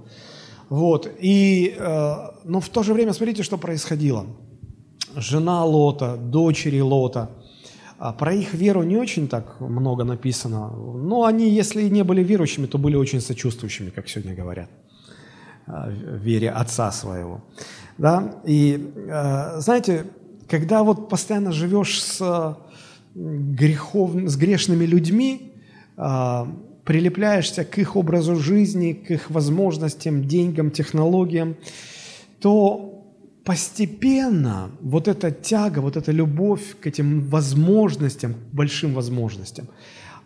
Вот. 0.69 1.09
И, 1.19 1.75
э, 1.75 2.15
но 2.43 2.59
в 2.59 2.69
то 2.69 2.83
же 2.83 2.93
время 2.93 3.13
смотрите, 3.13 3.41
что 3.41 3.57
происходило. 3.57 4.27
Жена 5.15 5.65
Лота, 5.65 6.15
дочери 6.15 6.79
Лота, 6.79 7.31
а 7.97 8.13
про 8.13 8.33
их 8.33 8.53
веру 8.53 8.83
не 8.83 8.97
очень 8.97 9.27
так 9.27 9.59
много 9.59 10.03
написано. 10.03 10.69
Но 10.69 11.23
они, 11.23 11.49
если 11.49 11.89
не 11.89 12.03
были 12.03 12.23
верующими, 12.23 12.67
то 12.67 12.77
были 12.77 12.97
очень 12.97 13.19
сочувствующими, 13.19 13.89
как 13.89 14.07
сегодня 14.07 14.35
говорят. 14.35 14.69
Э, 15.69 15.91
вере 16.23 16.49
отца 16.49 16.91
своего. 16.91 17.41
Да? 17.99 18.41
И 18.43 18.91
э, 18.95 19.59
знаете, 19.59 20.05
когда 20.47 20.81
вот 20.81 21.09
постоянно 21.09 21.51
живешь 21.51 22.01
с, 22.01 22.57
грехов, 23.13 24.11
с 24.25 24.35
грешными 24.35 24.85
людьми, 24.85 25.53
прилепляешься 26.85 27.65
к 27.65 27.77
их 27.77 27.95
образу 27.95 28.35
жизни, 28.35 28.93
к 28.93 29.11
их 29.11 29.29
возможностям, 29.29 30.23
деньгам, 30.23 30.71
технологиям, 30.71 31.55
то 32.39 33.05
постепенно 33.43 34.71
вот 34.81 35.07
эта 35.07 35.29
тяга, 35.29 35.79
вот 35.79 35.97
эта 35.97 36.11
любовь 36.11 36.77
к 36.79 36.87
этим 36.87 37.27
возможностям, 37.27 38.33
большим 38.53 38.93
возможностям, 38.93 39.67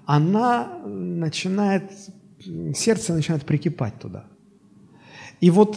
она 0.05 0.79
начинает, 0.85 1.91
сердце 2.75 3.13
начинает 3.13 3.43
прикипать 3.43 3.99
туда. 3.99 4.25
И 5.43 5.49
вот 5.49 5.75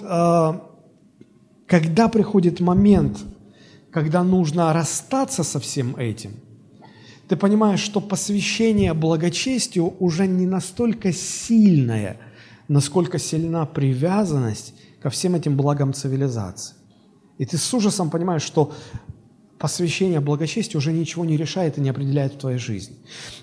когда 1.66 2.08
приходит 2.08 2.60
момент, 2.60 3.18
когда 3.90 4.22
нужно 4.22 4.72
расстаться 4.72 5.42
со 5.42 5.58
всем 5.58 5.96
этим, 5.96 6.34
ты 7.26 7.34
понимаешь, 7.34 7.80
что 7.80 8.00
посвящение 8.00 8.94
благочестию 8.94 9.94
уже 9.98 10.28
не 10.28 10.46
настолько 10.46 11.12
сильное, 11.12 12.16
насколько 12.68 13.18
сильна 13.18 13.66
привязанность 13.66 14.72
ко 15.02 15.10
всем 15.10 15.34
этим 15.34 15.56
благам 15.56 15.92
цивилизации. 15.92 16.76
И 17.38 17.44
ты 17.44 17.58
с 17.58 17.74
ужасом 17.74 18.08
понимаешь, 18.08 18.42
что 18.42 18.72
посвящение 19.58 20.20
благочестию 20.20 20.78
уже 20.78 20.92
ничего 20.92 21.24
не 21.24 21.36
решает 21.36 21.76
и 21.76 21.80
не 21.80 21.88
определяет 21.88 22.34
в 22.34 22.38
твоей 22.38 22.58
жизни. 22.58 22.94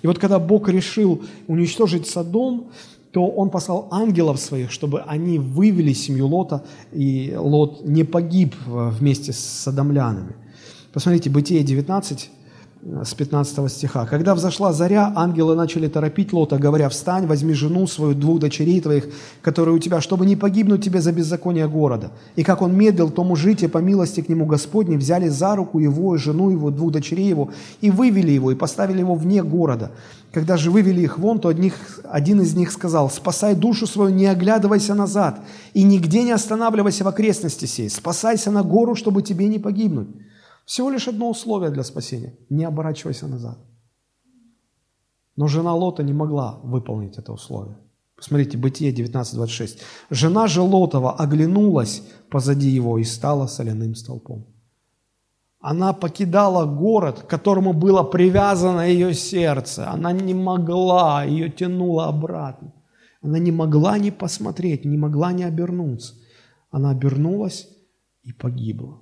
И 0.02 0.08
вот 0.08 0.20
когда 0.20 0.40
Бог 0.40 0.70
решил 0.70 1.26
уничтожить 1.48 2.08
Содом, 2.08 2.72
то 3.14 3.28
Он 3.28 3.52
послал 3.52 3.88
ангелов 3.92 4.40
своих, 4.40 4.72
чтобы 4.72 5.02
они 5.02 5.38
вывели 5.38 5.94
семью 5.94 6.28
Лота, 6.28 6.64
и 6.92 7.36
Лот 7.38 7.86
не 7.86 8.04
погиб 8.04 8.56
вместе 8.66 9.34
с 9.34 9.38
садомлянами. 9.38 10.36
Посмотрите, 10.92 11.30
Бытие 11.30 11.64
19, 11.64 12.32
с 13.04 13.14
15 13.14 13.72
стиха. 13.72 14.06
«Когда 14.06 14.36
взошла 14.36 14.74
заря, 14.74 15.14
ангелы 15.16 15.56
начали 15.56 15.88
торопить 15.88 16.34
Лота, 16.34 16.58
говоря, 16.58 16.90
«Встань, 16.90 17.28
возьми 17.28 17.54
жену 17.54 17.88
свою, 17.88 18.14
двух 18.14 18.40
дочерей 18.40 18.82
твоих, 18.82 19.06
которые 19.42 19.76
у 19.76 19.80
тебя, 19.80 20.02
чтобы 20.02 20.26
не 20.26 20.36
погибнуть 20.36 20.84
тебе 20.84 21.00
за 21.00 21.14
беззаконие 21.14 21.68
города». 21.68 22.12
И 22.36 22.44
как 22.44 22.62
он 22.62 22.76
медлил, 22.76 23.10
то 23.10 23.24
мужите 23.24 23.70
по 23.70 23.78
милости 23.78 24.22
к 24.22 24.28
нему 24.28 24.46
Господней 24.46 24.98
взяли 24.98 25.30
за 25.30 25.56
руку 25.56 25.80
его, 25.80 26.18
жену 26.18 26.50
его, 26.50 26.72
двух 26.72 26.92
дочерей 26.92 27.30
его, 27.30 27.52
и 27.80 27.90
вывели 27.90 28.32
его, 28.32 28.52
и 28.52 28.56
поставили 28.56 29.00
его 29.00 29.16
вне 29.16 29.44
города. 29.44 29.92
Когда 30.34 30.58
же 30.58 30.70
вывели 30.70 31.02
их 31.02 31.18
вон, 31.18 31.40
то 31.40 31.48
одних, 31.48 31.76
один 32.04 32.42
из 32.42 32.54
них 32.54 32.72
сказал, 32.72 33.10
«Спасай 33.10 33.56
душу 33.56 33.88
свою, 33.88 34.14
не 34.14 34.26
оглядывайся 34.26 34.94
назад, 34.94 35.40
и 35.74 35.84
нигде 35.84 36.24
не 36.24 36.32
останавливайся 36.32 37.06
в 37.06 37.08
окрестности 37.08 37.66
сей, 37.66 37.90
спасайся 37.90 38.52
на 38.52 38.62
гору, 38.62 38.96
чтобы 38.96 39.22
тебе 39.22 39.48
не 39.48 39.60
погибнуть». 39.60 40.10
Всего 40.66 40.90
лишь 40.90 41.08
одно 41.08 41.30
условие 41.30 41.72
для 41.72 41.84
спасения– 41.84 42.38
не 42.50 42.64
оборачивайся 42.66 43.28
назад. 43.28 43.58
Но 45.36 45.48
жена 45.48 45.74
Лота 45.74 46.04
не 46.04 46.14
могла 46.14 46.60
выполнить 46.64 47.18
это 47.18 47.34
условие. 47.34 47.78
Посмотрите, 48.16 48.58
Бытие 48.58 48.94
19.26. 48.94 49.80
Жена 50.10 50.48
же 50.48 50.62
Лотова 50.62 51.18
оглянулась 51.18 52.04
позади 52.30 52.70
его 52.70 52.98
и 52.98 53.04
стала 53.04 53.48
соляным 53.48 53.96
столпом. 53.96 54.46
Она 55.60 55.94
покидала 55.94 56.66
город, 56.66 57.22
к 57.22 57.28
которому 57.28 57.74
было 57.74 58.04
привязано 58.04 58.88
ее 58.88 59.14
сердце. 59.14 59.90
Она 59.90 60.12
не 60.12 60.34
могла, 60.34 61.24
ее 61.24 61.50
тянуло 61.50 62.08
обратно. 62.08 62.74
Она 63.22 63.40
не 63.40 63.52
могла 63.52 63.98
не 63.98 64.12
посмотреть, 64.12 64.86
не 64.86 64.98
могла 64.98 65.32
не 65.34 65.46
обернуться. 65.46 66.16
Она 66.70 66.92
обернулась 66.92 67.70
и 68.24 68.34
погибла. 68.34 69.00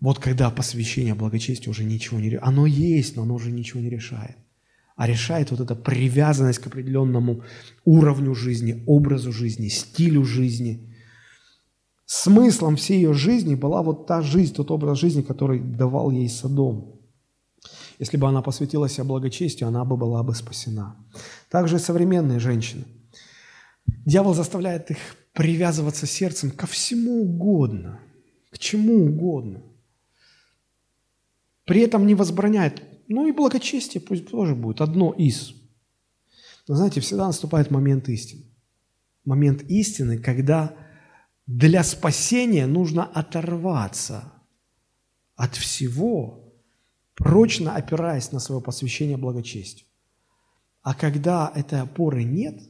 Вот 0.00 0.20
когда 0.20 0.50
посвящение 0.50 1.14
благочестию 1.14 1.70
уже 1.70 1.84
ничего 1.84 2.20
не... 2.20 2.36
Оно 2.36 2.66
есть, 2.66 3.16
но 3.16 3.22
оно 3.22 3.34
уже 3.34 3.50
ничего 3.50 3.80
не 3.80 3.90
решает. 3.90 4.36
А 4.96 5.06
решает 5.06 5.50
вот 5.50 5.60
эта 5.60 5.74
привязанность 5.74 6.60
к 6.60 6.66
определенному 6.66 7.42
уровню 7.84 8.34
жизни, 8.34 8.82
образу 8.86 9.32
жизни, 9.32 9.68
стилю 9.68 10.24
жизни. 10.24 10.94
Смыслом 12.04 12.76
всей 12.76 12.96
ее 12.96 13.12
жизни 13.12 13.54
была 13.54 13.82
вот 13.82 14.06
та 14.06 14.22
жизнь, 14.22 14.54
тот 14.54 14.70
образ 14.70 14.98
жизни, 14.98 15.22
который 15.22 15.60
давал 15.60 16.10
ей 16.10 16.28
Содом. 16.28 16.94
Если 17.98 18.16
бы 18.16 18.28
она 18.28 18.42
посвятила 18.42 18.88
себя 18.88 19.04
благочестию, 19.04 19.68
она 19.68 19.84
бы 19.84 19.96
была 19.96 20.22
бы 20.22 20.34
спасена. 20.34 20.96
Также 21.50 21.78
современные 21.78 22.38
женщины. 22.38 22.84
Дьявол 24.06 24.34
заставляет 24.34 24.90
их 24.90 24.98
привязываться 25.32 26.06
сердцем 26.06 26.50
ко 26.50 26.66
всему 26.66 27.22
угодно, 27.22 28.00
к 28.50 28.58
чему 28.58 29.06
угодно. 29.06 29.62
При 31.68 31.82
этом 31.82 32.06
не 32.06 32.14
возбраняет. 32.14 32.82
Ну 33.08 33.28
и 33.28 33.32
благочестие 33.32 34.00
пусть 34.00 34.28
тоже 34.28 34.54
будет 34.54 34.80
одно 34.80 35.12
из. 35.12 35.52
Но 36.66 36.74
знаете, 36.74 37.00
всегда 37.02 37.26
наступает 37.26 37.70
момент 37.70 38.08
истины. 38.08 38.46
Момент 39.26 39.62
истины, 39.64 40.16
когда 40.18 40.74
для 41.46 41.84
спасения 41.84 42.66
нужно 42.66 43.04
оторваться 43.04 44.32
от 45.36 45.56
всего, 45.56 46.54
прочно 47.14 47.74
опираясь 47.74 48.32
на 48.32 48.40
свое 48.40 48.62
посвящение 48.62 49.18
благочестию. 49.18 49.86
А 50.80 50.94
когда 50.94 51.52
этой 51.54 51.82
опоры 51.82 52.24
нет, 52.24 52.62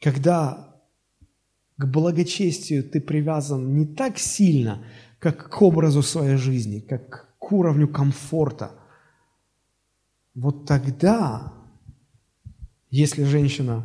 когда 0.00 0.82
к 1.76 1.86
благочестию 1.86 2.82
ты 2.82 3.00
привязан 3.00 3.72
не 3.72 3.86
так 3.86 4.18
сильно, 4.18 4.84
как 5.20 5.50
к 5.50 5.62
образу 5.62 6.02
своей 6.02 6.36
жизни, 6.36 6.80
как 6.80 7.36
к 7.38 7.52
уровню 7.52 7.86
комфорта. 7.86 8.72
Вот 10.34 10.66
тогда, 10.66 11.52
если 12.88 13.24
женщина 13.24 13.84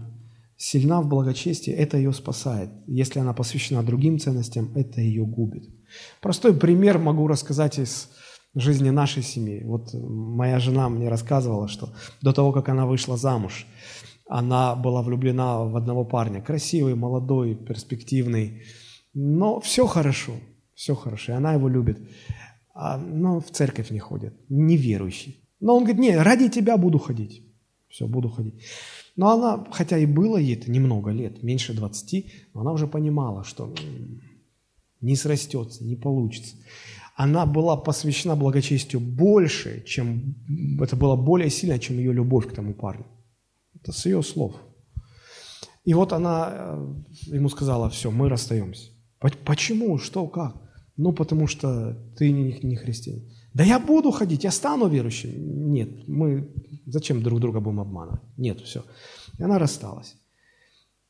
сильна 0.58 1.02
в 1.02 1.08
благочестии, 1.08 1.74
это 1.74 1.98
ее 1.98 2.14
спасает. 2.14 2.70
Если 2.88 3.20
она 3.20 3.34
посвящена 3.34 3.84
другим 3.84 4.18
ценностям, 4.18 4.72
это 4.76 5.02
ее 5.02 5.26
губит. 5.26 5.70
Простой 6.22 6.58
пример 6.58 6.98
могу 6.98 7.28
рассказать 7.28 7.80
из 7.80 8.10
жизни 8.56 8.90
нашей 8.90 9.22
семьи. 9.22 9.62
Вот 9.66 9.94
моя 9.94 10.60
жена 10.60 10.88
мне 10.88 11.10
рассказывала, 11.10 11.68
что 11.68 11.94
до 12.22 12.32
того, 12.32 12.54
как 12.54 12.70
она 12.70 12.86
вышла 12.86 13.18
замуж, 13.18 13.68
она 14.28 14.76
была 14.76 15.02
влюблена 15.02 15.66
в 15.66 15.76
одного 15.76 16.06
парня. 16.06 16.42
Красивый, 16.42 16.96
молодой, 16.96 17.56
перспективный. 17.56 18.64
Но 19.14 19.60
все 19.60 19.86
хорошо 19.86 20.34
все 20.76 20.94
хорошо, 20.94 21.32
и 21.32 21.36
она 21.36 21.54
его 21.54 21.68
любит, 21.68 22.00
а, 22.74 22.98
но 22.98 23.40
в 23.40 23.50
церковь 23.50 23.90
не 23.90 24.00
ходит, 24.00 24.34
неверующий. 24.50 25.42
Но 25.60 25.76
он 25.76 25.84
говорит, 25.84 26.02
не, 26.02 26.18
ради 26.18 26.50
тебя 26.50 26.78
буду 26.78 27.00
ходить. 27.00 27.42
Все, 27.88 28.08
буду 28.08 28.30
ходить. 28.30 28.62
Но 29.16 29.32
она, 29.32 29.66
хотя 29.72 29.98
и 29.98 30.06
было 30.06 30.38
ей 30.38 30.58
это 30.58 30.70
немного 30.70 31.12
лет, 31.12 31.42
меньше 31.42 31.74
20, 31.74 32.26
но 32.54 32.62
она 32.62 32.74
уже 32.74 32.88
понимала, 32.88 33.46
что 33.46 33.74
не 35.00 35.16
срастется, 35.16 35.86
не 35.86 35.96
получится. 35.96 36.58
Она 37.16 37.46
была 37.46 37.78
посвящена 37.78 38.36
благочестию 38.36 39.00
больше, 39.00 39.82
чем 39.86 40.36
это 40.82 40.98
было 40.98 41.16
более 41.16 41.50
сильно, 41.50 41.80
чем 41.80 41.98
ее 41.98 42.12
любовь 42.12 42.50
к 42.50 42.54
тому 42.54 42.74
парню. 42.74 43.06
Это 43.76 43.94
с 43.94 44.06
ее 44.06 44.22
слов. 44.22 44.56
И 45.86 45.94
вот 45.94 46.12
она 46.12 46.50
э, 46.52 46.94
ему 47.28 47.48
сказала, 47.48 47.90
все, 47.90 48.12
мы 48.12 48.28
расстаемся. 48.28 48.90
Почему? 49.46 49.98
Что? 49.98 50.28
Как? 50.28 50.65
Ну, 50.98 51.12
потому 51.12 51.48
что 51.48 51.98
ты 52.18 52.32
не, 52.32 52.60
не 52.64 52.76
христианин. 52.76 53.30
Да 53.54 53.64
я 53.64 53.80
буду 53.80 54.12
ходить, 54.12 54.44
я 54.44 54.52
стану 54.52 54.88
верующим. 54.88 55.72
Нет, 55.72 56.08
мы 56.08 56.50
зачем 56.86 57.22
друг 57.22 57.40
друга 57.40 57.60
будем 57.60 57.80
обманывать? 57.82 58.22
Нет, 58.38 58.62
все. 58.62 58.84
И 59.38 59.44
она 59.44 59.60
рассталась. 59.60 60.16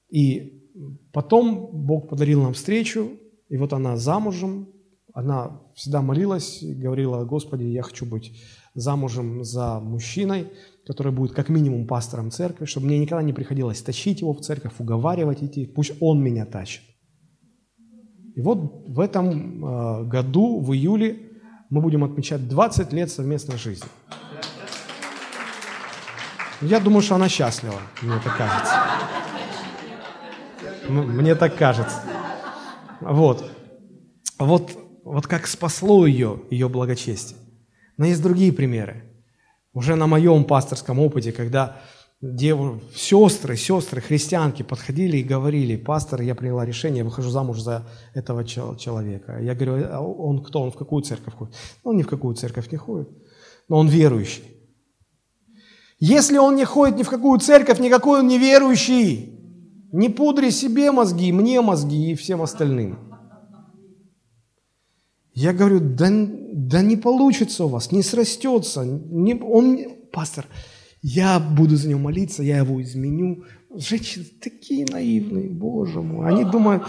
И 0.09 0.63
потом 1.11 1.69
Бог 1.85 2.09
подарил 2.09 2.41
нам 2.41 2.53
встречу, 2.53 3.11
и 3.49 3.57
вот 3.57 3.73
она 3.73 3.97
замужем, 3.97 4.69
она 5.13 5.61
всегда 5.75 6.01
молилась 6.01 6.61
и 6.61 6.73
говорила, 6.73 7.23
Господи, 7.25 7.63
я 7.63 7.83
хочу 7.83 8.05
быть 8.05 8.37
замужем 8.73 9.43
за 9.43 9.79
мужчиной, 9.79 10.47
который 10.85 11.13
будет 11.13 11.31
как 11.31 11.49
минимум 11.49 11.87
пастором 11.87 12.31
церкви, 12.31 12.65
чтобы 12.65 12.87
мне 12.87 12.99
никогда 12.99 13.23
не 13.23 13.33
приходилось 13.33 13.81
тащить 13.81 14.21
его 14.21 14.33
в 14.33 14.41
церковь, 14.41 14.73
уговаривать 14.79 15.43
идти, 15.43 15.65
пусть 15.65 15.93
он 15.99 16.21
меня 16.21 16.45
тащит. 16.45 16.83
И 18.35 18.41
вот 18.41 18.83
в 18.87 18.99
этом 18.99 19.65
э, 19.65 20.03
году, 20.03 20.59
в 20.59 20.73
июле, 20.73 21.17
мы 21.69 21.81
будем 21.81 22.03
отмечать 22.03 22.47
20 22.47 22.91
лет 22.93 23.09
совместной 23.09 23.57
жизни. 23.57 23.87
Я 26.61 26.79
думаю, 26.79 27.01
что 27.01 27.15
она 27.15 27.29
счастлива, 27.29 27.79
мне 28.01 28.19
так 28.23 28.37
кажется. 28.37 28.73
Мне 30.89 31.35
так 31.35 31.55
кажется. 31.55 32.01
Вот. 32.99 33.49
Вот, 34.37 34.71
вот 35.03 35.27
как 35.27 35.47
спасло 35.47 36.05
ее, 36.05 36.41
ее 36.49 36.67
благочестие. 36.67 37.39
Но 37.97 38.05
есть 38.05 38.21
другие 38.21 38.51
примеры. 38.51 39.03
Уже 39.73 39.95
на 39.95 40.07
моем 40.07 40.43
пасторском 40.43 40.99
опыте, 40.99 41.31
когда 41.31 41.77
дев... 42.33 42.81
сестры, 42.95 43.55
сестры, 43.57 44.01
христианки 44.01 44.63
подходили 44.63 45.17
и 45.17 45.23
говорили, 45.23 45.75
пастор, 45.75 46.21
я 46.21 46.35
приняла 46.35 46.65
решение, 46.65 46.99
я 46.99 47.05
выхожу 47.05 47.29
замуж 47.29 47.61
за 47.61 47.85
этого 48.13 48.43
человека. 48.43 49.39
Я 49.41 49.55
говорю, 49.55 49.85
а 49.91 50.01
он 50.01 50.43
кто, 50.43 50.61
он 50.61 50.71
в 50.71 50.75
какую 50.75 51.03
церковь 51.03 51.33
ходит? 51.35 51.55
Ну, 51.83 51.91
он 51.91 51.97
ни 51.97 52.03
в 52.03 52.07
какую 52.07 52.35
церковь 52.35 52.71
не 52.71 52.77
ходит, 52.77 53.09
но 53.69 53.77
он 53.77 53.87
верующий. 53.87 54.43
Если 55.99 56.37
он 56.37 56.55
не 56.55 56.65
ходит 56.65 56.97
ни 56.97 57.03
в 57.03 57.09
какую 57.09 57.39
церковь, 57.39 57.79
никакой 57.79 58.19
он 58.19 58.27
не 58.27 58.37
верующий. 58.37 59.31
Не 59.91 60.09
пудри 60.09 60.49
себе 60.49 60.91
мозги, 60.91 61.31
мне 61.31 61.61
мозги 61.61 62.11
и 62.11 62.15
всем 62.15 62.41
остальным. 62.41 62.99
Я 65.33 65.53
говорю, 65.53 65.79
да, 65.79 66.07
да 66.09 66.81
не 66.81 66.97
получится 66.97 67.65
у 67.65 67.67
вас, 67.69 67.91
не 67.91 68.03
срастется. 68.03 68.83
Не, 68.85 69.35
он, 69.35 69.79
пастор, 70.11 70.47
я 71.07 71.39
буду 71.39 71.75
за 71.75 71.87
него 71.87 71.99
молиться, 71.99 72.41
я 72.41 72.57
его 72.57 72.81
изменю. 72.81 73.43
Женщины 73.75 74.25
такие 74.41 74.87
наивные, 74.91 75.51
боже 75.51 76.01
мой. 76.01 76.27
Они 76.27 76.43
думают, 76.43 76.81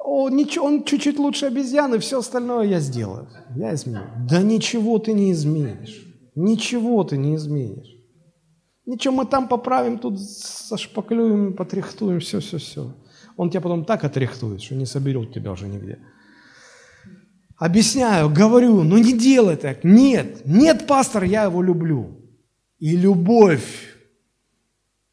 о, 0.00 0.28
ничего, 0.28 0.66
он 0.66 0.82
чуть-чуть 0.82 1.16
лучше 1.16 1.46
обезьяны, 1.46 2.00
все 2.00 2.18
остальное 2.18 2.66
я 2.66 2.80
сделаю. 2.80 3.28
Я 3.54 3.74
изменю. 3.74 4.00
Да 4.28 4.42
ничего 4.42 4.98
ты 4.98 5.12
не 5.12 5.30
изменишь. 5.30 6.04
Ничего 6.34 7.04
ты 7.04 7.16
не 7.16 7.36
изменишь. 7.36 7.94
Ничего, 8.86 9.14
мы 9.14 9.26
там 9.26 9.46
поправим, 9.46 9.98
тут 9.98 10.20
сошпаклюем, 10.20 11.54
потряхтуем, 11.54 12.18
все-все-все. 12.18 12.92
Он 13.36 13.50
тебя 13.50 13.60
потом 13.60 13.84
так 13.84 14.02
отряхтует, 14.02 14.60
что 14.62 14.74
не 14.74 14.84
соберет 14.84 15.32
тебя 15.32 15.52
уже 15.52 15.68
нигде. 15.68 16.00
Объясняю, 17.56 18.30
говорю, 18.30 18.82
ну 18.82 18.98
не 18.98 19.12
делай 19.12 19.54
так. 19.54 19.84
Нет, 19.84 20.44
нет, 20.44 20.88
пастор, 20.88 21.22
я 21.22 21.44
его 21.44 21.62
люблю. 21.62 22.15
И 22.78 22.96
любовь 22.96 23.94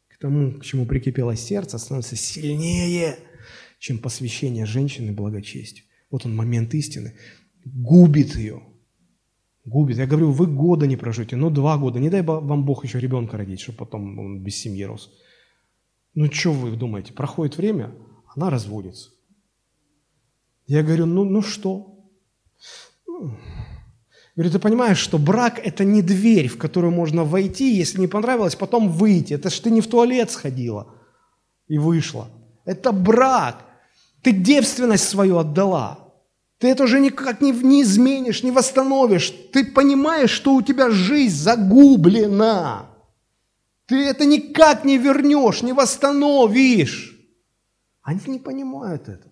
к 0.08 0.18
тому, 0.18 0.52
к 0.52 0.64
чему 0.64 0.86
прикипело 0.86 1.36
сердце, 1.36 1.78
становится 1.78 2.16
сильнее, 2.16 3.18
чем 3.78 3.98
посвящение 3.98 4.66
женщины 4.66 5.12
благочестию. 5.12 5.84
Вот 6.10 6.26
он 6.26 6.36
момент 6.36 6.74
истины. 6.74 7.14
Губит 7.64 8.36
ее. 8.36 8.62
Губит. 9.64 9.96
Я 9.96 10.06
говорю, 10.06 10.30
вы 10.30 10.46
года 10.46 10.86
не 10.86 10.96
прожите, 10.96 11.36
ну 11.36 11.50
два 11.50 11.78
года. 11.78 11.98
Не 11.98 12.10
дай 12.10 12.22
вам 12.22 12.64
Бог 12.64 12.84
еще 12.84 13.00
ребенка 13.00 13.36
родить, 13.36 13.60
чтобы 13.60 13.78
потом 13.78 14.18
он 14.18 14.42
без 14.42 14.56
семьи 14.56 14.84
рос. 14.84 15.10
Ну 16.14 16.30
что 16.30 16.52
вы 16.52 16.76
думаете, 16.76 17.12
проходит 17.12 17.56
время, 17.56 17.94
она 18.34 18.50
разводится. 18.50 19.10
Я 20.66 20.82
говорю, 20.82 21.06
ну, 21.06 21.24
ну 21.24 21.42
что? 21.42 21.98
Говорю, 24.36 24.50
ты 24.50 24.58
понимаешь, 24.58 24.98
что 24.98 25.18
брак– 25.18 25.60
это 25.64 25.84
не 25.84 26.02
дверь, 26.02 26.48
в 26.48 26.58
которую 26.58 26.92
можно 26.92 27.24
войти, 27.24 27.72
если 27.72 28.00
не 28.00 28.08
понравилось, 28.08 28.56
потом 28.56 28.88
выйти. 28.88 29.34
Это 29.34 29.48
ж 29.48 29.60
ты 29.60 29.70
не 29.70 29.80
в 29.80 29.86
туалет 29.86 30.30
сходила 30.30 30.88
и 31.68 31.78
вышла. 31.78 32.28
Это 32.64 32.92
брак. 32.92 33.64
Ты 34.22 34.32
девственность 34.32 35.08
свою 35.08 35.38
отдала. 35.38 35.98
Ты 36.58 36.68
это 36.68 36.84
уже 36.84 36.98
никак 36.98 37.40
не, 37.40 37.52
не 37.52 37.82
изменишь, 37.82 38.42
не 38.42 38.50
восстановишь. 38.50 39.32
Ты 39.52 39.64
понимаешь, 39.64 40.30
что 40.30 40.54
у 40.54 40.62
тебя 40.62 40.90
жизнь 40.90 41.36
загублена. 41.36 42.86
Ты 43.86 43.96
это 44.04 44.24
никак 44.24 44.84
не 44.84 44.98
вернешь, 44.98 45.62
не 45.62 45.72
восстановишь. 45.72 47.14
Они 48.02 48.20
не 48.26 48.38
понимают 48.38 49.08
это. 49.08 49.28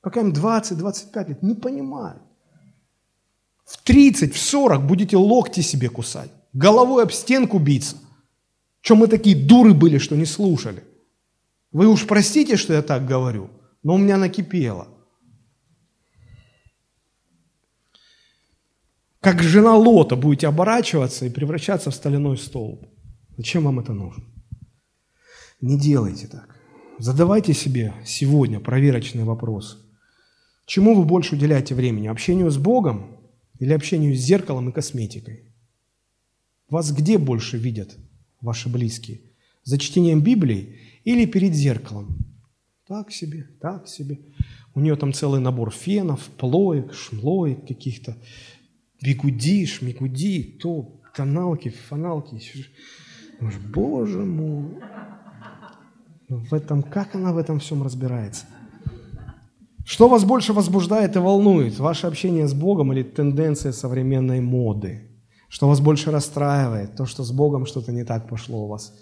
Пока 0.00 0.20
им 0.20 0.32
20-25 0.32 1.28
лет, 1.28 1.42
не 1.42 1.54
понимают. 1.54 2.22
В 3.66 3.82
30, 3.82 4.32
в 4.32 4.38
40 4.38 4.86
будете 4.86 5.16
локти 5.16 5.60
себе 5.60 5.88
кусать, 5.88 6.30
головой 6.52 7.02
об 7.02 7.10
стенку 7.10 7.58
биться. 7.58 7.96
Чем 8.80 8.98
мы 8.98 9.08
такие 9.08 9.34
дуры 9.34 9.74
были, 9.74 9.98
что 9.98 10.14
не 10.14 10.24
слушали? 10.24 10.84
Вы 11.72 11.88
уж 11.88 12.06
простите, 12.06 12.56
что 12.56 12.72
я 12.72 12.82
так 12.82 13.04
говорю, 13.04 13.50
но 13.82 13.94
у 13.94 13.98
меня 13.98 14.16
накипело. 14.16 14.86
Как 19.20 19.42
жена 19.42 19.74
Лота 19.76 20.14
будете 20.14 20.46
оборачиваться 20.46 21.26
и 21.26 21.30
превращаться 21.30 21.90
в 21.90 21.94
стальной 21.96 22.38
столб. 22.38 22.86
Зачем 23.36 23.64
вам 23.64 23.80
это 23.80 23.92
нужно? 23.92 24.22
Не 25.60 25.76
делайте 25.76 26.28
так. 26.28 26.54
Задавайте 26.98 27.52
себе 27.52 27.92
сегодня 28.04 28.60
проверочный 28.60 29.24
вопрос. 29.24 29.84
Чему 30.66 30.94
вы 30.94 31.04
больше 31.04 31.34
уделяете 31.34 31.74
времени? 31.74 32.06
Общению 32.06 32.50
с 32.52 32.56
Богом 32.56 33.15
или 33.58 33.72
общению 33.72 34.14
с 34.14 34.18
зеркалом 34.18 34.68
и 34.68 34.72
косметикой? 34.72 35.44
Вас 36.68 36.92
где 36.92 37.18
больше 37.18 37.58
видят 37.58 37.96
ваши 38.40 38.68
близкие? 38.68 39.20
За 39.64 39.78
чтением 39.78 40.20
Библии 40.20 40.78
или 41.04 41.26
перед 41.26 41.54
зеркалом? 41.54 42.18
Так 42.86 43.10
себе, 43.10 43.48
так 43.60 43.88
себе. 43.88 44.18
У 44.74 44.80
нее 44.80 44.96
там 44.96 45.12
целый 45.12 45.40
набор 45.40 45.72
фенов, 45.72 46.22
плоек, 46.38 46.92
шмлоек 46.92 47.66
каких-то, 47.66 48.16
бигуди, 49.02 49.66
шмигуди, 49.66 50.58
то, 50.62 51.00
тоналки, 51.14 51.70
фаналки. 51.70 52.40
Боже 53.40 54.24
мой 54.24 54.80
в 56.28 56.54
этом, 56.54 56.82
как 56.82 57.14
она 57.14 57.32
в 57.32 57.38
этом 57.38 57.60
всем 57.60 57.82
разбирается? 57.82 58.46
Что 59.86 60.08
вас 60.08 60.24
больше 60.24 60.52
возбуждает 60.52 61.14
и 61.14 61.20
волнует? 61.20 61.78
Ваше 61.78 62.08
общение 62.08 62.48
с 62.48 62.54
Богом 62.54 62.92
или 62.92 63.04
тенденция 63.04 63.70
современной 63.70 64.40
моды? 64.40 65.02
Что 65.48 65.68
вас 65.68 65.80
больше 65.80 66.10
расстраивает? 66.10 66.96
То, 66.96 67.06
что 67.06 67.22
с 67.22 67.30
Богом 67.30 67.66
что-то 67.66 67.92
не 67.92 68.02
так 68.04 68.28
пошло 68.28 68.64
у 68.64 68.66
вас? 68.66 68.92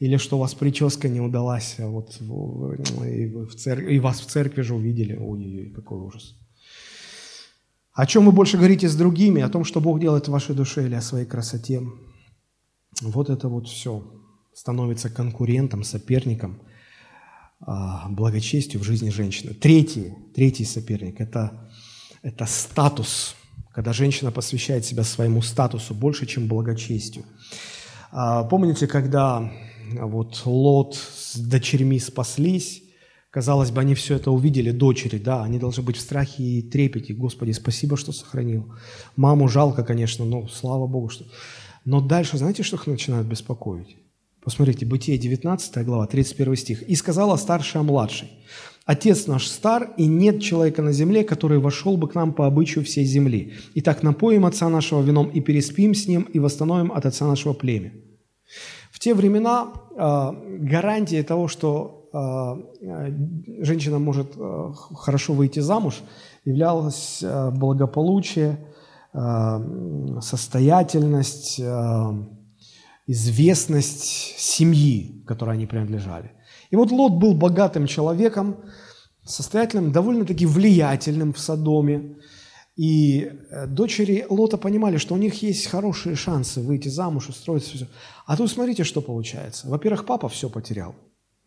Или 0.00 0.16
что 0.16 0.36
у 0.36 0.40
вас 0.40 0.54
прическа 0.54 1.08
не 1.08 1.20
удалась, 1.20 1.76
а 1.78 1.86
вот 1.86 2.18
и, 2.20 3.26
в 3.28 3.54
церкви, 3.54 3.94
и 3.94 4.00
вас 4.00 4.20
в 4.20 4.26
церкви 4.26 4.62
же 4.62 4.74
увидели? 4.74 5.16
Ой-ой-ой, 5.16 5.70
какой 5.70 6.00
ужас. 6.00 6.34
О 7.92 8.04
чем 8.04 8.26
вы 8.26 8.32
больше 8.32 8.56
говорите 8.56 8.88
с 8.88 8.96
другими? 8.96 9.42
О 9.42 9.48
том, 9.48 9.64
что 9.64 9.80
Бог 9.80 10.00
делает 10.00 10.26
в 10.26 10.32
вашей 10.32 10.56
душе 10.56 10.86
или 10.86 10.96
о 10.96 11.02
своей 11.02 11.24
красоте? 11.24 11.82
Вот 13.00 13.30
это 13.30 13.48
вот 13.48 13.68
все 13.68 14.02
становится 14.52 15.08
конкурентом, 15.08 15.84
соперником– 15.84 16.58
благочестию 17.66 18.82
в 18.82 18.84
жизни 18.84 19.10
женщины. 19.10 19.54
Третий, 19.54 20.14
третий 20.34 20.64
соперник– 20.64 21.16
это, 21.20 21.70
это 22.22 22.46
статус, 22.46 23.36
когда 23.72 23.92
женщина 23.92 24.30
посвящает 24.30 24.84
себя 24.84 25.04
своему 25.04 25.42
статусу 25.42 25.94
больше, 25.94 26.26
чем 26.26 26.48
благочестию. 26.48 27.24
А, 28.10 28.44
помните, 28.44 28.86
когда 28.86 29.50
вот 29.92 30.42
Лот 30.44 30.96
с 30.96 31.36
дочерьми 31.36 31.98
спаслись, 31.98 32.82
казалось 33.30 33.70
бы, 33.70 33.80
они 33.80 33.94
все 33.94 34.16
это 34.16 34.30
увидели, 34.30 34.70
дочери, 34.70 35.18
да, 35.18 35.42
они 35.42 35.58
должны 35.58 35.82
быть 35.82 35.96
в 35.96 36.00
страхе 36.00 36.42
и 36.42 36.62
трепете. 36.62 37.14
Господи, 37.14 37.52
спасибо, 37.52 37.96
что 37.96 38.12
сохранил. 38.12 38.74
Маму 39.16 39.48
жалко, 39.48 39.84
конечно, 39.84 40.24
но 40.24 40.48
слава 40.48 40.86
Богу, 40.86 41.08
что... 41.08 41.24
Но 41.84 42.00
дальше, 42.00 42.38
знаете, 42.38 42.62
что 42.62 42.76
их 42.76 42.86
начинают 42.86 43.26
беспокоить? 43.26 43.96
Посмотрите, 44.44 44.84
Бытие 44.86 45.18
19 45.18 45.84
глава, 45.84 46.06
31 46.06 46.56
стих. 46.56 46.82
«И 46.82 46.96
сказала 46.96 47.36
старшая 47.36 47.82
младшей, 47.82 48.28
Отец 48.84 49.28
наш 49.28 49.46
стар, 49.46 49.94
и 49.96 50.06
нет 50.06 50.42
человека 50.42 50.82
на 50.82 50.92
земле, 50.92 51.22
который 51.22 51.58
вошел 51.58 51.96
бы 51.96 52.08
к 52.08 52.16
нам 52.16 52.32
по 52.32 52.46
обычаю 52.46 52.84
всей 52.84 53.04
земли. 53.04 53.52
Итак, 53.76 54.02
напоим 54.02 54.44
отца 54.44 54.68
нашего 54.68 55.02
вином 55.02 55.28
и 55.28 55.40
переспим 55.40 55.94
с 55.94 56.08
ним, 56.08 56.22
и 56.22 56.40
восстановим 56.40 56.90
от 56.90 57.06
отца 57.06 57.26
нашего 57.26 57.52
племя». 57.52 57.92
В 58.90 58.98
те 58.98 59.14
времена 59.14 59.72
э, 59.96 60.32
гарантией 60.58 61.22
того, 61.22 61.46
что 61.46 62.08
э, 62.12 63.62
женщина 63.62 64.00
может 64.00 64.32
э, 64.36 64.72
хорошо 64.94 65.34
выйти 65.34 65.60
замуж, 65.60 66.02
являлось 66.44 67.20
э, 67.22 67.50
благополучие, 67.52 68.58
э, 69.14 70.18
состоятельность, 70.20 71.60
э, 71.60 72.12
известность 73.06 74.38
семьи, 74.38 75.22
которой 75.26 75.54
они 75.56 75.66
принадлежали. 75.66 76.32
И 76.70 76.76
вот 76.76 76.90
Лот 76.90 77.14
был 77.14 77.34
богатым 77.34 77.86
человеком, 77.86 78.56
состоятельным, 79.24 79.92
довольно-таки 79.92 80.46
влиятельным 80.46 81.32
в 81.32 81.38
Содоме. 81.38 82.16
И 82.76 83.30
э, 83.50 83.66
дочери 83.66 84.26
Лота 84.28 84.56
понимали, 84.56 84.96
что 84.96 85.14
у 85.14 85.18
них 85.18 85.42
есть 85.42 85.66
хорошие 85.66 86.16
шансы 86.16 86.60
выйти 86.60 86.88
замуж, 86.88 87.28
устроиться. 87.28 87.76
Все. 87.76 87.86
А 88.26 88.36
тут 88.36 88.50
смотрите, 88.50 88.84
что 88.84 89.02
получается. 89.02 89.68
Во-первых, 89.68 90.06
папа 90.06 90.28
все 90.28 90.48
потерял. 90.48 90.94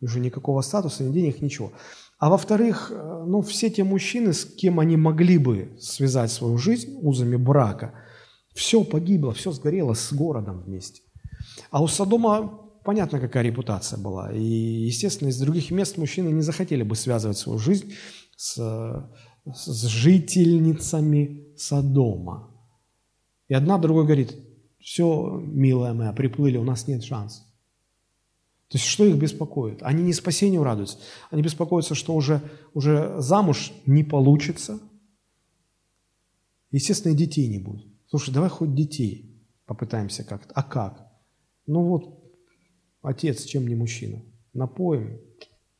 Уже 0.00 0.20
никакого 0.20 0.60
статуса, 0.60 1.02
ни 1.02 1.12
денег, 1.12 1.42
ничего. 1.42 1.72
А 2.18 2.30
во-вторых, 2.30 2.92
э, 2.94 3.24
ну, 3.26 3.42
все 3.42 3.70
те 3.70 3.82
мужчины, 3.82 4.32
с 4.32 4.44
кем 4.44 4.78
они 4.78 4.96
могли 4.96 5.38
бы 5.38 5.76
связать 5.80 6.30
свою 6.30 6.58
жизнь 6.58 6.96
узами 7.02 7.36
брака, 7.36 7.92
все 8.54 8.84
погибло, 8.84 9.32
все 9.32 9.50
сгорело 9.50 9.94
с 9.94 10.12
городом 10.12 10.62
вместе. 10.62 11.02
А 11.70 11.82
у 11.82 11.88
Содома 11.88 12.66
понятно, 12.84 13.20
какая 13.20 13.42
репутация 13.42 13.98
была. 13.98 14.32
И, 14.32 14.42
естественно, 14.42 15.28
из 15.28 15.38
других 15.38 15.70
мест 15.70 15.98
мужчины 15.98 16.28
не 16.28 16.42
захотели 16.42 16.82
бы 16.82 16.94
связывать 16.94 17.36
свою 17.36 17.58
жизнь 17.58 17.94
с, 18.36 18.56
с 19.44 19.86
жительницами 19.86 21.52
Содома. 21.56 22.54
И 23.48 23.54
одна 23.54 23.78
другой 23.78 24.04
говорит, 24.04 24.36
все, 24.80 25.40
милая 25.44 25.94
моя, 25.94 26.12
приплыли, 26.12 26.58
у 26.58 26.64
нас 26.64 26.86
нет 26.86 27.02
шансов. 27.02 27.44
То 28.68 28.78
есть 28.78 28.86
что 28.86 29.04
их 29.04 29.16
беспокоит? 29.16 29.82
Они 29.82 30.02
не 30.02 30.12
спасению 30.12 30.64
радуются, 30.64 30.98
они 31.30 31.42
беспокоятся, 31.42 31.94
что 31.94 32.14
уже, 32.14 32.42
уже 32.74 33.20
замуж 33.20 33.72
не 33.86 34.02
получится. 34.02 34.80
Естественно, 36.72 37.12
и 37.12 37.16
детей 37.16 37.46
не 37.48 37.58
будет. 37.58 37.86
Слушай, 38.08 38.34
давай 38.34 38.48
хоть 38.48 38.74
детей 38.74 39.40
попытаемся 39.66 40.24
как-то. 40.24 40.52
А 40.54 40.62
как? 40.62 41.05
Ну 41.66 41.82
вот, 41.82 42.24
отец, 43.02 43.44
чем 43.44 43.66
не 43.66 43.74
мужчина? 43.74 44.22
Напоим, 44.52 45.20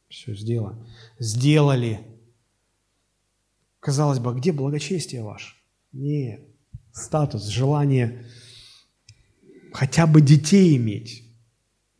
все 0.08 0.34
сделаем. 0.34 0.86
Сделали. 1.18 2.00
Казалось 3.80 4.18
бы, 4.18 4.30
а 4.30 4.34
где 4.34 4.52
благочестие 4.52 5.22
ваше? 5.22 5.54
Нет. 5.92 6.40
Статус, 6.92 7.46
желание 7.46 8.24
хотя 9.72 10.06
бы 10.06 10.22
детей 10.22 10.76
иметь 10.76 11.22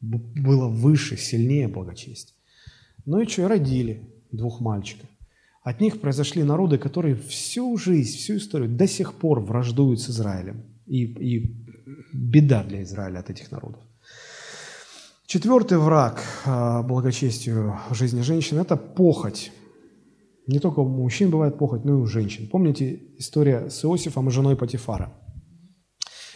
было 0.01 0.69
выше, 0.69 1.17
сильнее 1.17 1.69
благочестия. 1.69 2.35
Ну 3.05 3.21
и 3.21 3.27
что, 3.27 3.43
и 3.43 3.47
родили 3.47 4.03
двух 4.33 4.61
мальчиков. 4.61 5.09
От 5.63 5.81
них 5.81 6.01
произошли 6.01 6.43
народы, 6.43 6.79
которые 6.79 7.17
всю 7.17 7.77
жизнь, 7.77 8.17
всю 8.17 8.37
историю 8.37 8.71
до 8.71 8.87
сих 8.87 9.15
пор 9.15 9.41
враждуют 9.41 10.01
с 10.01 10.11
Израилем. 10.11 10.65
И, 10.87 11.05
и 11.05 11.57
беда 12.13 12.63
для 12.63 12.83
Израиля 12.83 13.19
от 13.19 13.31
этих 13.31 13.51
народов. 13.51 13.83
Четвертый 15.27 15.79
враг 15.79 16.23
а, 16.45 16.83
благочестию 16.83 17.79
жизни 17.91 18.21
женщин– 18.21 18.59
это 18.61 18.77
похоть. 18.77 19.51
Не 20.47 20.61
только 20.61 20.81
у 20.81 20.89
мужчин 20.89 21.31
бывает 21.31 21.59
похоть, 21.59 21.85
но 21.85 21.95
и 21.95 21.97
у 21.97 22.07
женщин. 22.07 22.49
Помните 22.49 23.03
история 23.19 23.69
с 23.69 23.85
Иосифом 23.85 24.29
и 24.29 24.31
женой 24.31 24.57
Патифара? 24.57 25.13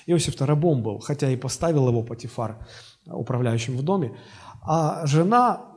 Иосиф-то 0.07 0.45
рабом 0.47 0.83
был, 0.83 0.99
хотя 0.99 1.31
и 1.31 1.37
поставил 1.37 1.89
его 1.89 2.03
Патифар 2.03 2.67
управляющим 3.07 3.77
в 3.77 3.83
доме. 3.83 4.17
А 4.63 5.07
жена, 5.07 5.69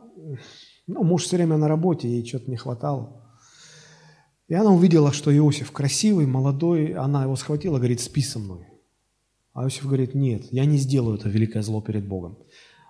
ну, 0.87 1.03
муж 1.03 1.23
все 1.23 1.37
время 1.37 1.57
на 1.57 1.67
работе, 1.67 2.09
ей 2.09 2.25
что-то 2.25 2.49
не 2.49 2.57
хватало. 2.57 3.22
И 4.47 4.53
она 4.53 4.71
увидела, 4.71 5.11
что 5.13 5.35
Иосиф 5.35 5.71
красивый, 5.71 6.25
молодой, 6.25 6.93
она 6.93 7.23
его 7.23 7.35
схватила, 7.35 7.77
говорит, 7.77 8.01
спи 8.01 8.21
со 8.21 8.39
мной. 8.39 8.67
А 9.53 9.63
Иосиф 9.63 9.85
говорит, 9.85 10.15
нет, 10.15 10.45
я 10.51 10.65
не 10.65 10.77
сделаю 10.77 11.17
это 11.17 11.29
великое 11.29 11.63
зло 11.63 11.81
перед 11.81 12.07
Богом. 12.07 12.37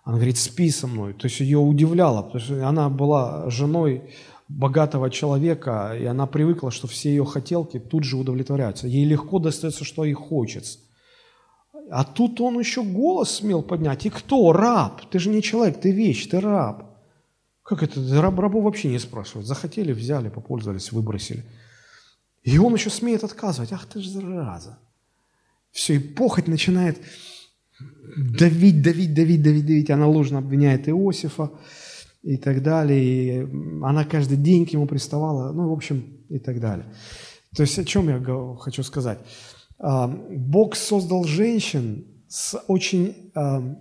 Она 0.04 0.16
говорит, 0.16 0.38
спи 0.38 0.70
со 0.70 0.88
мной. 0.88 1.14
То 1.14 1.28
есть 1.28 1.39
ее 1.39 1.60
удивляло, 1.60 2.24
потому 2.24 2.43
что 2.43 2.68
она 2.68 2.89
была 2.89 3.49
женой 3.49 4.10
богатого 4.49 5.10
человека, 5.10 5.95
и 5.99 6.06
она 6.06 6.28
привыкла, 6.28 6.72
что 6.72 6.88
все 6.88 7.10
ее 7.10 7.26
хотелки 7.26 7.80
тут 7.80 8.04
же 8.04 8.18
удовлетворяются. 8.18 8.88
Ей 8.88 9.06
легко 9.06 9.39
достается, 9.39 9.86
что 9.86 10.04
ей 10.04 10.14
хочется. 10.14 10.80
А 11.89 12.04
тут 12.04 12.39
он 12.41 12.60
еще 12.60 12.84
голос 12.84 13.32
смел 13.32 13.62
поднять. 13.62 14.06
И 14.06 14.10
кто? 14.10 14.51
Раб. 14.54 15.01
Ты 15.10 15.20
же 15.20 15.30
не 15.30 15.41
человек, 15.41 15.80
ты 15.80 15.91
вещь, 15.91 16.28
ты 16.28 16.39
раб. 16.39 16.93
Как 17.64 17.82
это? 17.82 18.22
Раб, 18.22 18.39
рабу 18.39 18.61
вообще 18.61 18.89
не 18.89 18.99
спрашивают. 18.99 19.47
Захотели, 19.47 19.93
взяли, 19.93 20.30
попользовались, 20.30 20.91
выбросили. 20.91 21.43
И 22.43 22.57
он 22.57 22.74
еще 22.74 22.89
смеет 22.89 23.24
отказывать. 23.24 23.72
Ах 23.72 23.86
ты 23.86 24.01
же 24.01 24.09
зараза. 24.09 24.78
Все, 25.72 25.95
и 25.95 25.99
похоть 25.99 26.47
начинает 26.47 26.99
давить, 28.18 28.82
давить, 28.82 29.14
давить, 29.14 29.41
давить, 29.41 29.66
давить. 29.66 29.89
Она 29.89 30.07
ложно 30.07 30.39
обвиняет 30.39 30.89
Иосифа 30.89 31.51
и 32.22 32.38
так 32.38 32.61
далее. 32.61 33.03
И 33.03 33.47
она 33.82 34.03
каждый 34.03 34.38
день 34.38 34.66
к 34.66 34.70
ему 34.72 34.86
приставала. 34.86 35.53
Ну, 35.53 35.70
в 35.70 35.74
общем, 35.74 36.18
и 36.30 36.39
так 36.39 36.59
далее. 36.59 36.86
То 37.55 37.64
есть 37.64 37.80
о 37.80 37.86
чем 37.86 38.09
я 38.09 38.55
хочу 38.59 38.84
сказать? 38.84 39.20
А, 39.80 40.07
Бог 40.07 40.76
создал 40.76 41.24
женщин 41.24 42.05
с 42.28 42.57
очень 42.68 43.32
а, 43.36 43.76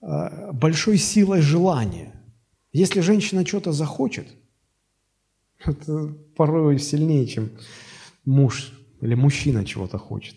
а, 0.00 0.52
большой 0.52 0.98
силой 0.98 1.40
желания. 1.40 2.17
Если 2.72 3.00
женщина 3.00 3.46
что-то 3.46 3.72
захочет, 3.72 4.26
это 5.64 6.14
порой 6.36 6.78
сильнее, 6.78 7.26
чем 7.26 7.50
муж 8.24 8.72
или 9.00 9.14
мужчина 9.14 9.64
чего-то 9.64 9.98
хочет. 9.98 10.34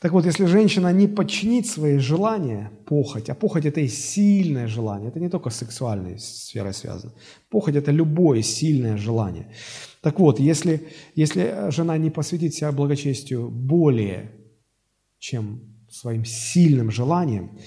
Так 0.00 0.12
вот, 0.12 0.26
если 0.26 0.46
женщина 0.46 0.92
не 0.92 1.08
подчинит 1.08 1.66
свои 1.66 1.98
желания, 1.98 2.70
похоть, 2.86 3.28
а 3.30 3.34
похоть– 3.34 3.64
это 3.66 3.80
и 3.80 3.88
сильное 3.88 4.68
желание, 4.68 5.08
это 5.08 5.18
не 5.18 5.28
только 5.28 5.50
с 5.50 5.56
сексуальной 5.56 6.20
сферой 6.20 6.72
связано. 6.72 7.12
Похоть– 7.50 7.74
это 7.76 7.90
любое 7.90 8.42
сильное 8.42 8.96
желание. 8.96 9.52
Так 10.00 10.20
вот, 10.20 10.38
если, 10.38 10.88
если 11.16 11.70
жена 11.70 11.98
не 11.98 12.10
посвятит 12.10 12.54
себя 12.54 12.70
благочестию 12.70 13.50
более, 13.50 14.30
чем 15.18 15.62
своим 15.90 16.24
сильным 16.24 16.92
желанием, 16.92 17.58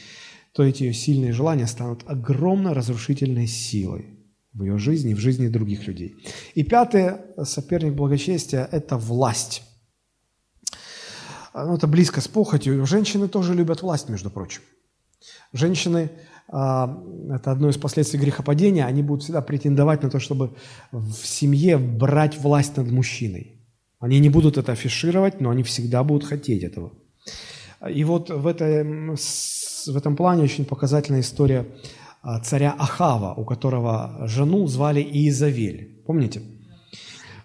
то 0.53 0.63
эти 0.63 0.83
ее 0.83 0.93
сильные 0.93 1.31
желания 1.31 1.67
станут 1.67 2.03
огромно 2.05 2.73
разрушительной 2.73 3.47
силой 3.47 4.17
в 4.53 4.63
ее 4.63 4.77
жизни 4.77 5.13
в 5.13 5.19
жизни 5.19 5.47
других 5.47 5.87
людей. 5.87 6.15
И 6.55 6.63
пятое, 6.63 7.25
соперник 7.43 7.93
благочестия– 7.93 8.67
это 8.71 8.97
власть. 8.97 9.63
Ну, 11.53 11.75
это 11.75 11.87
близко 11.87 12.21
с 12.21 12.27
похотью. 12.27 12.85
Женщины 12.85 13.27
тоже 13.27 13.53
любят 13.53 13.81
власть, 13.81 14.09
между 14.09 14.29
прочим. 14.29 14.61
Женщины, 15.53 16.11
а, 16.47 17.01
это 17.29 17.51
одно 17.51 17.69
из 17.69 17.77
последствий 17.77 18.19
грехопадения, 18.19 18.85
они 18.85 19.03
будут 19.03 19.23
всегда 19.23 19.41
претендовать 19.41 20.03
на 20.03 20.09
то, 20.09 20.19
чтобы 20.19 20.55
в 20.91 21.13
семье 21.25 21.77
брать 21.77 22.37
власть 22.37 22.77
над 22.77 22.89
мужчиной. 22.89 23.61
Они 23.99 24.19
не 24.19 24.29
будут 24.29 24.57
это 24.57 24.71
афишировать, 24.71 25.41
но 25.41 25.49
они 25.49 25.63
всегда 25.63 26.03
будут 26.03 26.25
хотеть 26.25 26.63
этого. 26.63 26.93
И 27.89 28.03
вот 28.03 28.29
в, 28.29 28.45
этой, 28.45 28.83
в 28.83 29.97
этом 29.97 30.15
плане 30.15 30.43
очень 30.43 30.65
показательная 30.65 31.21
история 31.21 31.65
а, 32.21 32.39
царя 32.39 32.75
Ахава, 32.77 33.33
у 33.33 33.43
которого 33.43 34.27
жену 34.27 34.67
звали 34.67 35.01
Иезавель. 35.01 36.03
Помните? 36.05 36.43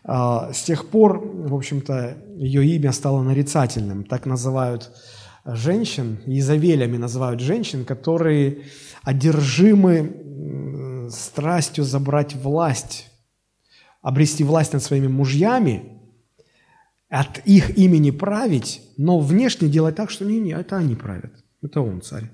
А, 0.05 0.53
с 0.53 0.63
тех 0.63 0.89
пор, 0.89 1.19
в 1.19 1.55
общем-то, 1.55 2.19
ее 2.37 2.67
имя 2.67 2.93
стало 2.93 3.23
нарицательным. 3.23 4.05
Так 4.05 4.27
называют 4.27 4.93
женщин, 5.47 6.19
Иезавелями 6.27 6.99
называют 6.99 7.41
женщин, 7.41 7.85
которые 7.85 8.65
одержимы 9.03 11.09
страстью 11.11 11.85
забрать 11.85 12.35
власть, 12.35 13.07
обрести 14.03 14.45
власть 14.45 14.75
над 14.75 14.83
своими 14.83 15.07
мужьями, 15.07 15.96
от 17.09 17.39
их 17.47 17.77
имени 17.79 18.11
править, 18.11 18.83
но 18.97 19.21
внешне 19.21 19.69
делать 19.69 19.97
так, 19.97 20.11
что 20.11 20.25
не, 20.25 20.41
не, 20.41 20.53
это 20.53 20.77
они 20.77 20.95
правят, 20.95 21.33
это 21.63 21.81
он 21.81 22.03
царь. 22.03 22.31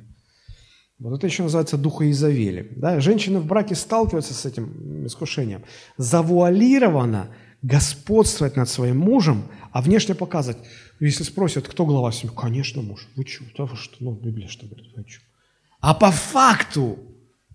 Вот 0.99 1.16
это 1.16 1.27
еще 1.27 1.43
называется 1.43 1.77
духа 1.77 2.09
Изавели. 2.11 2.73
Да? 2.77 3.01
Женщины 3.01 3.41
в 3.41 3.47
браке 3.47 3.75
сталкиваются 3.75 4.35
с 4.35 4.47
этим 4.47 5.05
искушением. 5.05 5.64
Завуалированно 5.97 7.35
господствовать 7.61 8.57
над 8.57 8.68
своим 8.68 8.99
мужем, 8.99 9.49
а 9.73 9.83
внешне 9.83 10.14
показывать. 10.14 10.59
Если 11.01 11.25
спросят, 11.25 11.66
кто 11.66 11.87
глава 11.87 12.12
семьи, 12.12 12.33
конечно, 12.37 12.83
муж. 12.83 13.09
Вы 13.16 13.27
что? 13.27 13.66
Вы 13.66 13.77
что? 13.77 13.97
Ну, 13.99 14.12
Библия 14.12 14.47
что 14.47 14.66
говорит? 14.66 14.93
Вы 14.97 15.05
что? 15.09 15.23
А 15.81 15.95
по 15.95 16.12
факту 16.12 17.01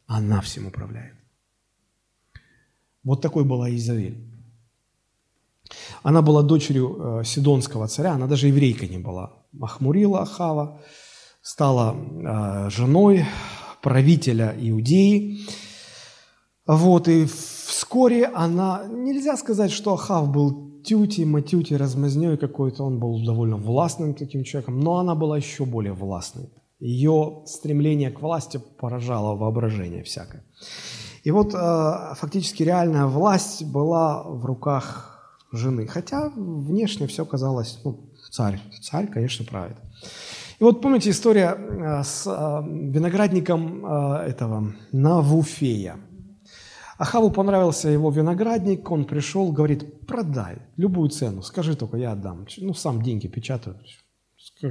она 0.08 0.42
всем 0.42 0.68
управляет. 0.68 1.16
Вот 3.04 3.22
такой 3.22 3.46
была 3.46 3.74
Изавель. 3.74 4.18
Она 6.04 6.22
была 6.22 6.44
дочерью 6.44 7.20
э, 7.20 7.24
Сидонского 7.24 7.88
царя, 7.88 8.14
она 8.14 8.28
даже 8.28 8.48
еврейка 8.48 8.88
не 8.88 8.98
была. 8.98 9.34
Махмурила 9.52 10.22
Ахава, 10.22 10.80
стала 11.42 11.96
э, 11.96 12.70
женой 12.70 13.26
правителя 13.82 14.56
Иудеи. 14.60 15.40
Вот, 16.66 17.08
и 17.08 17.26
вскоре 17.26 18.26
она... 18.26 18.84
Нельзя 18.90 19.38
сказать, 19.38 19.72
что 19.72 19.94
Ахав 19.94 20.30
был 20.30 20.82
тюти, 20.84 21.26
матюти, 21.26 21.74
размазней 21.74 22.38
какой-то, 22.38 22.84
он 22.84 23.00
был 23.00 23.24
довольно 23.26 23.58
властным 23.58 24.14
таким 24.14 24.44
человеком, 24.44 24.80
но 24.80 24.98
она 24.98 25.16
была 25.16 25.38
еще 25.38 25.66
более 25.66 25.94
властной. 25.94 26.50
Ее 26.80 27.44
стремление 27.46 28.12
к 28.12 28.22
власти 28.22 28.60
поражало 28.80 29.36
воображение 29.36 30.04
всякое. 30.04 30.44
И 31.24 31.32
вот 31.32 31.54
э, 31.54 32.16
фактически 32.16 32.64
реальная 32.64 33.06
власть 33.06 33.64
была 33.66 34.24
в 34.24 34.46
руках 34.46 35.17
жены. 35.52 35.88
Хотя 35.88 36.30
внешне 36.30 37.08
все 37.08 37.26
казалось, 37.26 37.80
ну, 37.84 38.12
царь, 38.32 38.62
царь, 38.82 39.08
конечно, 39.08 39.46
правит. 39.46 39.78
И 40.60 40.64
вот 40.64 40.82
помните 40.82 41.12
история 41.12 41.56
э, 41.56 42.04
с 42.04 42.26
э, 42.26 42.64
виноградником 42.68 43.86
э, 43.86 44.30
этого 44.30 44.74
Навуфея. 44.92 45.98
Ахаву 46.98 47.30
понравился 47.30 47.90
его 47.90 48.10
виноградник, 48.10 48.90
он 48.90 49.06
пришел, 49.06 49.52
говорит, 49.52 50.08
продай, 50.08 50.58
любую 50.78 51.10
цену, 51.10 51.44
скажи 51.44 51.76
только, 51.76 51.98
я 51.98 52.14
отдам. 52.14 52.48
Ну, 52.58 52.74
сам 52.74 53.04
деньги 53.04 53.28
печатаю, 53.28 53.80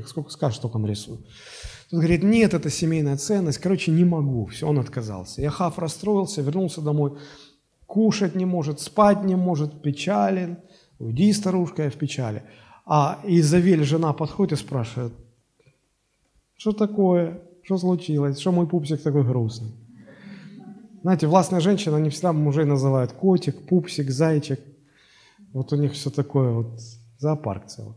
сколько 0.07 0.31
скажешь, 0.31 0.59
только 0.59 0.79
нарисую. 0.79 1.25
Тут 1.89 2.01
говорит, 2.01 2.25
нет, 2.25 2.53
это 2.53 2.69
семейная 2.69 3.17
ценность, 3.17 3.59
короче, 3.59 3.93
не 3.93 4.05
могу. 4.05 4.47
Все, 4.47 4.67
он 4.67 4.81
отказался. 4.81 5.41
И 5.41 5.45
Ахав 5.45 5.79
расстроился, 5.79 6.43
вернулся 6.43 6.81
домой, 6.81 7.17
кушать 7.87 8.35
не 8.35 8.45
может, 8.45 8.81
спать 8.81 9.25
не 9.25 9.37
может, 9.37 9.83
печален. 9.83 10.59
Уйди, 10.99 11.33
старушка, 11.33 11.85
я 11.85 11.91
в 11.91 11.95
печали. 11.95 12.43
А 12.85 13.21
Изавель, 13.25 13.85
жена, 13.85 14.13
подходит 14.13 14.53
и 14.53 14.63
спрашивает, 14.63 15.13
что 16.57 16.73
такое, 16.73 17.43
что 17.63 17.79
случилось, 17.79 18.39
что 18.39 18.53
мой 18.53 18.67
пупсик 18.67 19.03
такой 19.03 19.25
грустный. 19.25 19.73
Знаете, 21.03 21.27
властная 21.27 21.61
женщина, 21.61 21.97
они 21.97 22.11
всегда 22.11 22.33
мужей 22.33 22.65
называют 22.65 23.13
котик, 23.13 23.67
пупсик, 23.69 24.11
зайчик. 24.11 24.61
Вот 25.53 25.73
у 25.73 25.77
них 25.77 25.93
все 25.93 26.11
такое, 26.11 26.51
вот 26.53 26.81
зоопарк 27.19 27.67
целый. 27.67 27.95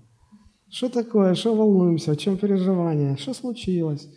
Что 0.69 0.89
такое, 0.89 1.33
что 1.33 1.55
волнуемся, 1.55 2.11
о 2.11 2.15
чем 2.15 2.37
переживания, 2.37 3.15
что 3.17 3.33
случилось? 3.33 4.07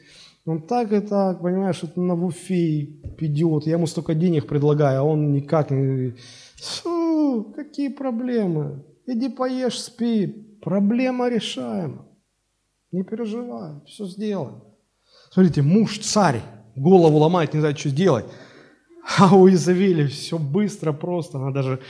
Он 0.45 0.61
так 0.67 0.93
и 0.93 1.01
так, 1.01 1.41
понимаешь, 1.41 1.77
что 1.77 2.01
на 2.01 2.17
буфе 2.17 2.83
идет, 3.19 3.67
я 3.67 3.75
ему 3.75 3.87
столько 3.87 4.15
денег 4.15 4.49
предлагаю, 4.49 5.01
а 5.01 5.05
он 5.05 5.33
никак 5.33 5.71
не... 5.71 6.15
Фу, 6.57 7.53
какие 7.55 7.89
проблемы? 7.89 8.85
Иди 9.07 9.29
поешь, 9.29 9.81
спи. 9.81 10.27
Проблема 10.61 11.29
решаема. 11.29 12.07
Не 12.91 13.05
переживай, 13.05 13.81
все 13.87 14.07
сделаем. 14.07 14.63
Смотрите, 15.31 15.63
муж 15.63 15.99
царь, 16.01 16.43
голову 16.77 17.19
ломает, 17.19 17.55
не 17.55 17.61
знает, 17.61 17.79
что 17.79 17.91
делать. 17.91 18.27
А 19.19 19.35
у 19.35 19.49
Изавели 19.49 20.07
все 20.07 20.39
быстро, 20.39 20.93
просто. 20.93 21.39
Она 21.39 21.51
даже, 21.51 21.81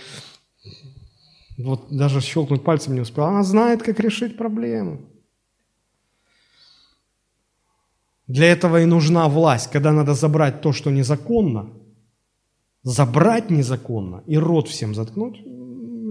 вот, 1.59 1.87
даже 1.91 2.21
щелкнуть 2.21 2.65
пальцем 2.65 2.95
не 2.95 3.01
успела. 3.01 3.29
Она 3.29 3.43
знает, 3.43 3.83
как 3.83 3.99
решить 4.01 4.37
проблему. 4.37 5.01
Для 8.27 8.53
этого 8.53 8.83
и 8.83 8.87
нужна 8.87 9.29
власть, 9.29 9.71
когда 9.71 9.93
надо 9.93 10.15
забрать 10.15 10.61
то, 10.61 10.73
что 10.73 10.91
незаконно, 10.91 11.71
забрать 12.83 13.51
незаконно 13.51 14.23
и 14.27 14.37
рот 14.39 14.69
всем 14.69 14.95
заткнуть, 14.95 15.43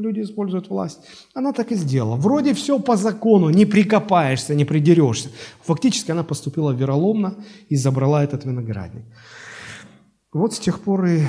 люди 0.01 0.21
используют 0.21 0.69
власть. 0.69 0.99
Она 1.33 1.53
так 1.53 1.71
и 1.71 1.75
сделала. 1.75 2.15
Вроде 2.15 2.53
все 2.53 2.79
по 2.79 2.97
закону, 2.97 3.49
не 3.49 3.65
прикопаешься, 3.65 4.55
не 4.55 4.65
придерешься. 4.65 5.29
Фактически 5.61 6.11
она 6.11 6.23
поступила 6.23 6.71
вероломно 6.71 7.35
и 7.69 7.75
забрала 7.75 8.23
этот 8.23 8.45
виноградник. 8.45 9.05
Вот 10.33 10.53
с 10.53 10.59
тех 10.59 10.81
пор 10.81 11.05
и 11.05 11.27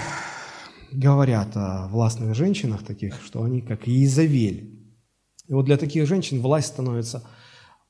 говорят 0.92 1.56
о 1.56 1.88
властных 1.88 2.34
женщинах 2.34 2.84
таких, 2.84 3.20
что 3.24 3.42
они 3.42 3.60
как 3.60 3.88
Иезавель. 3.88 4.78
И 5.48 5.54
вот 5.54 5.64
для 5.64 5.76
таких 5.76 6.06
женщин 6.06 6.40
власть 6.40 6.68
становится 6.68 7.22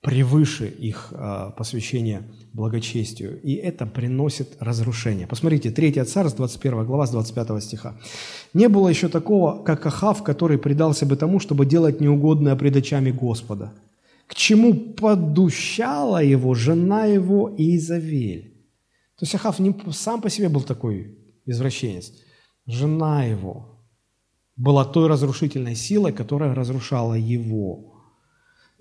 превыше 0.02 0.66
их 0.66 1.12
э, 1.12 1.52
посвящения 1.56 2.22
благочестию. 2.52 3.40
И 3.40 3.54
это 3.54 3.86
приносит 3.86 4.56
разрушение. 4.58 5.26
Посмотрите, 5.28 5.70
3 5.70 6.04
Царств, 6.04 6.36
21 6.36 6.84
глава, 6.84 7.06
с 7.06 7.10
25 7.12 7.62
стиха. 7.62 7.94
«Не 8.52 8.68
было 8.68 8.88
еще 8.88 9.08
такого, 9.08 9.62
как 9.62 9.86
Ахав, 9.86 10.24
который 10.24 10.58
предался 10.58 11.06
бы 11.06 11.16
тому, 11.16 11.38
чтобы 11.38 11.66
делать 11.66 12.00
неугодное 12.00 12.56
пред 12.56 12.76
очами 12.76 13.12
Господа, 13.12 13.72
к 14.26 14.34
чему 14.34 14.74
подущала 14.74 16.22
его 16.22 16.54
жена 16.54 17.06
его 17.06 17.54
Иезавель». 17.56 18.52
То 19.18 19.24
есть 19.24 19.34
Ахав 19.36 19.60
не 19.60 19.72
сам 19.92 20.20
по 20.20 20.28
себе 20.28 20.48
был 20.48 20.62
такой 20.62 21.16
извращенец. 21.46 22.12
Жена 22.66 23.24
его 23.24 23.78
была 24.56 24.84
той 24.84 25.06
разрушительной 25.06 25.76
силой, 25.76 26.12
которая 26.12 26.54
разрушала 26.54 27.14
его. 27.14 27.91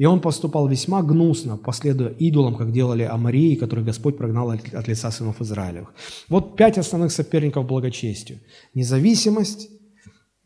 И 0.01 0.05
он 0.05 0.19
поступал 0.19 0.67
весьма 0.67 1.03
гнусно, 1.03 1.57
последуя 1.57 2.09
идолам, 2.09 2.55
как 2.55 2.71
делали 2.71 3.03
Амарии, 3.03 3.53
которые 3.53 3.85
Господь 3.85 4.17
прогнал 4.17 4.49
от 4.49 4.87
лица 4.87 5.11
сынов 5.11 5.41
Израилевых. 5.41 5.93
Вот 6.27 6.55
пять 6.55 6.79
основных 6.79 7.11
соперников 7.11 7.67
благочестию. 7.67 8.39
Независимость, 8.73 9.69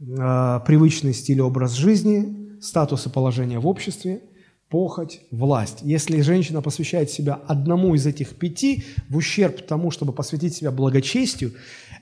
э, 0.01 0.59
привычный 0.67 1.13
стиль 1.13 1.37
и 1.37 1.41
образ 1.41 1.71
жизни, 1.71 2.59
статус 2.59 3.05
и 3.05 3.09
положение 3.09 3.59
в 3.59 3.67
обществе, 3.67 4.23
похоть, 4.69 5.21
власть. 5.31 5.77
Если 5.83 6.19
женщина 6.19 6.61
посвящает 6.61 7.09
себя 7.09 7.35
одному 7.47 7.95
из 7.95 8.05
этих 8.05 8.35
пяти 8.35 8.83
в 9.07 9.15
ущерб 9.15 9.65
тому, 9.65 9.89
чтобы 9.89 10.11
посвятить 10.11 10.53
себя 10.53 10.71
благочестию, 10.71 11.53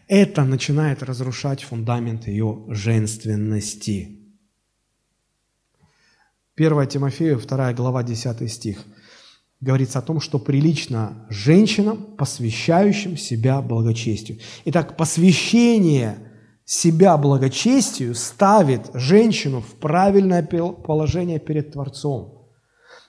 это 0.07 0.43
начинает 0.43 1.03
разрушать 1.03 1.61
фундамент 1.61 2.27
ее 2.27 2.63
женственности. 2.69 4.22
1 6.55 6.87
Тимофею, 6.87 7.39
2 7.39 7.73
глава, 7.73 8.03
10 8.03 8.51
стих. 8.51 8.85
Говорится 9.59 9.99
о 9.99 10.03
том, 10.03 10.19
что 10.19 10.37
прилично 10.37 11.25
женщинам, 11.29 12.15
посвящающим 12.15 13.17
себя 13.17 13.59
благочестию. 13.61 14.37
Итак, 14.65 14.95
посвящение 14.95 16.17
себя 16.63 17.17
благочестию 17.17 18.13
ставит 18.13 18.91
женщину 18.93 19.61
в 19.61 19.79
правильное 19.79 20.43
положение 20.43 21.39
перед 21.39 21.71
Творцом, 21.71 22.49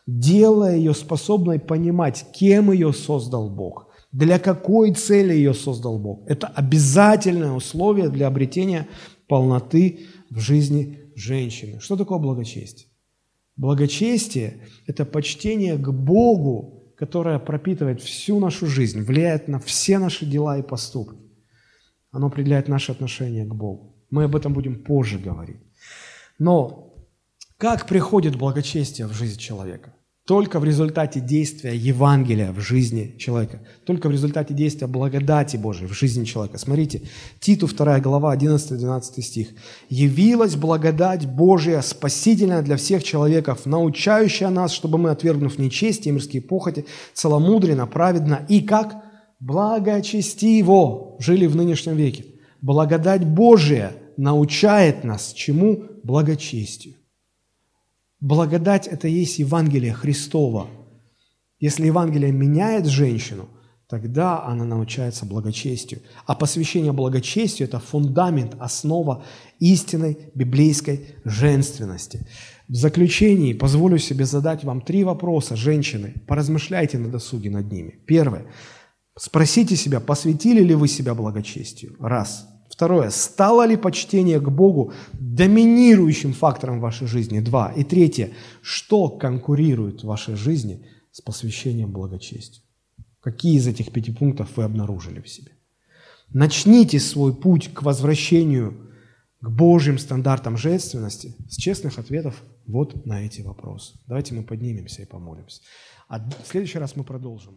делая 0.06 0.76
ее 0.76 0.94
способной 0.94 1.58
понимать, 1.58 2.24
кем 2.32 2.72
ее 2.72 2.94
создал 2.94 3.50
Бог, 3.50 3.88
для 4.10 4.38
какой 4.38 4.94
цели 4.94 5.34
ее 5.34 5.52
создал 5.52 5.98
Бог. 5.98 6.22
Это 6.26 6.46
обязательное 6.46 7.52
условие 7.52 8.08
для 8.08 8.26
обретения 8.26 8.88
полноты 9.28 10.06
в 10.30 10.38
жизни 10.38 11.10
женщины. 11.14 11.78
Что 11.80 11.96
такое 11.96 12.18
благочестие? 12.18 12.88
Благочестие– 13.56 14.66
это 14.86 15.04
почтение 15.04 15.76
к 15.76 15.88
Богу, 15.88 16.92
которое 16.96 17.38
пропитывает 17.38 18.00
всю 18.00 18.40
нашу 18.40 18.66
жизнь, 18.66 19.00
влияет 19.02 19.48
на 19.48 19.58
все 19.58 19.98
наши 19.98 20.26
дела 20.26 20.58
и 20.58 20.62
поступки. 20.62 21.18
Оно 22.10 22.26
определяет 22.26 22.68
наше 22.68 22.92
отношение 22.92 23.44
к 23.44 23.54
Богу. 23.54 23.96
Мы 24.10 24.24
об 24.24 24.36
этом 24.36 24.52
будем 24.52 24.82
позже 24.82 25.18
говорить. 25.18 25.60
Но 26.38 26.94
как 27.56 27.86
приходит 27.86 28.36
благочестие 28.36 29.06
в 29.06 29.12
жизнь 29.12 29.38
человека? 29.38 29.94
Только 30.26 30.58
в 30.58 30.64
результате 30.64 31.20
действия 31.20 31.76
Евангелия 31.76 32.50
в 32.50 32.58
жизни 32.58 33.14
человека. 33.18 33.60
Только 33.84 34.08
в 34.08 34.10
результате 34.10 34.54
действия 34.54 34.86
благодати 34.86 35.58
Божией 35.58 35.86
в 35.86 35.92
жизни 35.92 36.24
человека. 36.24 36.56
Смотрите, 36.56 37.02
Титу 37.40 37.66
2 37.66 38.00
глава, 38.00 38.34
11-12 38.34 39.20
стих. 39.20 39.48
«Явилась 39.90 40.56
благодать 40.56 41.26
Божия, 41.26 41.82
спасительная 41.82 42.62
для 42.62 42.78
всех 42.78 43.04
человеков, 43.04 43.66
научающая 43.66 44.48
нас, 44.48 44.72
чтобы 44.72 44.96
мы, 44.96 45.10
отвергнув 45.10 45.58
нечестие 45.58 46.12
и 46.12 46.14
мирские 46.14 46.40
похоти, 46.40 46.86
целомудренно, 47.12 47.86
праведно 47.86 48.46
и 48.48 48.62
как 48.62 48.96
благочестиво 49.40 51.16
жили 51.18 51.46
в 51.46 51.54
нынешнем 51.54 51.96
веке». 51.96 52.24
Благодать 52.62 53.26
Божия 53.26 53.92
научает 54.16 55.04
нас 55.04 55.34
чему? 55.34 55.84
Благочестию. 56.02 56.94
Благодать– 58.24 58.86
это 58.90 59.06
есть 59.06 59.38
Евангелие 59.38 59.92
Христова. 59.92 60.70
Если 61.60 61.84
Евангелие 61.84 62.32
меняет 62.32 62.86
женщину, 62.86 63.50
тогда 63.86 64.42
она 64.46 64.64
научается 64.64 65.26
благочестию. 65.26 66.00
А 66.24 66.34
посвящение 66.34 66.92
благочестию– 66.92 67.68
это 67.68 67.80
фундамент, 67.80 68.56
основа 68.58 69.26
истинной 69.60 70.16
библейской 70.34 71.16
женственности. 71.26 72.26
В 72.66 72.76
заключении 72.76 73.52
позволю 73.52 73.98
себе 73.98 74.24
задать 74.24 74.64
вам 74.64 74.80
три 74.80 75.04
вопроса, 75.04 75.54
женщины. 75.54 76.14
Поразмышляйте 76.26 76.96
на 76.96 77.10
досуге 77.10 77.50
над 77.50 77.70
ними. 77.70 78.00
Первое. 78.06 78.46
Спросите 79.18 79.76
себя, 79.76 80.00
посвятили 80.00 80.62
ли 80.62 80.74
вы 80.74 80.88
себя 80.88 81.14
благочестию? 81.14 81.94
Раз. 82.00 82.48
Второе. 82.68 83.10
Стало 83.10 83.66
ли 83.66 83.76
почтение 83.76 84.40
к 84.40 84.48
Богу 84.48 84.92
доминирующим 85.12 86.32
фактором 86.32 86.78
в 86.78 86.82
вашей 86.82 87.06
жизни? 87.06 87.40
Два. 87.40 87.72
И 87.72 87.84
третье. 87.84 88.32
Что 88.62 89.08
конкурирует 89.08 90.02
в 90.02 90.06
вашей 90.06 90.34
жизни 90.34 90.86
с 91.12 91.20
посвящением 91.20 91.92
благочестию? 91.92 92.64
Какие 93.20 93.56
из 93.56 93.66
этих 93.66 93.92
пяти 93.92 94.12
пунктов 94.12 94.56
вы 94.56 94.64
обнаружили 94.64 95.20
в 95.20 95.28
себе? 95.28 95.52
Начните 96.30 96.98
свой 96.98 97.34
путь 97.34 97.72
к 97.72 97.82
возвращению 97.82 98.90
к 99.40 99.48
Божьим 99.50 99.98
стандартам 99.98 100.56
женственности 100.56 101.36
с 101.48 101.56
честных 101.56 101.98
ответов 101.98 102.42
вот 102.66 103.06
на 103.06 103.24
эти 103.24 103.42
вопросы. 103.42 103.94
Давайте 104.06 104.34
мы 104.34 104.42
поднимемся 104.42 105.02
и 105.02 105.06
помолимся. 105.06 105.60
А 106.08 106.18
в 106.18 106.46
следующий 106.46 106.78
раз 106.78 106.96
мы 106.96 107.04
продолжим. 107.04 107.54